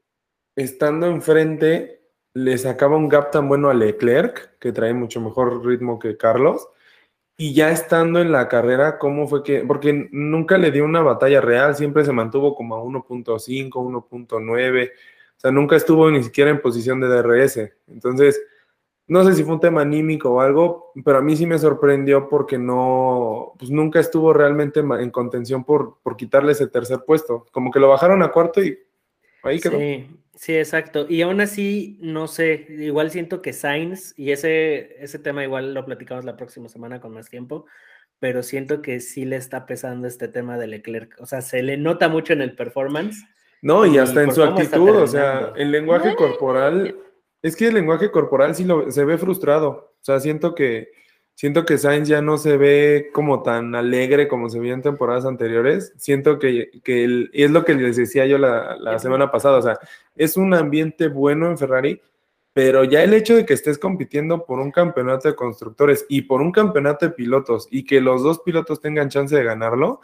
[0.54, 1.96] estando enfrente
[2.34, 6.68] le sacaba un gap tan bueno a Leclerc, que trae mucho mejor ritmo que Carlos,
[7.38, 9.60] y ya estando en la carrera, ¿cómo fue que?
[9.60, 15.40] Porque nunca le dio una batalla real, siempre se mantuvo como a 1.5, 1.9, o
[15.40, 17.72] sea, nunca estuvo ni siquiera en posición de DRS.
[17.88, 18.40] Entonces,
[19.08, 22.28] no sé si fue un tema anímico o algo, pero a mí sí me sorprendió
[22.28, 27.46] porque no, pues nunca estuvo realmente en contención por, por quitarle ese tercer puesto.
[27.52, 28.78] Como que lo bajaron a cuarto y
[29.42, 29.78] ahí quedó.
[29.78, 31.06] Sí, Sí, exacto.
[31.08, 35.86] Y aún así, no sé, igual siento que Sainz, y ese, ese tema igual lo
[35.86, 37.64] platicamos la próxima semana con más tiempo,
[38.18, 41.16] pero siento que sí le está pesando este tema de Leclerc.
[41.20, 43.24] O sea, se le nota mucho en el performance.
[43.62, 46.94] No, y hasta en su actitud, o sea, el lenguaje corporal,
[47.46, 49.68] es que el lenguaje corporal sí lo, se ve frustrado.
[49.68, 50.90] O sea, siento que
[51.36, 55.26] Siento que Sainz ya no se ve como tan alegre como se veía en temporadas
[55.26, 55.92] anteriores.
[55.98, 59.78] Siento que, que y es lo que les decía yo la, semana pasada, o sea,
[60.14, 62.00] es un ambiente bueno en Ferrari,
[62.54, 66.40] pero ya el hecho de que estés compitiendo por un campeonato de constructores y por
[66.40, 70.00] un campeonato de pilotos y que los dos pilotos tengan chance de ganarlo,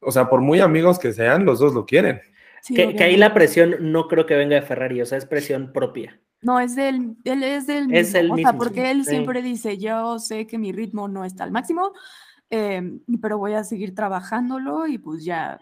[0.00, 2.20] o sea, por muy amigos que sean, los dos lo quieren.
[2.68, 5.72] que, que, ahí la presión no creo que venga de Ferrari, o sea, es presión
[5.72, 6.20] propia.
[6.42, 10.46] No, es del, él es del mismo, o sea, porque él siempre dice, yo sé
[10.46, 11.92] que mi ritmo no está al máximo,
[12.48, 15.60] em, pero voy a seguir trabajándolo y pues ya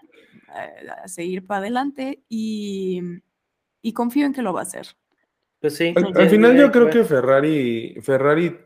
[0.57, 3.03] eh, a seguir para adelante y,
[3.83, 4.87] y, confío en que lo va a hacer.
[5.61, 5.93] Pues sí.
[5.97, 8.57] Al, final yo creo que Ferrari, Ferrari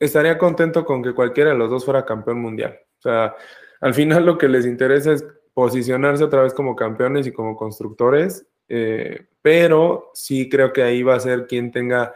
[0.00, 2.76] estaría contento con que cualquiera de los dos fuera campeón mundial.
[2.98, 3.34] O sea,
[3.80, 5.24] al final lo que les interesa es
[5.54, 11.16] posicionarse otra vez como campeones y como constructores, eh, pero sí creo que ahí va
[11.16, 12.14] a ser quien tenga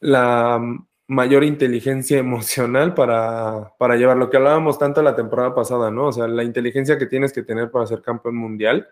[0.00, 0.58] la
[1.06, 6.06] mayor inteligencia emocional para, para llevar lo que hablábamos tanto la temporada pasada, ¿no?
[6.06, 8.88] O sea, la inteligencia que tienes que tener para ser campeón mundial.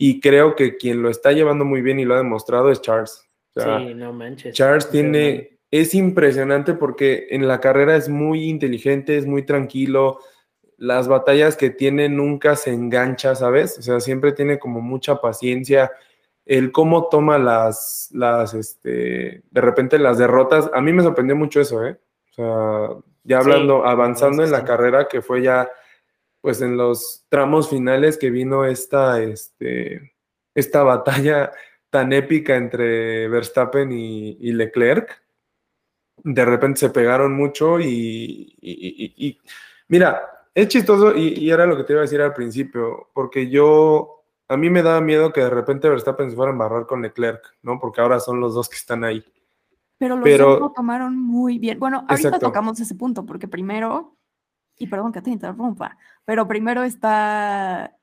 [0.00, 3.28] Y creo que quien lo está llevando muy bien y lo ha demostrado es Charles.
[3.56, 4.54] sí, no manches.
[4.54, 10.20] Charles tiene, es impresionante porque en la carrera es muy inteligente, es muy tranquilo.
[10.78, 13.78] Las batallas que tiene nunca se engancha, ¿sabes?
[13.78, 15.92] O sea, siempre tiene como mucha paciencia
[16.48, 21.60] el cómo toma las, las, este, de repente las derrotas, a mí me sorprendió mucho
[21.60, 22.00] eso, ¿eh?
[22.30, 25.70] O sea, ya hablando, avanzando en la carrera, que fue ya,
[26.40, 30.14] pues en los tramos finales que vino esta, este,
[30.54, 31.52] esta batalla
[31.90, 35.22] tan épica entre Verstappen y, Leclerc,
[36.16, 39.38] de repente se pegaron mucho y, y
[39.88, 44.24] mira, es chistoso y, era lo que te iba a decir al principio, porque yo
[44.48, 47.42] a mí me daba miedo que de repente Verstappen se fuera a embarrar con Leclerc,
[47.62, 47.78] ¿no?
[47.78, 49.24] Porque ahora son los dos que están ahí.
[49.98, 51.78] Pero los dos lo tomaron muy bien.
[51.78, 54.16] Bueno, ahorita tocamos ese punto, porque primero,
[54.78, 57.97] y perdón que te interrumpa, pero primero está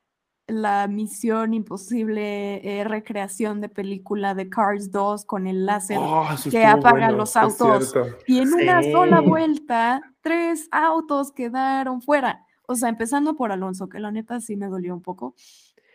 [0.48, 6.66] la misión imposible eh, recreación de película de Cars 2 con el láser ah, que
[6.66, 7.94] apaga los autos.
[8.28, 12.46] Y en una sola vuelta, tres autos quedaron fuera.
[12.68, 15.36] O sea, empezando por Alonso, que la neta sí me dolió un poco.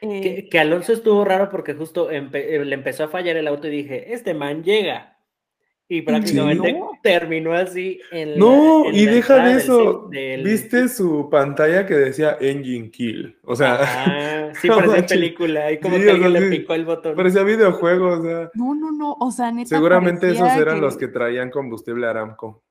[0.03, 2.21] Eh, que, Alonso estuvo raro porque justo eh,
[2.65, 5.20] le empezó a fallar el auto y dije, este man llega.
[5.93, 10.09] Y prácticamente terminó así en No, y deja de eso.
[10.09, 13.37] ¿Viste su pantalla que decía Engine Kill?
[13.43, 13.81] O sea.
[13.83, 15.73] Ah, sí, parecía película.
[15.73, 17.17] Y como que alguien le picó el botón.
[17.17, 18.51] Parecía videojuego, o sea.
[18.55, 19.17] No, no, no.
[19.19, 19.69] O sea, neta.
[19.69, 22.63] Seguramente esos eran los que traían combustible Aramco.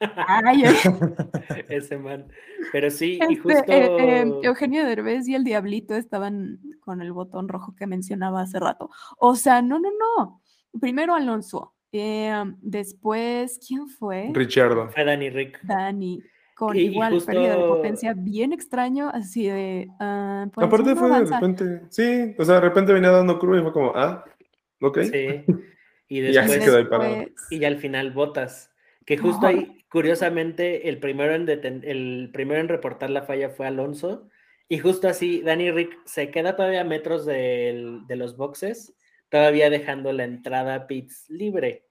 [0.00, 0.64] Ay,
[1.68, 2.26] ese man.
[2.72, 3.72] Pero sí, y este, justo.
[3.72, 8.58] Eh, em, Eugenio Derbez y el Diablito estaban con el botón rojo que mencionaba hace
[8.58, 8.90] rato.
[9.18, 10.42] O sea, no, no, no.
[10.80, 11.75] Primero Alonso.
[11.98, 14.30] Em, después, ¿quién fue?
[14.32, 14.88] Richardo.
[14.90, 15.60] Fue Dani Rick.
[15.62, 16.22] Dani.
[16.56, 19.88] Con igual pérdida de potencia bien extraño, así de.
[20.00, 21.82] Uh, Aparte fue de repente.
[21.90, 24.24] Sí, o sea, de repente venía dando curva y fue como, ah,
[24.80, 25.00] ok.
[25.02, 25.44] Sí.
[26.08, 26.48] Y después.
[26.48, 27.24] ya quedó ahí parado.
[27.50, 28.70] Y al final botas.
[29.04, 34.28] Que justo ahí, curiosamente, el primero, en el primero en reportar la falla fue Alonso.
[34.68, 38.94] Y justo así, Danny Rick se queda todavía a metros de los boxes,
[39.30, 41.85] todavía dejando la entrada a pits libre.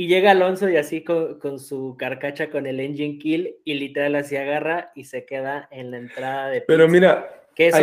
[0.00, 4.34] Y llega Alonso y así con, su carcacha con el engine kill y literal así
[4.34, 6.62] agarra y se queda en la entrada de.
[6.62, 7.78] Pero mira, que eso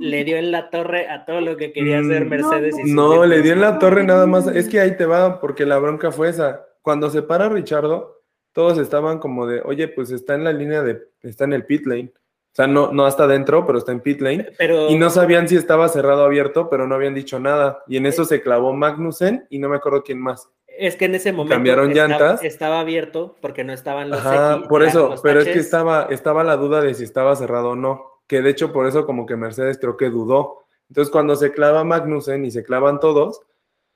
[0.00, 2.74] le dio en la torre a todo lo que quería hacer mm, Mercedes.
[2.86, 4.48] No, le dio en la torre nada más.
[4.48, 6.66] Es que ahí te va, porque la bronca fue esa.
[6.82, 11.00] Cuando se para Richardo, todos estaban como de, oye, pues está en la línea de,
[11.22, 12.12] está en el pit lane.
[12.52, 14.48] O sea, no, no hasta adentro, pero está en pit lane.
[14.88, 17.84] y no sabían si estaba cerrado o abierto, pero no habían dicho nada.
[17.86, 20.50] Y en eso se clavó Magnussen y no me acuerdo quién más.
[20.80, 22.42] Es que en ese momento cambiaron estaba, llantas.
[22.42, 26.56] Estaba abierto porque no estaban los Ajá, por eso, pero es que estaba, estaba la
[26.56, 28.22] duda de si estaba cerrado o no.
[28.26, 30.64] Que de hecho por eso como que Mercedes creo que dudó.
[30.88, 33.42] Entonces cuando se clava Magnussen y se clavan todos,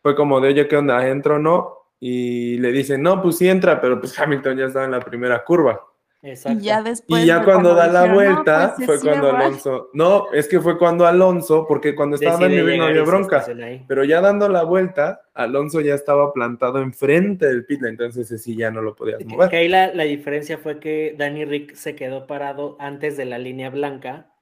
[0.03, 1.09] fue como de, oye, ¿qué onda?
[1.09, 1.85] ¿Entro o no?
[2.07, 5.43] y le dicen, no, pues sí entra, pero pues Hamilton ya estaba en la primera
[5.43, 5.81] curva.
[6.25, 6.59] Exacto.
[6.59, 7.23] Y ya después.
[7.23, 9.91] Y ya cuando, da la vuelta, pues, fue cuando Alonso.
[9.93, 13.45] No, es que fue cuando Alonso, porque cuando estaba dando no había bronca.
[13.87, 18.71] Pero ya dando la vuelta, Alonso ya estaba plantado enfrente del pit, entonces sí ya
[18.71, 19.51] no lo podías mover.
[19.51, 23.37] Que ahí la, la, diferencia fue que Danny Rick se quedó parado antes de la
[23.37, 24.33] línea blanca,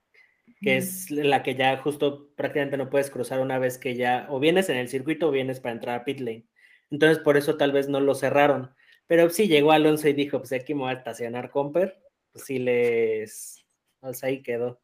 [0.60, 4.38] que es la que ya justo prácticamente no puedes cruzar una vez que ya o
[4.38, 6.46] vienes en el circuito o vienes para entrar a pit lane.
[6.92, 8.70] Entonces, por eso tal vez no lo cerraron.
[9.12, 12.00] Pero sí llegó Alonso y dijo, pues aquí me voy a estacionar Comper.
[12.32, 13.62] Pues sí les...
[14.00, 14.80] Pues ahí quedó.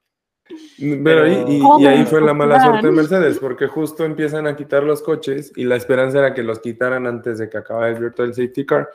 [0.79, 5.01] Pero, y, ahí fue la mala suerte de Mercedes, porque justo empiezan a quitar los
[5.01, 8.67] coches y la esperanza era que los quitaran antes de que acabara el Virtual Safety
[8.67, 8.91] Car.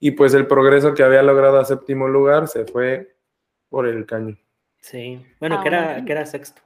[0.00, 3.14] Y pues el progreso que había logrado a séptimo lugar se fue
[3.68, 4.38] por el caño.
[4.80, 6.62] Sí, bueno, que, era, que era sexto.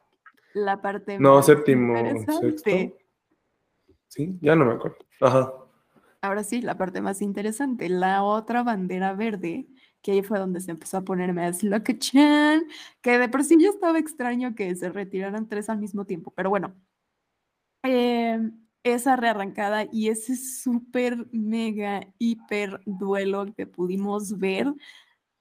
[0.55, 2.71] La parte No, séptimo, sexto.
[4.07, 4.99] Sí, ya no me acuerdo.
[5.21, 5.62] Ajá
[6.23, 9.69] ahora sí, la parte más interesante, la otra bandera verde,
[10.03, 11.61] que ahí fue donde se empezó a poner más
[11.99, 12.63] Chan,
[13.03, 16.51] que de por sí ya estaba extraño que se retiraran tres al mismo tiempo, pero
[16.51, 16.75] bueno,
[17.83, 18.53] em,
[18.85, 24.73] esa rearrancada y ese súper, mega, hiper duelo que pudimos ver,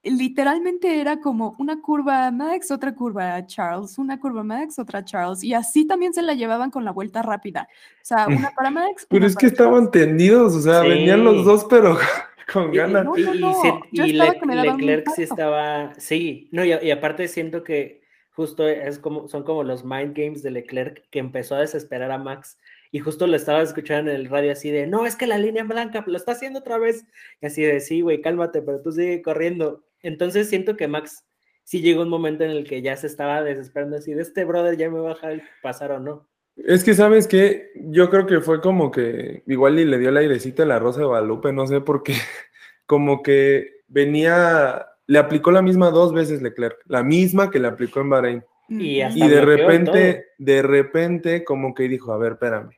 [0.03, 4.79] literalmente era como una curva a Max, otra curva a Charles, una curva a Max,
[4.79, 7.67] otra a Charles, y así también se la llevaban con la vuelta rápida.
[7.95, 9.05] O sea, una para Max.
[9.09, 9.59] Pero es que Charles.
[9.59, 10.89] estaban tendidos, o sea, Sí.
[10.89, 11.97] venían los dos, pero
[12.53, 13.05] con ganas.
[13.05, 14.15] no, Y, no, se- Le-
[14.63, 18.01] Leclerc sí estaba, sí, no, y, y aparte siento que
[18.33, 22.17] justo es como, son como los mind games de Leclerc que empezó a desesperar a
[22.17, 22.57] Max
[22.89, 25.63] y justo lo estaba escuchando en el radio así de, no, es que la línea
[25.63, 27.05] blanca lo está haciendo otra vez,
[27.41, 29.83] y así de, sí, güey, cálmate, pero tú sigue corriendo.
[30.03, 31.25] Entonces siento que Max
[31.63, 34.77] sí llegó un momento en el que ya se estaba desesperando así de, este brother
[34.77, 36.27] ya me va a dejar pasar o no.
[36.55, 37.71] Es que, ¿sabes qué?
[37.75, 40.99] Yo creo que fue como que igual y le dio el airecito a la Rosa
[40.99, 42.13] de Guadalupe, no sé por qué.
[42.85, 48.01] Como que venía, le aplicó la misma dos veces Leclerc, la misma que le aplicó
[48.01, 48.43] en Bahrein.
[48.67, 52.71] Y Y de repente, de repente, como que dijo, a ver, espérame.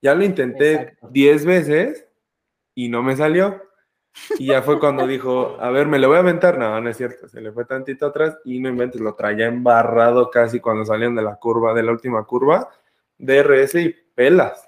[0.00, 1.08] Ya lo intenté Exacto.
[1.10, 2.06] 10 veces
[2.74, 3.62] y no me salió.
[4.38, 6.58] Y ya fue cuando dijo, a ver, me lo voy a aventar.
[6.58, 10.30] No, no es cierto, se le fue tantito atrás y no inventes, lo traía embarrado
[10.30, 12.68] casi cuando salían de la curva, de la última curva,
[13.18, 14.66] DRS y pelas.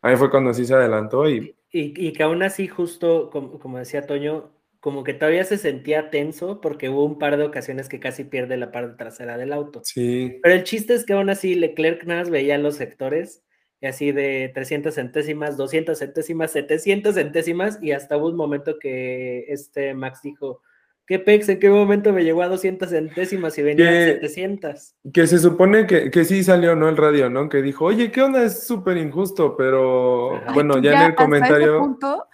[0.00, 3.78] Ahí fue cuando sí se adelantó y Y, y que aún así, justo como, como
[3.78, 8.00] decía Toño, como que todavía se sentía tenso porque hubo un par de ocasiones que
[8.00, 9.80] casi pierde la parte trasera del auto.
[9.84, 10.38] sí.
[10.42, 13.42] Pero el chiste es que aún así Leclerc nada más veía los sectores
[13.80, 19.44] y así de 300 centésimas, 200 centésimas, 700 centésimas y hasta hubo un momento que
[19.48, 20.62] este Max dijo,
[21.06, 21.48] ¿qué pex?
[21.48, 24.94] ¿En qué momento me llegó a 200 centésimas y venía a Que- 700?
[25.12, 26.88] Que se supone que, que sí salió, ¿no?
[26.88, 27.48] El radio, ¿no?
[27.48, 28.42] Que dijo, oye, ¿qué onda?
[28.42, 30.52] Es súper injusto, pero Ajá.
[30.52, 31.78] bueno, ya, en el hasta ese comentario.
[31.78, 32.26] punto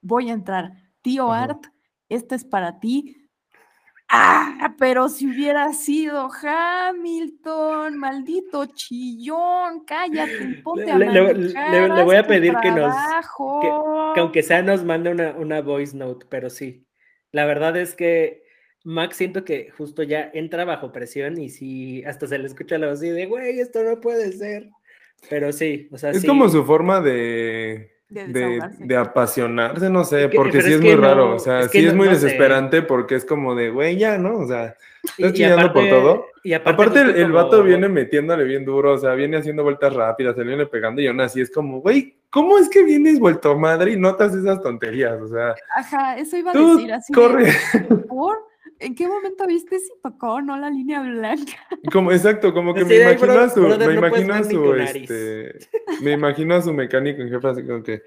[0.00, 0.70] voy a entrar.
[1.02, 1.44] Tío Ajá.
[1.44, 1.64] Art,
[2.08, 3.25] este es para ti.
[4.08, 11.70] Ah, pero si hubiera sido Hamilton, maldito chillón, cállate y ponte a Le- le- manejar,
[11.90, 12.94] le- le voy a pedir que nos-
[14.14, 16.86] que aunque sea nos mande una, una voice note, pero sí.
[17.32, 18.44] La verdad es que
[18.84, 22.86] Max siento que justo ya entra bajo presión y sí, hasta se le escucha la
[22.88, 24.70] voz así de, güey, esto no puede ser.
[25.28, 26.26] Pero sí, o sea, Es sí.
[26.26, 28.84] como su forma de, De de, desahogarse.
[28.84, 31.60] de apasionarse, no sé, Es que- porque sí es es que muy raro, o sea,
[31.60, 32.20] es que sí es muy no sé.
[32.24, 34.38] desesperante porque es como de, güey, ya, ¿no?
[34.38, 34.76] O sea,
[35.18, 36.26] estás chillando por todo.
[36.44, 39.64] y aparte, aparte el, el vato como- viene metiéndole bien duro, o sea, viene haciendo
[39.64, 43.18] vueltas rápidas, se viene pegando y aún así es como, güey, ¿cómo es que vienes
[43.18, 45.20] vuelto madre y notas esas tonterías?
[45.20, 47.12] O sea, Ajá, eso iba a tú decir así.
[47.12, 47.52] de, corre.
[48.08, 48.36] ¿por?
[48.78, 51.52] ¿En qué momento viste si tocó o no la línea blanca?
[51.92, 54.50] Como, exacto, como que me de, "Ay, imagino bro- a su, me imagino a su,
[54.50, 55.10] tu nariz".
[55.10, 55.58] este,
[56.02, 58.02] me imagino a su mecánico en jefe así como que,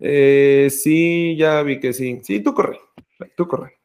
[0.00, 2.78] eh, sí, ya vi que sí, sí, tú corre,
[3.36, 3.78] tú corre.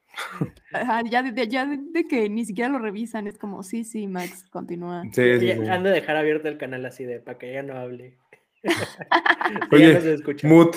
[0.73, 4.07] Ajá, ya, de, ya de, de que ni siquiera lo revisan, es como, sí, sí,
[4.07, 5.03] Max, continúa.
[5.11, 5.67] Sí, sí, Ya- sí.
[5.69, 8.17] Han de dejar abierto el canal así de para que ella no hable.
[8.63, 10.47] Ya Oye, no se escucha.
[10.47, 10.75] Mut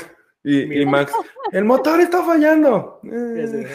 [0.49, 0.87] y, y.
[0.87, 1.13] Max,
[1.53, 3.01] el motor está fallando.
[3.05, 3.67] Eh.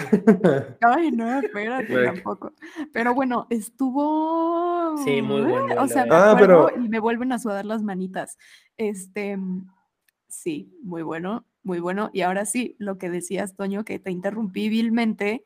[0.81, 2.13] Ay, no, espérate Like.
[2.13, 2.53] tampoco.
[2.93, 4.97] Pero bueno, estuvo.
[5.03, 6.15] Sí, muy bueno, O sea, me.
[6.15, 8.37] Ah, acuerdo pero- y me vuelven a sudar las manitas.
[8.77, 9.37] Este,
[10.27, 12.09] sí, muy bueno, muy bueno.
[12.13, 15.43] Y ahora sí, lo que decías, Toño, que te interrumpí vilmente,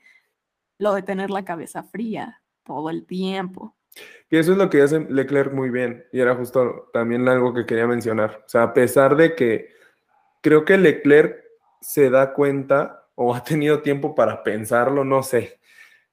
[0.77, 3.75] lo de tener la cabeza fría todo el tiempo.
[4.29, 6.03] Que eso es lo que hace Leclerc muy bien.
[6.11, 8.41] Y era justo también algo que quería mencionar.
[8.45, 9.74] O sea, a pesar de que
[10.45, 11.43] creo que Leclerc
[11.81, 15.59] se da cuenta o ha tenido tiempo para pensarlo, no sé,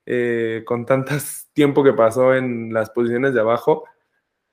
[0.06, 3.84] eh, con tantas tiempo que pasó en las posiciones de abajo,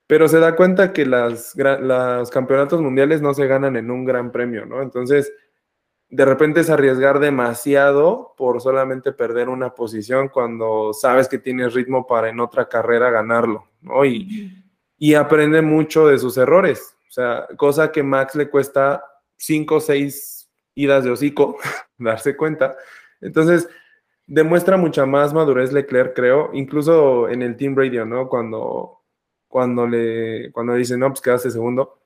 [0.06, 4.32] pero se da cuenta que las, los campeonatos mundiales no se ganan en un gran
[4.32, 4.82] premio, ¿no?
[4.82, 5.32] Entonces,
[6.10, 12.06] de repente es arriesgar demasiado por solamente perder una posición cuando sabes que tienes ritmo
[12.06, 14.04] para en otra carrera ganarlo, ¿no?
[14.04, 14.62] Y,
[14.98, 16.94] y aprende mucho de sus errores.
[17.08, 19.04] O sea, cosa que Max le cuesta
[19.40, 21.56] cinco o seis idas de hocico
[21.98, 22.76] darse cuenta.
[23.20, 23.68] Entonces,
[24.26, 28.28] demuestra mucha más madurez Leclerc, creo, incluso en el Team Radio, ¿no?
[28.28, 29.00] Cuando,
[29.48, 31.98] cuando le cuando dice, no, pues quedaste segundo,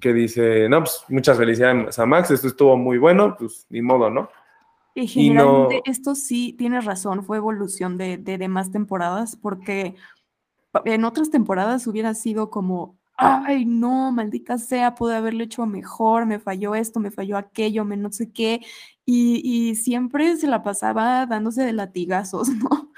[0.00, 4.10] que dice, no, pues muchas felicidades a Max, esto estuvo muy bueno, pues ni modo,
[4.10, 4.28] ¿no?
[4.94, 9.96] Y Y no- generalmente esto sí, tienes razón, fue evolución de, de demás temporadas, porque
[10.84, 16.38] en otras temporadas hubiera sido como, ay, no, maldita sea, pude haberlo hecho mejor, me
[16.40, 18.60] falló esto, me falló aquello, me no sé qué,
[19.06, 19.40] y,
[19.70, 22.92] y siempre se la pasaba dándose de latigazos, ¿no?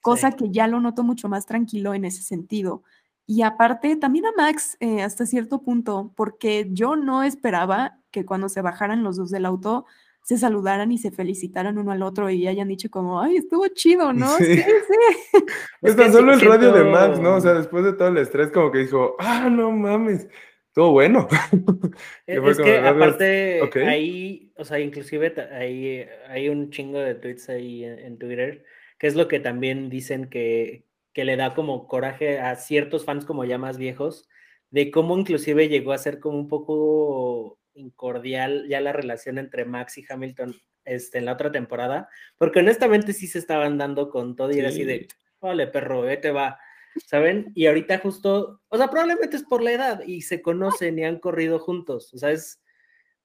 [0.00, 0.36] Cosa Sí.
[0.36, 2.82] que ya lo noto mucho más tranquilo en ese sentido.
[3.26, 8.48] Y aparte, también a Max eh, hasta cierto punto, porque yo no esperaba que cuando
[8.48, 9.86] se bajaran los dos del auto
[10.22, 14.12] se saludaran y se felicitaran uno al otro y hayan dicho como, ay, estuvo chido,
[14.12, 14.36] ¿no?
[14.36, 14.56] Sí.
[14.56, 15.38] Sí, sí.
[15.82, 17.36] Es tan sí solo el radio de Max, ¿no?
[17.36, 20.28] O sea, después de todo el estrés, como que dijo, ah, no mames,
[20.70, 21.26] Estuvo bueno.
[22.26, 27.84] Es, es que aparte ahí, o sea, inclusive hay, hay un chingo de tweets ahí
[27.84, 28.64] en, Twitter,
[28.96, 33.24] que es lo que también dicen que, que le da como coraje a ciertos fans
[33.24, 34.28] como ya más viejos,
[34.70, 39.98] de cómo inclusive llegó a ser como un poco incordial ya la relación entre Max
[39.98, 40.54] y Hamilton
[40.84, 42.08] este, en la otra temporada,
[42.38, 45.08] porque honestamente sí se estaban dando con todo y era así de,
[45.40, 46.58] vale, perro, te va,
[47.06, 47.52] ¿saben?
[47.54, 51.18] Y ahorita justo, o sea, probablemente es por la edad y se conocen y han
[51.18, 52.62] corrido juntos, o sea, es,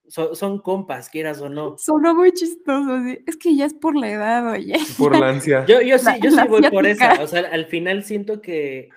[0.08, 1.78] son, compas, quieras o no.
[1.80, 4.76] Sonó muy chistoso, es que ya es por la edad, oye.
[4.98, 5.66] Por la ansia.
[5.66, 8.90] Yo, yo sí, yo sí voy por esa, o sea, al final siento que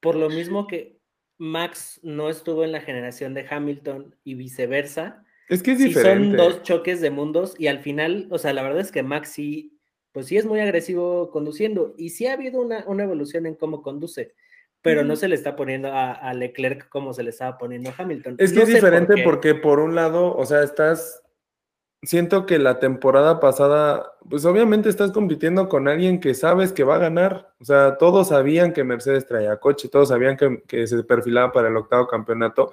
[0.00, 0.99] por lo mismo que
[1.40, 5.24] Max no estuvo en la generación de Hamilton y viceversa.
[5.48, 6.36] Es que es diferente.
[6.36, 9.30] son dos choques de mundos y al final, o sea, la verdad es que Max
[9.30, 9.80] sí,
[10.12, 14.34] pues sí es muy agresivo conduciendo y sí ha habido una, evolución en cómo conduce,
[14.82, 18.36] pero no se le está poniendo a, Leclerc como se le estaba poniendo a Hamilton.
[18.36, 21.22] Es que es diferente porque por un lado, o sea, estás
[22.02, 26.96] siento que la temporada pasada, pues obviamente estás compitiendo con alguien que sabes que va
[26.96, 27.52] a ganar.
[27.60, 31.76] O sea, todos sabían que Mercedes traía coche, todos sabían que, se perfilaba para el
[31.76, 32.72] octavo campeonato.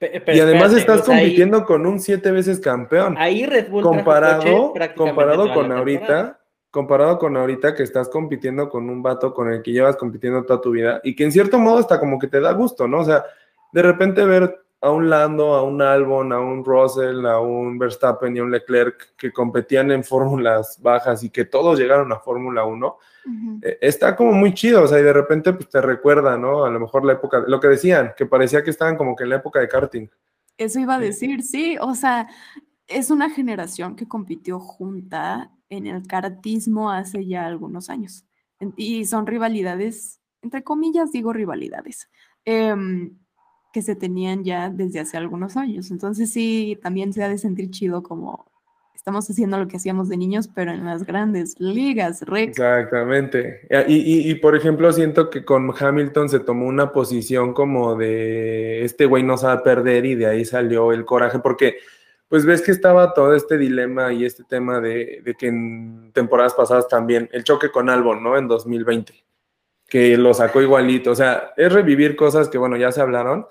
[0.00, 3.16] y además estás compitiendo con un siete veces campeón.
[3.18, 6.38] Ahí Red Bull comparado, comparado con ahorita,
[6.70, 10.60] comparado con ahorita que estás compitiendo con un vato con el que llevas compitiendo toda
[10.60, 13.00] tu vida y que en cierto modo hasta como que te da gusto, ¿no?
[13.00, 13.24] O sea,
[13.72, 18.36] de repente ver a un Lando, a un Albon, a un Russell, a un Verstappen
[18.36, 22.64] y a un Leclerc que competían en fórmulas bajas y que todos llegaron a Fórmula
[22.64, 22.98] 1,
[23.62, 26.64] eh, está como muy chido, o sea, y de repente pues, te recuerda, ¿no?
[26.64, 29.30] A lo mejor la época, lo que decían, que parecía que estaban como que en
[29.30, 30.08] la época de karting.
[30.56, 32.28] Eso iba a decir, sí, o sea,
[32.86, 38.24] es una generación que compitió junta en el kartismo hace ya algunos años.
[38.76, 42.08] Y son rivalidades, entre comillas digo rivalidades.
[42.44, 42.74] Eh,
[43.72, 45.90] que se tenían ya desde hace algunos años.
[45.90, 48.46] Entonces sí, también se ha de sentir chido como
[48.94, 53.60] estamos haciendo lo que hacíamos de niños, pero en las grandes ligas, Exactamente.
[53.86, 59.06] Y, y, por ejemplo, siento que con Hamilton se tomó una posición como de este
[59.06, 61.76] güey no sabe perder y de ahí salió el coraje, porque
[62.28, 66.52] pues ves que estaba todo este dilema y este tema de, de que en temporadas
[66.52, 68.36] pasadas también, el choque con Albon, ¿no?
[68.36, 69.27] En 2020
[69.88, 71.10] que lo sacó igualito.
[71.10, 73.46] O sea, es revivir cosas que, bueno, ya se hablaron,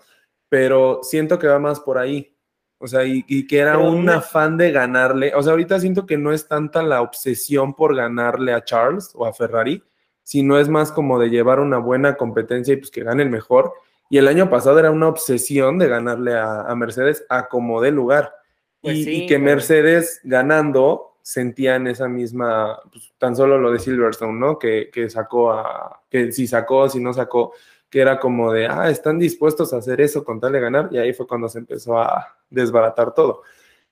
[0.48, 2.34] pero siento que va más por ahí.
[2.80, 5.34] O sea, y, que era un afán de ganarle.
[5.36, 9.26] O sea, ahorita siento que no es tanta la obsesión por ganarle a Charles o
[9.26, 9.84] a Ferrari,
[10.22, 13.74] sino es más como de llevar una buena competencia y pues que gane el mejor.
[14.12, 18.32] Y el año pasado era una obsesión de ganarle a, Mercedes a como de lugar.
[18.80, 24.58] Pues y, que Mercedes ganando sentían esa misma, pues, tan solo lo de Silverstone, ¿no?
[24.58, 27.52] Que, que, sacó a, que si sacó, si no sacó,
[27.90, 30.98] que era como de, ah, están dispuestos a hacer eso con tal de ganar, y
[30.98, 33.42] ahí fue cuando se empezó a desbaratar todo.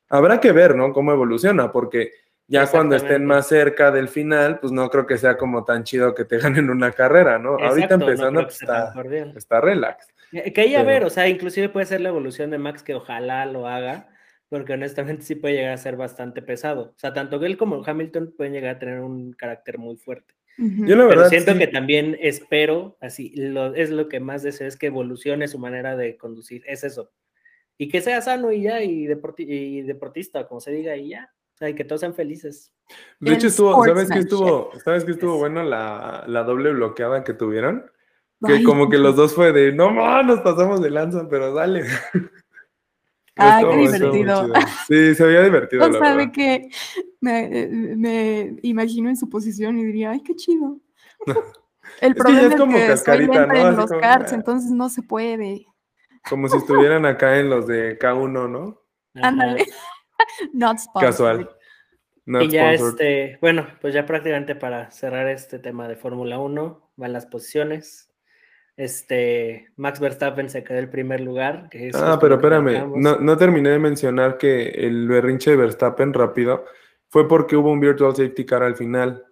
[0.07, 0.93] Habrá que ver, ¿no?
[0.93, 2.13] Cómo evoluciona, porque
[2.47, 6.15] ya cuando estén más cerca del final, pues no creo que sea como tan chido
[6.15, 7.57] que te ganen una carrera, ¿no?
[7.57, 8.93] Ahorita empezando, pues, está,
[9.35, 10.07] está relax.
[10.31, 13.45] Que ahí a ver, o sea, inclusive puede ser la evolución de Max que ojalá
[13.45, 14.07] lo haga,
[14.55, 16.93] porque honestamente sí puede llegar a ser bastante pesado.
[16.95, 20.33] O sea, tanto él como Hamilton pueden llegar a tener un carácter muy fuerte.
[20.57, 24.65] Yo la verdad, Pero siento que también espero, así, lo, es lo que más deseo,
[24.65, 27.11] es que evolucione su manera de conducir, es eso.
[27.77, 31.33] Y que sea sano y ya, y, y deportista, como se diga, y ya.
[31.55, 32.71] O sea, y que todos sean felices.
[33.19, 37.33] De hecho, estuvo, ¿sabes qué estuvo, ¿sabes qué estuvo bueno la, la doble bloqueada que
[37.33, 37.91] tuvieron?
[38.47, 39.91] Que como que los dos fue de, no,
[40.23, 41.83] nos pasamos de lanza, pero dale.
[43.37, 44.53] Ah, qué divertido.
[44.87, 45.87] Sí, se veía divertido.
[45.89, 46.69] No sabe que
[47.19, 50.79] me, me, imagino en su posición y diría, ay, qué chido.
[52.01, 53.69] El problema es, como que cascarita, ¿no?
[53.69, 54.35] en los karts, ah".
[54.35, 55.65] entonces no se puede.
[56.27, 58.81] Como si estuvieran acá en los de K1, ¿no?
[59.13, 59.65] Ándale.
[60.53, 61.45] Not sponsored.
[61.45, 61.49] Casual.
[62.41, 67.13] y ya este, bueno, pues ya prácticamente para cerrar este tema de Fórmula 1, van
[67.13, 68.04] las posiciones.
[68.77, 71.69] Este, Max Verstappen se quedó el primer lugar.
[71.93, 76.65] ah, pero espérame, no, no, terminé de mencionar que el berrinche de Verstappen rápido
[77.07, 79.25] fue porque hubo un virtual safety car al final,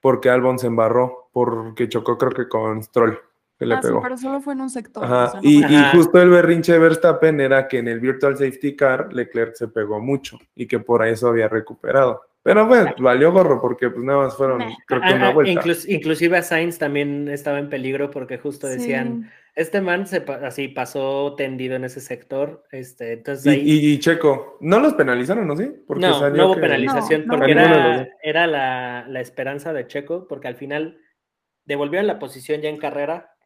[0.00, 3.18] porque Albon se embarró, porque chocó creo que con Stroll.
[3.58, 4.02] Que le ah, pegó.
[4.02, 5.04] pero solo fue en un sector.
[5.42, 5.62] y,
[5.92, 10.00] justo el berrinche de Verstappen era que en el virtual safety car Leclerc se pegó
[10.00, 12.22] mucho y que por eso había recuperado.
[12.44, 15.62] Pero bueno, valió gorro porque pues nada más fueron, creo que una vuelta.
[15.88, 21.36] inclusive a Sainz también estaba en peligro porque justo decían, este man se así pasó
[21.36, 22.62] tendido en ese sector.
[22.70, 23.62] Este, entonces ahí...
[23.64, 25.72] y, Checo, ¿no los penalizaron, no sí?
[25.86, 30.56] Porque no, no hubo penalización porque era, era la, la, esperanza de Checo, porque al
[30.56, 30.98] final
[31.64, 33.36] devolvieron la posición ya en carrera,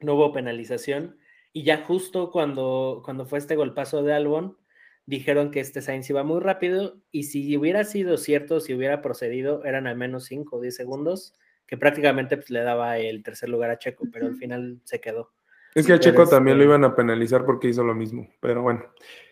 [0.00, 1.18] no hubo penalización
[1.52, 4.58] y ya justo cuando, cuando fue este golpazo de Albon,
[5.06, 9.64] dijeron que este Sainz iba muy rápido y si hubiera sido cierto, si hubiera procedido,
[9.64, 11.34] eran al menos 5 o 10 segundos,
[11.66, 15.32] que prácticamente pues, le daba el tercer lugar a Checo, pero al final se quedó.
[15.74, 18.84] Es que a Checo también lo iban a penalizar porque hizo lo mismo, pero bueno.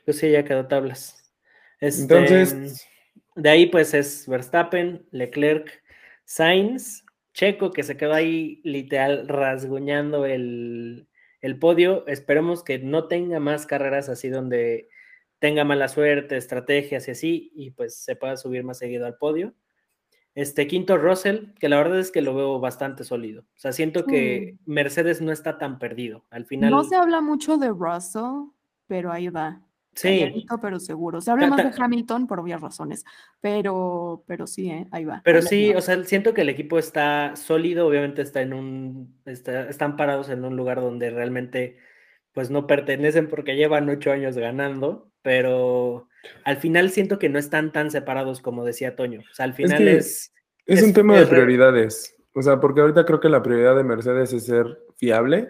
[0.04, 1.32] Pues sí, ya quedó tablas.
[1.80, 2.88] Este, Entonces,
[3.36, 5.82] de ahí pues es Verstappen, Leclerc,
[6.24, 11.08] Sainz, Checo que se quedó ahí literal rasguñando el,
[11.40, 12.06] el podio.
[12.06, 14.88] Esperemos que no tenga más carreras así donde
[15.42, 19.54] tenga mala suerte, estrategias y así, y pues se pueda subir más seguido al podio.
[20.36, 23.42] Este quinto Russell, que la verdad es que lo veo bastante sólido.
[23.42, 26.24] O sea, siento que Mercedes no está tan perdido.
[26.30, 26.70] Al final.
[26.70, 28.52] No se habla mucho de Russell,
[28.86, 29.60] pero ahí va.
[29.94, 30.46] Sí.
[30.62, 31.20] pero seguro.
[31.20, 33.04] Se habla más de Hamilton por obvias razones,
[33.40, 34.86] pero, pero sí, ¿eh?
[34.92, 35.22] ahí va.
[35.24, 39.96] Pero sí, o sea, siento que el equipo está sólido, obviamente está en un, están
[39.96, 41.78] parados en un lugar donde realmente
[42.32, 46.08] pues no pertenecen porque llevan ocho años ganando, pero
[46.44, 49.20] al final siento que no están tan separados como decía Toño.
[49.20, 50.32] O sea, al final es...
[50.64, 52.16] Es, un tema de prioridades.
[52.34, 55.48] O sea, porque ahorita creo que la prioridad de Mercedes es ser fiable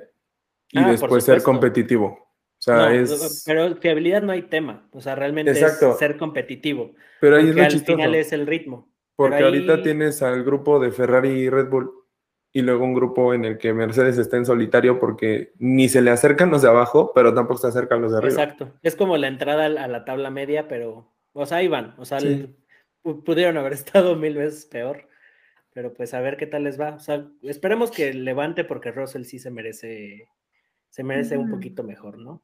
[0.70, 2.06] y ah, después ser competitivo.
[2.06, 3.42] O sea, es...
[3.46, 4.88] Pero fiabilidad no hay tema.
[4.92, 6.94] O sea, realmente es ser competitivo.
[7.20, 8.90] Pero ahí es al final es el ritmo.
[9.14, 11.92] Porque ahorita tienes al grupo de Ferrari y Red Bull
[12.52, 16.10] y luego un grupo en el que Mercedes está en solitario porque ni se le
[16.10, 18.32] acercan los de abajo, pero tampoco se acercan los de arriba.
[18.32, 18.74] Exacto.
[18.82, 21.94] Es como la entrada a la tabla media, pero, o sea, ahí van.
[21.96, 22.18] O sea,
[23.02, 25.08] pudieron haber estado mil veces peor,
[25.72, 26.94] pero pues a ver qué tal les va.
[26.94, 30.28] O sea, esperemos que levante porque Russell sí se merece,
[30.90, 32.42] se merece un poquito mejor, ¿no?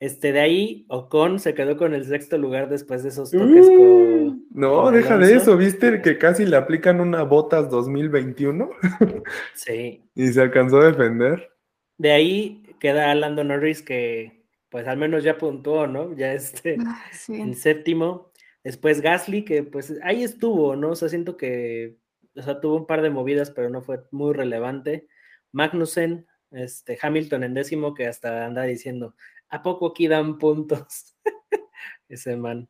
[0.00, 4.28] Este, de ahí, Ocon se quedó con el sexto lugar después de esos toques con.
[4.28, 6.00] Mm, no, deja de eso, ¿viste?
[6.00, 8.70] Que casi le aplican una botas 2021.
[9.54, 10.02] sí.
[10.14, 11.50] Y se alcanzó a defender.
[11.98, 16.16] De ahí queda Lando Norris, que pues al menos ya puntuó, ¿no?
[16.16, 18.32] Ya este, ah, en séptimo.
[18.64, 20.90] Después Gasly, que pues ahí estuvo, ¿no?
[20.90, 21.98] O sea, siento que,
[22.34, 25.08] o sea, tuvo un par de movidas, pero no fue muy relevante.
[25.52, 29.14] Magnussen, este, Hamilton en décimo, que hasta anda diciendo,
[29.50, 31.16] ¿a poco aquí dan puntos?
[32.08, 32.68] Ese man.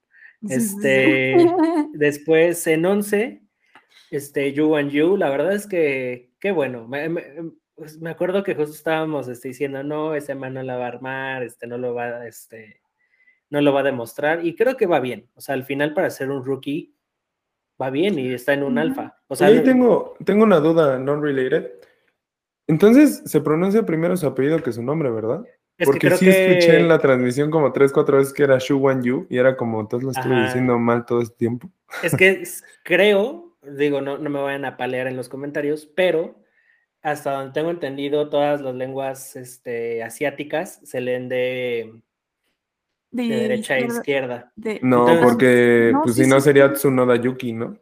[0.48, 1.36] Este,
[1.92, 3.42] después en 11,
[4.10, 6.88] este, You and You, la verdad es que, qué bueno,
[7.74, 10.88] pues, me, acuerdo que justo estábamos este, diciendo, no, ese man no la va a
[10.88, 12.80] armar, este, no lo va, este,
[13.50, 16.10] no lo va a demostrar, y creo que va bien, o sea, al final para
[16.10, 16.94] ser un rookie,
[17.80, 19.16] va bien y está en un alfa.
[19.28, 21.70] O sea, ahí tengo, tengo una duda non-related.
[22.66, 25.44] Entonces, se pronuncia primero su apellido que su nombre, ¿verdad?
[25.84, 29.26] Porque sí escuché en la transmisión como tres, cuatro veces que era Shu Wan Yu
[29.30, 31.70] y era como, todos lo estuve diciendo mal todo este tiempo.
[32.02, 32.42] Es que
[32.82, 36.40] creo, digo, no, no me vayan a palear en los comentarios, pero
[37.02, 42.02] hasta donde tengo entendido, todas las lenguas este, asiáticas se leen de,
[43.10, 44.52] de, derecha a izquierda.
[44.82, 47.78] no, porque pues si no sería Tsunoda Yuki, ¿no?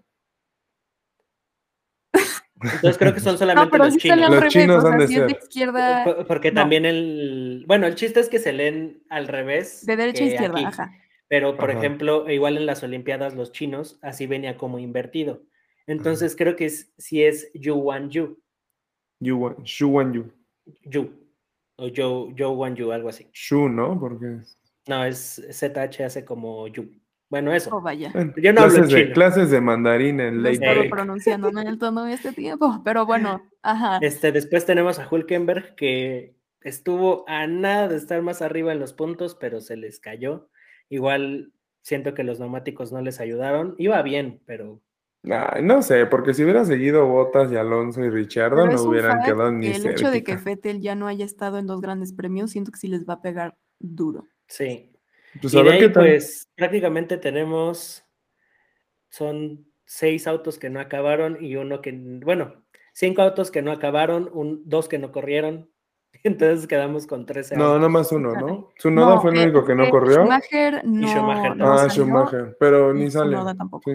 [2.62, 4.30] Entonces creo que son solamente los chinos.
[4.30, 6.24] Los chinos son de izquierda.
[6.26, 7.64] Porque también el.
[7.66, 9.84] Bueno, el chiste es que se leen al revés.
[9.86, 10.92] De derecha a izquierda, ajá.
[11.28, 15.42] Pero, por ejemplo, igual en las Olimpiadas, los chinos así venía como invertido.
[15.86, 18.40] Entonces creo que es, si es Yu Wan Yu.
[19.20, 20.32] Yu Shu Wan Yu.
[20.84, 21.10] Yu.
[21.76, 23.28] O Yu, Yu Wan Yu, algo así.
[23.32, 23.98] Shu, ¿no?
[23.98, 24.38] Porque.
[24.86, 26.90] No, es ZH hace como Yu.
[27.30, 27.70] Bueno, eso.
[27.76, 28.10] Oh, vaya.
[28.36, 30.58] Yo no clases hablo de, Clases de mandarín en ley.
[30.58, 33.98] No estoy pronunciándome en el tono de este tiempo, pero bueno, ajá.
[34.00, 38.94] Este, después tenemos a Hulkenberg, que estuvo a nada de estar más arriba en los
[38.94, 40.48] puntos, pero se les cayó.
[40.88, 41.52] Igual
[41.82, 43.74] siento que los neumáticos no les ayudaron.
[43.78, 44.80] Iba bien, pero...
[45.22, 49.68] no sé, porque si hubiera seguido Botas y Alonso y Richardo, no hubieran quedado ni
[49.68, 52.78] El hecho de que Fettel ya no haya estado en dos grandes premios, siento que
[52.78, 54.26] sí les va a pegar duro.
[54.46, 54.92] Sí,
[55.40, 58.04] pues y de ahí, pues prácticamente tenemos,
[59.08, 62.62] son seis autos que no acabaron y uno que, bueno,
[62.92, 65.70] cinco autos que no acabaron, un, dos que no corrieron.
[66.24, 68.70] Entonces quedamos con 13 No, nada más uno, ¿no?
[68.76, 70.22] Tsunoda fue el único que no eh, corrió.
[70.22, 71.06] Schumacher no.
[71.06, 73.36] Y Schumacher ah, Schumacher, pero ni sale.
[73.56, 73.90] tampoco.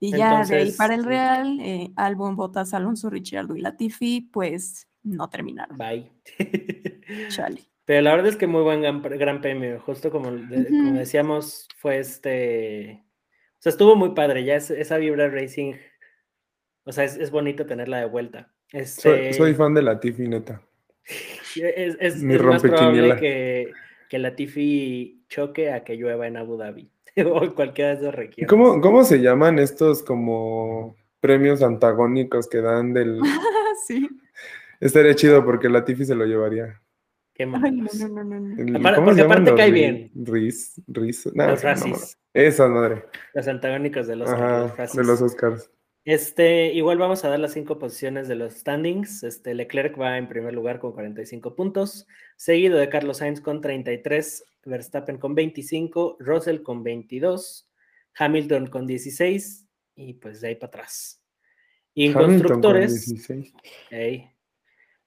[0.00, 4.88] Y ya de ahí para el Real, eh, Albon, Botas, Alonso, Richardo y Latifi, pues
[5.02, 5.76] no terminaron.
[5.76, 6.10] Bye.
[7.28, 7.69] Chale.
[7.90, 13.02] Pero la verdad es que muy buen gran, premio, justo como, decíamos, fue este,
[13.54, 15.74] o sea, estuvo muy padre, ya esa vibra racing,
[16.84, 18.54] o sea, es, bonito tenerla de vuelta.
[18.70, 20.62] Este, soy, fan de la Tiffy, neta.
[21.56, 23.72] Es, es, más probable que,
[24.08, 26.92] que la Tiffy choque a que llueva en Abu Dhabi
[27.26, 28.48] o cualquiera de esas regiones.
[28.48, 33.20] ¿Cómo, ¿Cómo se llaman estos como premios antagónicos que dan del...
[33.88, 34.08] sí.
[34.78, 36.80] Estaría chido porque la Tiffy se lo llevaría.
[37.40, 38.62] Qué Ay, no, no, no, no, no.
[38.62, 40.10] El- Aparte- ¿cómo porque aparte los cae bien.
[40.14, 42.18] Riz, Riz, no, Los racis.
[42.34, 43.04] Esa madre.
[43.32, 44.96] Las antagónicas de los, los Ajá, racis.
[44.96, 45.70] de los Oscars.
[46.04, 49.22] Este, igual vamos a dar las cinco posiciones de los standings.
[49.22, 52.06] Este, Leclerc va en primer lugar con 45 puntos,
[52.36, 57.70] seguido de Carlos Sainz con 33, Verstappen con 25, Russell con 22,
[58.18, 61.22] Hamilton con 16 y pues de ahí para atrás.
[61.94, 63.54] Y en Hamilton con constructores, 16.
[63.90, 64.30] ey.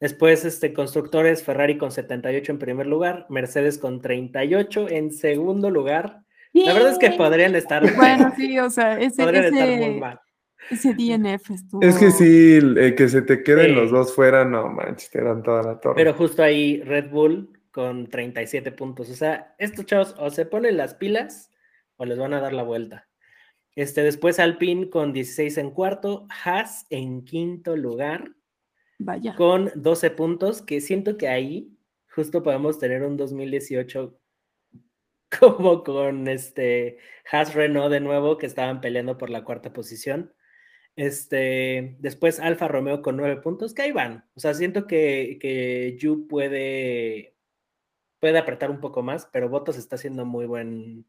[0.03, 6.23] Después este, constructores, Ferrari con 78 en primer lugar, Mercedes con 38 en segundo lugar.
[6.51, 9.99] La verdad es que podrían estar, Bueno, sí, o sea, ese, podrían estar muy ese,
[9.99, 10.19] mal.
[10.69, 11.81] ese DNF estuvo.
[11.81, 12.59] Es que sí,
[12.97, 13.71] que se te queden Sí.
[13.71, 15.95] los dos fuera, no manches, te dan toda la torre.
[15.95, 19.09] Pero justo ahí Red Bull con 37 puntos.
[19.09, 21.49] O sea, estos chavos o se ponen las pilas
[21.95, 23.07] o les van a dar la vuelta.
[23.73, 28.33] Este, después Alpine con 16 en cuarto, Haas en quinto lugar
[28.99, 29.35] Vaya.
[29.35, 31.73] con 12 puntos, que siento que ahí
[32.13, 34.19] justo podemos tener un 2018
[35.39, 36.97] como con este
[37.31, 40.33] Haas Renault de nuevo, que estaban peleando por la cuarta posición.
[40.95, 44.25] Este, después Alfa Romeo con 9 puntos, que ahí van.
[44.35, 47.35] O sea, siento que, que Yu puede,
[48.19, 51.05] puede apretar un poco más, pero Bottas está haciendo muy buen,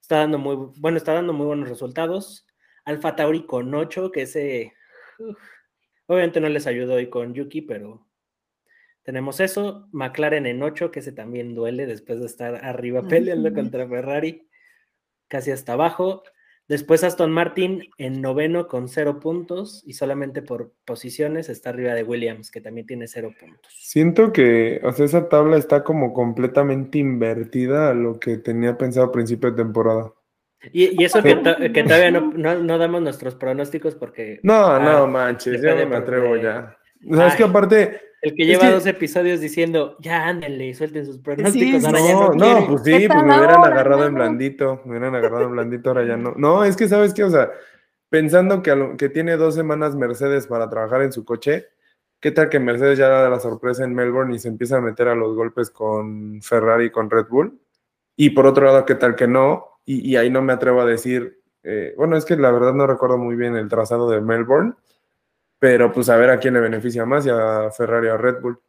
[0.00, 2.46] está dando muy, bueno, está dando muy buenos resultados.
[2.84, 4.74] Alfa Tauri con 8, que ese,
[5.18, 5.38] uf,
[6.06, 8.06] obviamente no les ayudó hoy con Yuki, pero
[9.02, 9.88] tenemos eso.
[9.92, 14.48] McLaren en 8, que ese también duele después de estar arriba peleando contra Ferrari,
[15.28, 16.22] casi hasta abajo.
[16.66, 22.04] Después Aston Martin en noveno con 0 puntos y solamente por posiciones está arriba de
[22.04, 23.70] Williams, que también tiene 0 puntos.
[23.70, 29.06] Siento que, o sea, esa tabla está como completamente invertida a lo que tenía pensado
[29.06, 30.14] a principio de temporada.
[30.72, 34.54] Y, y eso que, to- que todavía no, no- no damos nuestros pronósticos porque No,
[34.66, 36.76] Ah, no manches, ya no me atrevo porque- ya.
[37.10, 40.72] O sea, es que aparte, el que Es lleva que- dos episodios diciendo, ya ándenle,
[40.74, 42.66] suelten sus pronósticos, sí, ahora ya no, no, no, quiere".
[42.68, 45.90] pues sí, ¿Qué pues me hubieran ahora, agarrado en blandito, me hubieran agarrado en blandito,
[45.90, 46.32] ahora ya no.
[46.36, 47.50] No, es que sabes qué, o sea,
[48.08, 51.66] pensando que, lo- que tiene dos semanas Mercedes para trabajar en su coche,
[52.20, 55.08] ¿qué tal que Mercedes ya da la sorpresa en Melbourne y se empieza a meter
[55.08, 57.60] a los golpes con Ferrari y con Red Bull?
[58.16, 59.73] Y por otro lado, ¿qué tal que no?
[59.84, 62.86] Y, y ahí no me atrevo a decir, eh, bueno, es que la verdad no
[62.86, 64.74] recuerdo muy bien el trazado de Melbourne,
[65.58, 68.40] pero pues a ver a quién le beneficia más, y a Ferrari o a Red
[68.40, 68.60] Bull.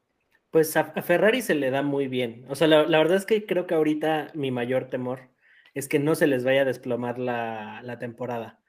[0.50, 2.46] Pues a, Ferrari se le da muy bien.
[2.48, 5.30] O sea, la, la verdad es que creo que ahorita mi mayor temor
[5.74, 8.60] es que no se les vaya a desplomar la, la temporada.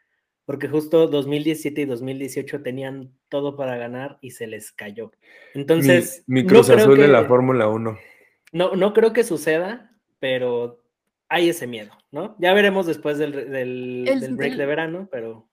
[0.44, 5.12] Porque justo 2017 y 2018 tenían todo para ganar y se les cayó.
[5.54, 7.98] Entonces, mi, Cruz Azul de la Fórmula 1.
[8.52, 10.82] No, no creo que suceda, pero
[11.28, 12.36] hay ese miedo, ¿no?
[12.38, 15.48] Ya veremos después del, del, El- del break del- de verano, pero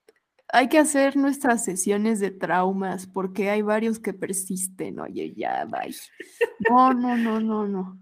[0.50, 5.00] Hay que hacer nuestras sesiones de traumas porque hay varios que persisten.
[5.00, 5.96] Oye, ya, bye.
[6.70, 8.00] No, no, no, no, no.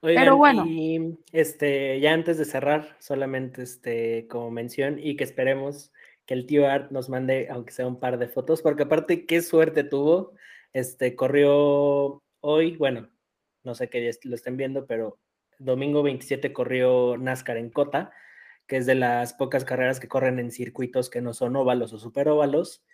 [0.00, 0.64] Oigan, bueno.
[0.66, 5.92] y este, ya antes de cerrar, solamente este, como mención, y que esperemos
[6.26, 9.42] que el tío Art nos mande, aunque sea un par de fotos, porque aparte, qué
[9.42, 10.32] suerte tuvo.
[10.72, 13.10] Este, corrió hoy, bueno,
[13.64, 15.18] no sé que lo estén viendo, pero
[15.64, 18.12] domingo 27 corrió NASCAR en Cota,
[18.66, 21.98] que es de las pocas carreras que corren en circuitos que no son óvalos o
[21.98, 22.84] superóvalos,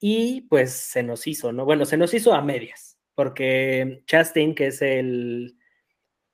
[0.00, 1.64] y pues se nos hizo, ¿no?
[1.64, 5.58] Bueno, se nos hizo a medias, porque Chastain, que es el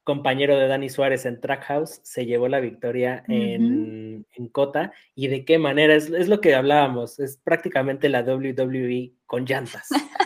[0.04, 4.92] compañero de Dani Suárez en Trackhouse, se llevó la victoria en, en Cota.
[5.14, 5.94] ¿Y de qué manera?
[5.94, 9.88] Es, es, lo que hablábamos, es prácticamente la WWE con llantas.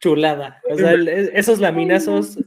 [0.00, 0.62] Chulada.
[0.70, 2.38] O sea, el, esos laminazos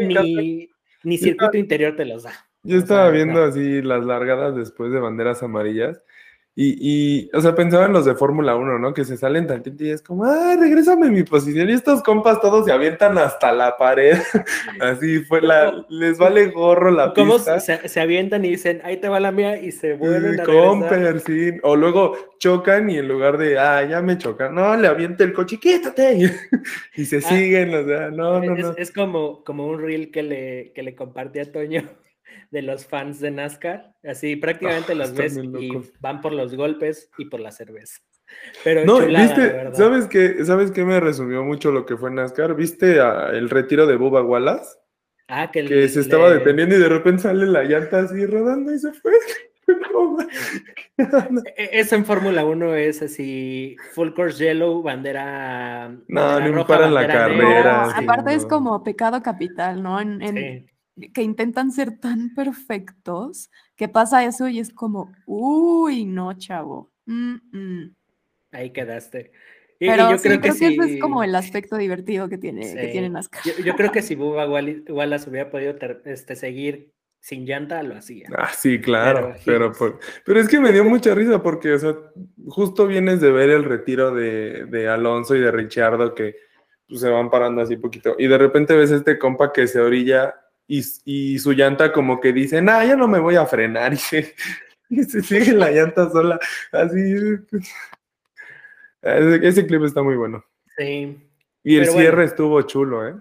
[0.00, 0.70] ni,
[1.04, 2.32] ni circuito interior te los da.
[2.62, 3.46] Yo estaba o sea, viendo no.
[3.46, 6.02] así las largadas después de banderas amarillas.
[6.56, 8.94] Y, y, o sea, pensaban los de Fórmula 1, ¿no?
[8.94, 11.68] Que se salen tantito y es como, ¡ay, regrésame mi posición!
[11.68, 14.18] Y estos compas todos se avientan hasta la pared.
[14.80, 17.58] Así fue la, les vale gorro la ¿Cómo pista.
[17.58, 20.44] Se, se, avientan y dicen, ahí te va la mía, y se vuelven sí, a
[20.44, 21.52] comper, sí.
[21.64, 25.32] O luego chocan y en lugar de, ah, ya me chocan, no, le avienta el
[25.32, 26.30] coche, quítate.
[26.94, 28.76] y se ah, siguen, o sea, no, no, no.
[28.76, 31.82] Es como, como un reel que le, que le compartí a Toño
[32.50, 33.94] de los fans de NASCAR.
[34.04, 35.70] Así prácticamente oh, los ves y
[36.00, 38.00] van por los golpes y por la cerveza.
[38.64, 39.76] Pero no, chulada, ¿viste?
[39.76, 40.44] ¿Sabes qué?
[40.44, 42.54] ¿Sabes qué me resumió mucho lo que fue NASCAR?
[42.54, 44.78] ¿Viste a el retiro de Bubba Wallace?
[45.28, 48.78] Ah, que, que se estaba deteniendo y de repente sale la llanta así rodando y
[48.78, 49.12] se fue.
[51.56, 55.88] E, Eso en Fórmula 1 es así, full course yellow, bandera.
[56.08, 57.86] No, bandera no roja, paran la carrera.
[57.86, 58.36] No, sí, aparte no.
[58.36, 60.00] es como pecado capital, ¿no?
[60.00, 60.73] En, en, Sí.
[61.12, 66.92] Que intentan ser tan perfectos que pasa eso y es como, uy, no, chavo.
[67.06, 67.94] Mm -mm.
[68.52, 69.32] Ahí quedaste.
[69.78, 73.42] Pero yo creo, que, ese es como el aspecto divertido que tiene, que tiene NASCAR.
[73.64, 78.28] Yo, creo que si Bubba Wallace hubiera podido este, seguir sin llanta, lo hacía.
[78.36, 79.72] Ah, sí, claro, pero,
[80.24, 81.96] pero, es que me dio mucha risa porque, o sea,
[82.48, 86.36] justo vienes de ver el retiro de, de Alonso y de Richardo que
[86.86, 90.34] pues, se van parando así poquito y de repente ves este compa que se orilla
[90.66, 93.96] y, y su llanta como que dice, nah, ya no me voy a frenar y
[93.96, 94.34] se,
[94.88, 96.38] y se sigue la llanta sola,
[96.72, 97.14] así.
[99.02, 100.42] Ese, clip está muy bueno.
[100.78, 101.18] Sí.
[101.62, 103.14] Y el cierre estuvo chulo, ¿eh?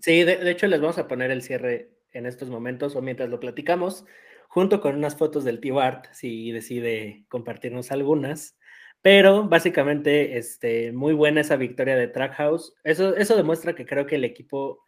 [0.00, 3.38] Sí, de, hecho les vamos a poner el cierre en estos momentos o mientras lo
[3.38, 4.04] platicamos,
[4.48, 8.58] junto con unas fotos del tío Art, si decide compartirnos algunas.
[9.00, 12.74] Pero básicamente, este, muy buena esa victoria de Trackhouse.
[12.82, 14.82] Eso, eso demuestra que creo que el equipo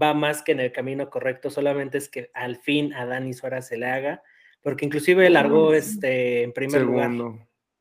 [0.00, 3.66] va más que en el camino correcto, solamente es que al fin a Dani Suárez
[3.66, 4.22] se le haga,
[4.62, 7.10] porque inclusive largó este, en primer lugar.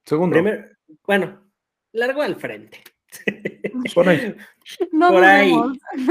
[0.06, 0.44] Segundo.
[1.06, 1.52] bueno,
[1.92, 2.80] largó al frente.
[3.94, 4.36] Por ahí.
[4.92, 5.54] Por ahí.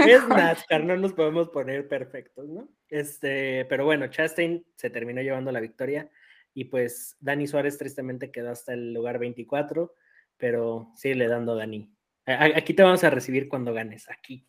[0.06, 2.68] Es NASCAR, no nos podemos poner perfectos, ¿no?
[2.88, 6.10] Este, pero bueno, Chastain se terminó llevando la victoria
[6.52, 9.94] y pues Dani Suárez tristemente quedó hasta el lugar 24,
[10.36, 11.92] pero sigue dando Dani.
[12.26, 14.46] Aquí te vamos a recibir cuando ganes, aquí.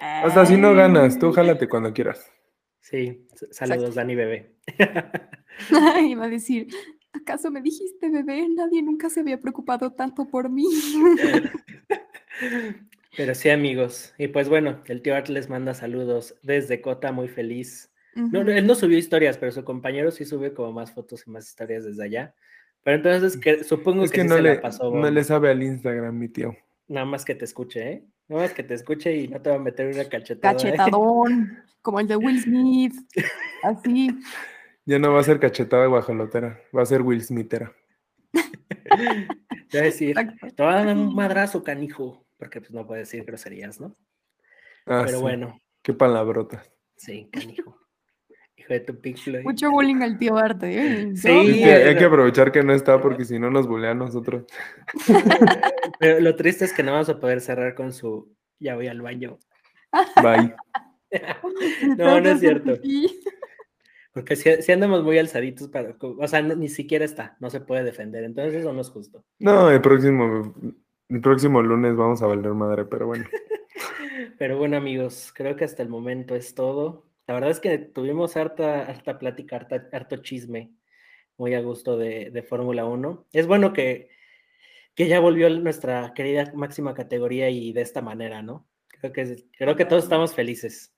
[0.00, 2.32] Hasta si no ganas, tú jálate cuando quieras.
[2.80, 4.54] Sí, saludos Dani bebé.
[6.08, 6.68] Iba a decir,
[7.12, 8.46] ¿acaso me dijiste bebé?
[8.48, 10.66] Nadie nunca se había preocupado tanto por mí.
[13.16, 14.14] Pero sí, amigos.
[14.18, 17.90] Y pues bueno, el tío Art les manda saludos desde Cota, muy feliz.
[18.14, 21.48] no, él no subió historias, pero su compañero sí sube como más fotos y más
[21.48, 22.34] historias desde allá.
[22.82, 26.54] Pero entonces que, supongo que, no le, No le sabe al Instagram, mi tío.
[26.86, 28.04] Nada más que te escuche, ¿eh?
[28.28, 30.52] Nada más que te escuche y no te va a meter una cachetada.
[30.52, 30.56] ¿eh?
[30.56, 32.94] Cachetadón, como el de Will Smith,
[33.62, 34.10] así.
[34.84, 37.72] Ya no va a ser cachetada guajolotera, va a ser Will Smithera.
[39.70, 40.16] Te voy a decir,
[40.54, 43.96] te va a dar un madrazo, canijo porque pues no puede decir groserías, ¿no?
[44.86, 45.58] Ah, Pero bueno.
[45.82, 46.62] Qué palabrota.
[46.96, 47.78] Sí, canijo.
[48.66, 49.44] Hijo de tu pixel.
[49.44, 51.16] Mucho bullying al tío Arte, ¿eh?
[51.16, 51.28] Sí.
[51.28, 54.44] hay que aprovechar que no está porque si no nos bulea a nosotros.
[56.00, 59.02] Pero lo triste es que no vamos a poder cerrar con su ya voy al
[59.02, 59.38] baño.
[60.22, 60.54] Bye.
[61.96, 62.74] no, no es cierto.
[64.12, 68.24] Porque si, andamos muy alzaditos, para, o sea, ni siquiera está, no se puede defender,
[68.24, 69.24] entonces eso no es justo.
[69.38, 70.54] No, el próximo
[71.08, 73.26] el próximo lunes vamos a valer madre, pero bueno.
[74.38, 77.05] pero bueno, amigos, creo que hasta el momento es todo.
[77.26, 80.72] La verdad es que tuvimos harta, harta plática, harto chisme,
[81.36, 83.26] muy a gusto de, Fórmula 1.
[83.32, 84.10] Es bueno que,
[84.94, 88.68] que ya volvió nuestra querida máxima categoría y de esta manera, ¿no?
[88.88, 90.94] Creo que, creo que todos estamos felices,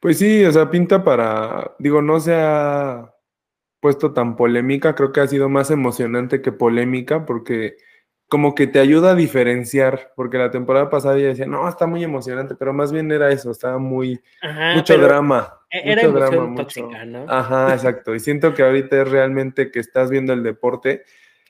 [0.00, 3.14] Pues sí, o sea, pinta para, digo, no se ha
[3.80, 7.76] puesto tan polémica, creo que ha sido más emocionante que polémica, porque
[8.30, 12.04] como que te ayuda a diferenciar, porque la temporada pasada ya decía, no, está muy
[12.04, 14.20] emocionante, pero más bien era eso, estaba muy,
[14.76, 15.52] mucho drama.
[15.68, 17.24] E-, era mucho drama, tóxica, ¿no?
[17.28, 18.14] Ajá, exacto.
[18.14, 21.02] Y siento que ahorita es realmente que estás viendo el deporte.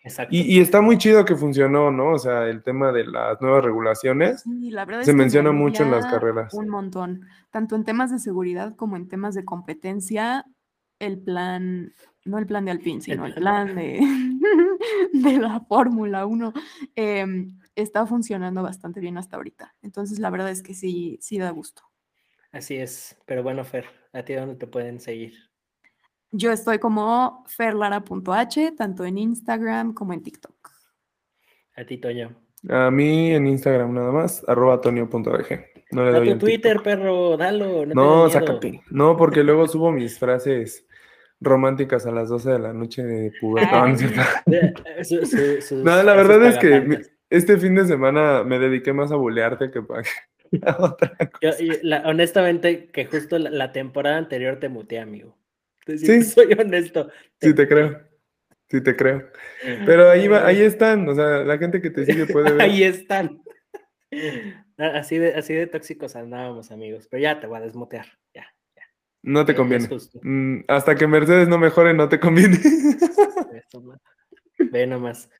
[0.02, 0.34] Exacto.
[0.34, 2.12] Y, está muy chido que funcionó, ¿no?
[2.12, 5.90] O sea, el tema de las nuevas regulaciones sí, la verdad se menciona mucho en
[5.90, 6.54] las carreras.
[6.54, 10.46] Un montón, tanto en temas de seguridad como en temas de competencia,
[10.98, 11.92] el plan
[12.24, 14.00] no el plan de Alpine, sino el plan de,
[15.12, 16.52] de la Fórmula 1,
[16.94, 19.74] em, está funcionando bastante bien hasta ahorita.
[19.82, 21.82] Entonces, la verdad es que sí, sí da gusto.
[22.52, 25.34] Así es, pero bueno, Fer, ¿a ti dónde te pueden seguir?
[26.32, 30.70] Yo estoy como ferlara.h, tanto en Instagram como en TikTok.
[31.76, 32.36] A ti, Toño.
[32.68, 35.70] A mí en Instagram nada más, arroba tonio.bg.
[35.92, 37.86] No le doy tu Twitter, perro, dalo.
[37.86, 38.82] No, no sácate.
[38.90, 40.86] No, porque luego subo mis frases
[41.40, 43.88] románticas a las 12 de la noche de pubertad.
[45.72, 47.00] no, la verdad es que
[47.30, 50.02] este fin de semana me dediqué más a bulearte que para
[50.78, 52.02] otra cosa.
[52.04, 55.36] honestamente, que justo la, temporada anterior te muteé, amigo.
[55.86, 57.08] sí, soy honesto.
[57.40, 58.00] Sí, te creo.
[58.68, 59.28] Sí, te creo.
[59.84, 62.62] Pero ahí, va, ahí están, o sea, la gente que te sigue puede ver.
[62.62, 63.42] ahí están.
[64.76, 67.08] Así de, así de tóxicos andábamos, amigos.
[67.10, 68.46] Pero ya te voy a desmutear, ya.
[69.22, 69.88] No te conviene.
[70.22, 72.58] Mm, hasta que Mercedes no mejore, no te conviene.
[74.58, 75.30] Ve nomás.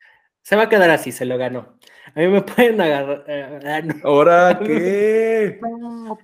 [0.42, 1.78] Se va a quedar así, se lo ganó.
[2.14, 3.24] A mí me pueden agarrar.
[3.28, 5.60] Eh, ah, ¿Ahora qué?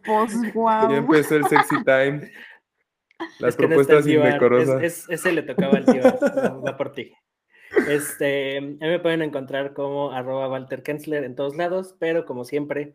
[0.05, 0.33] pues,
[0.65, 2.31] Ya empezó el sexy time.
[3.39, 5.07] Las propuestas indecorosas.
[5.09, 6.03] ese le tocaba al tío.
[6.03, 7.13] va por ti.
[7.89, 12.45] Este, a mí me pueden encontrar como arroba Walter Kensler en todos lados, pero como
[12.45, 12.95] siempre,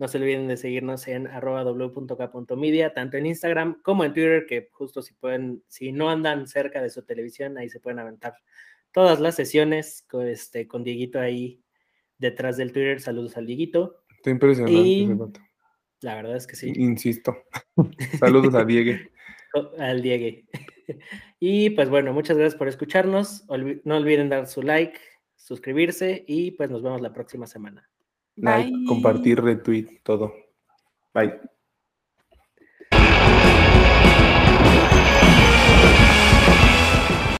[0.00, 4.70] no se olviden de seguirnos en arroba w.k.media, tanto en Instagram como en Twitter, que
[4.72, 8.34] justo si pueden, si no andan cerca de su televisión, ahí se pueden aventar
[8.92, 11.62] todas las sesiones con, este, con Dieguito ahí
[12.16, 12.98] detrás del Twitter.
[13.00, 14.02] Saludos al Dieguito.
[14.16, 15.08] Está impresionante Y-.
[16.00, 16.72] La verdad es que sí.
[16.76, 17.36] Insisto.
[18.18, 18.98] Saludos a Diego.
[19.78, 20.46] Al Diegue.
[21.38, 23.46] Y pues bueno, muchas gracias por escucharnos.
[23.48, 24.98] Olvi- no olviden dar su like,
[25.36, 27.89] suscribirse y pues nos vemos la próxima semana.
[28.40, 28.84] Like, Bye.
[28.86, 30.32] compartir, retweet, todo.
[31.12, 31.38] Bye.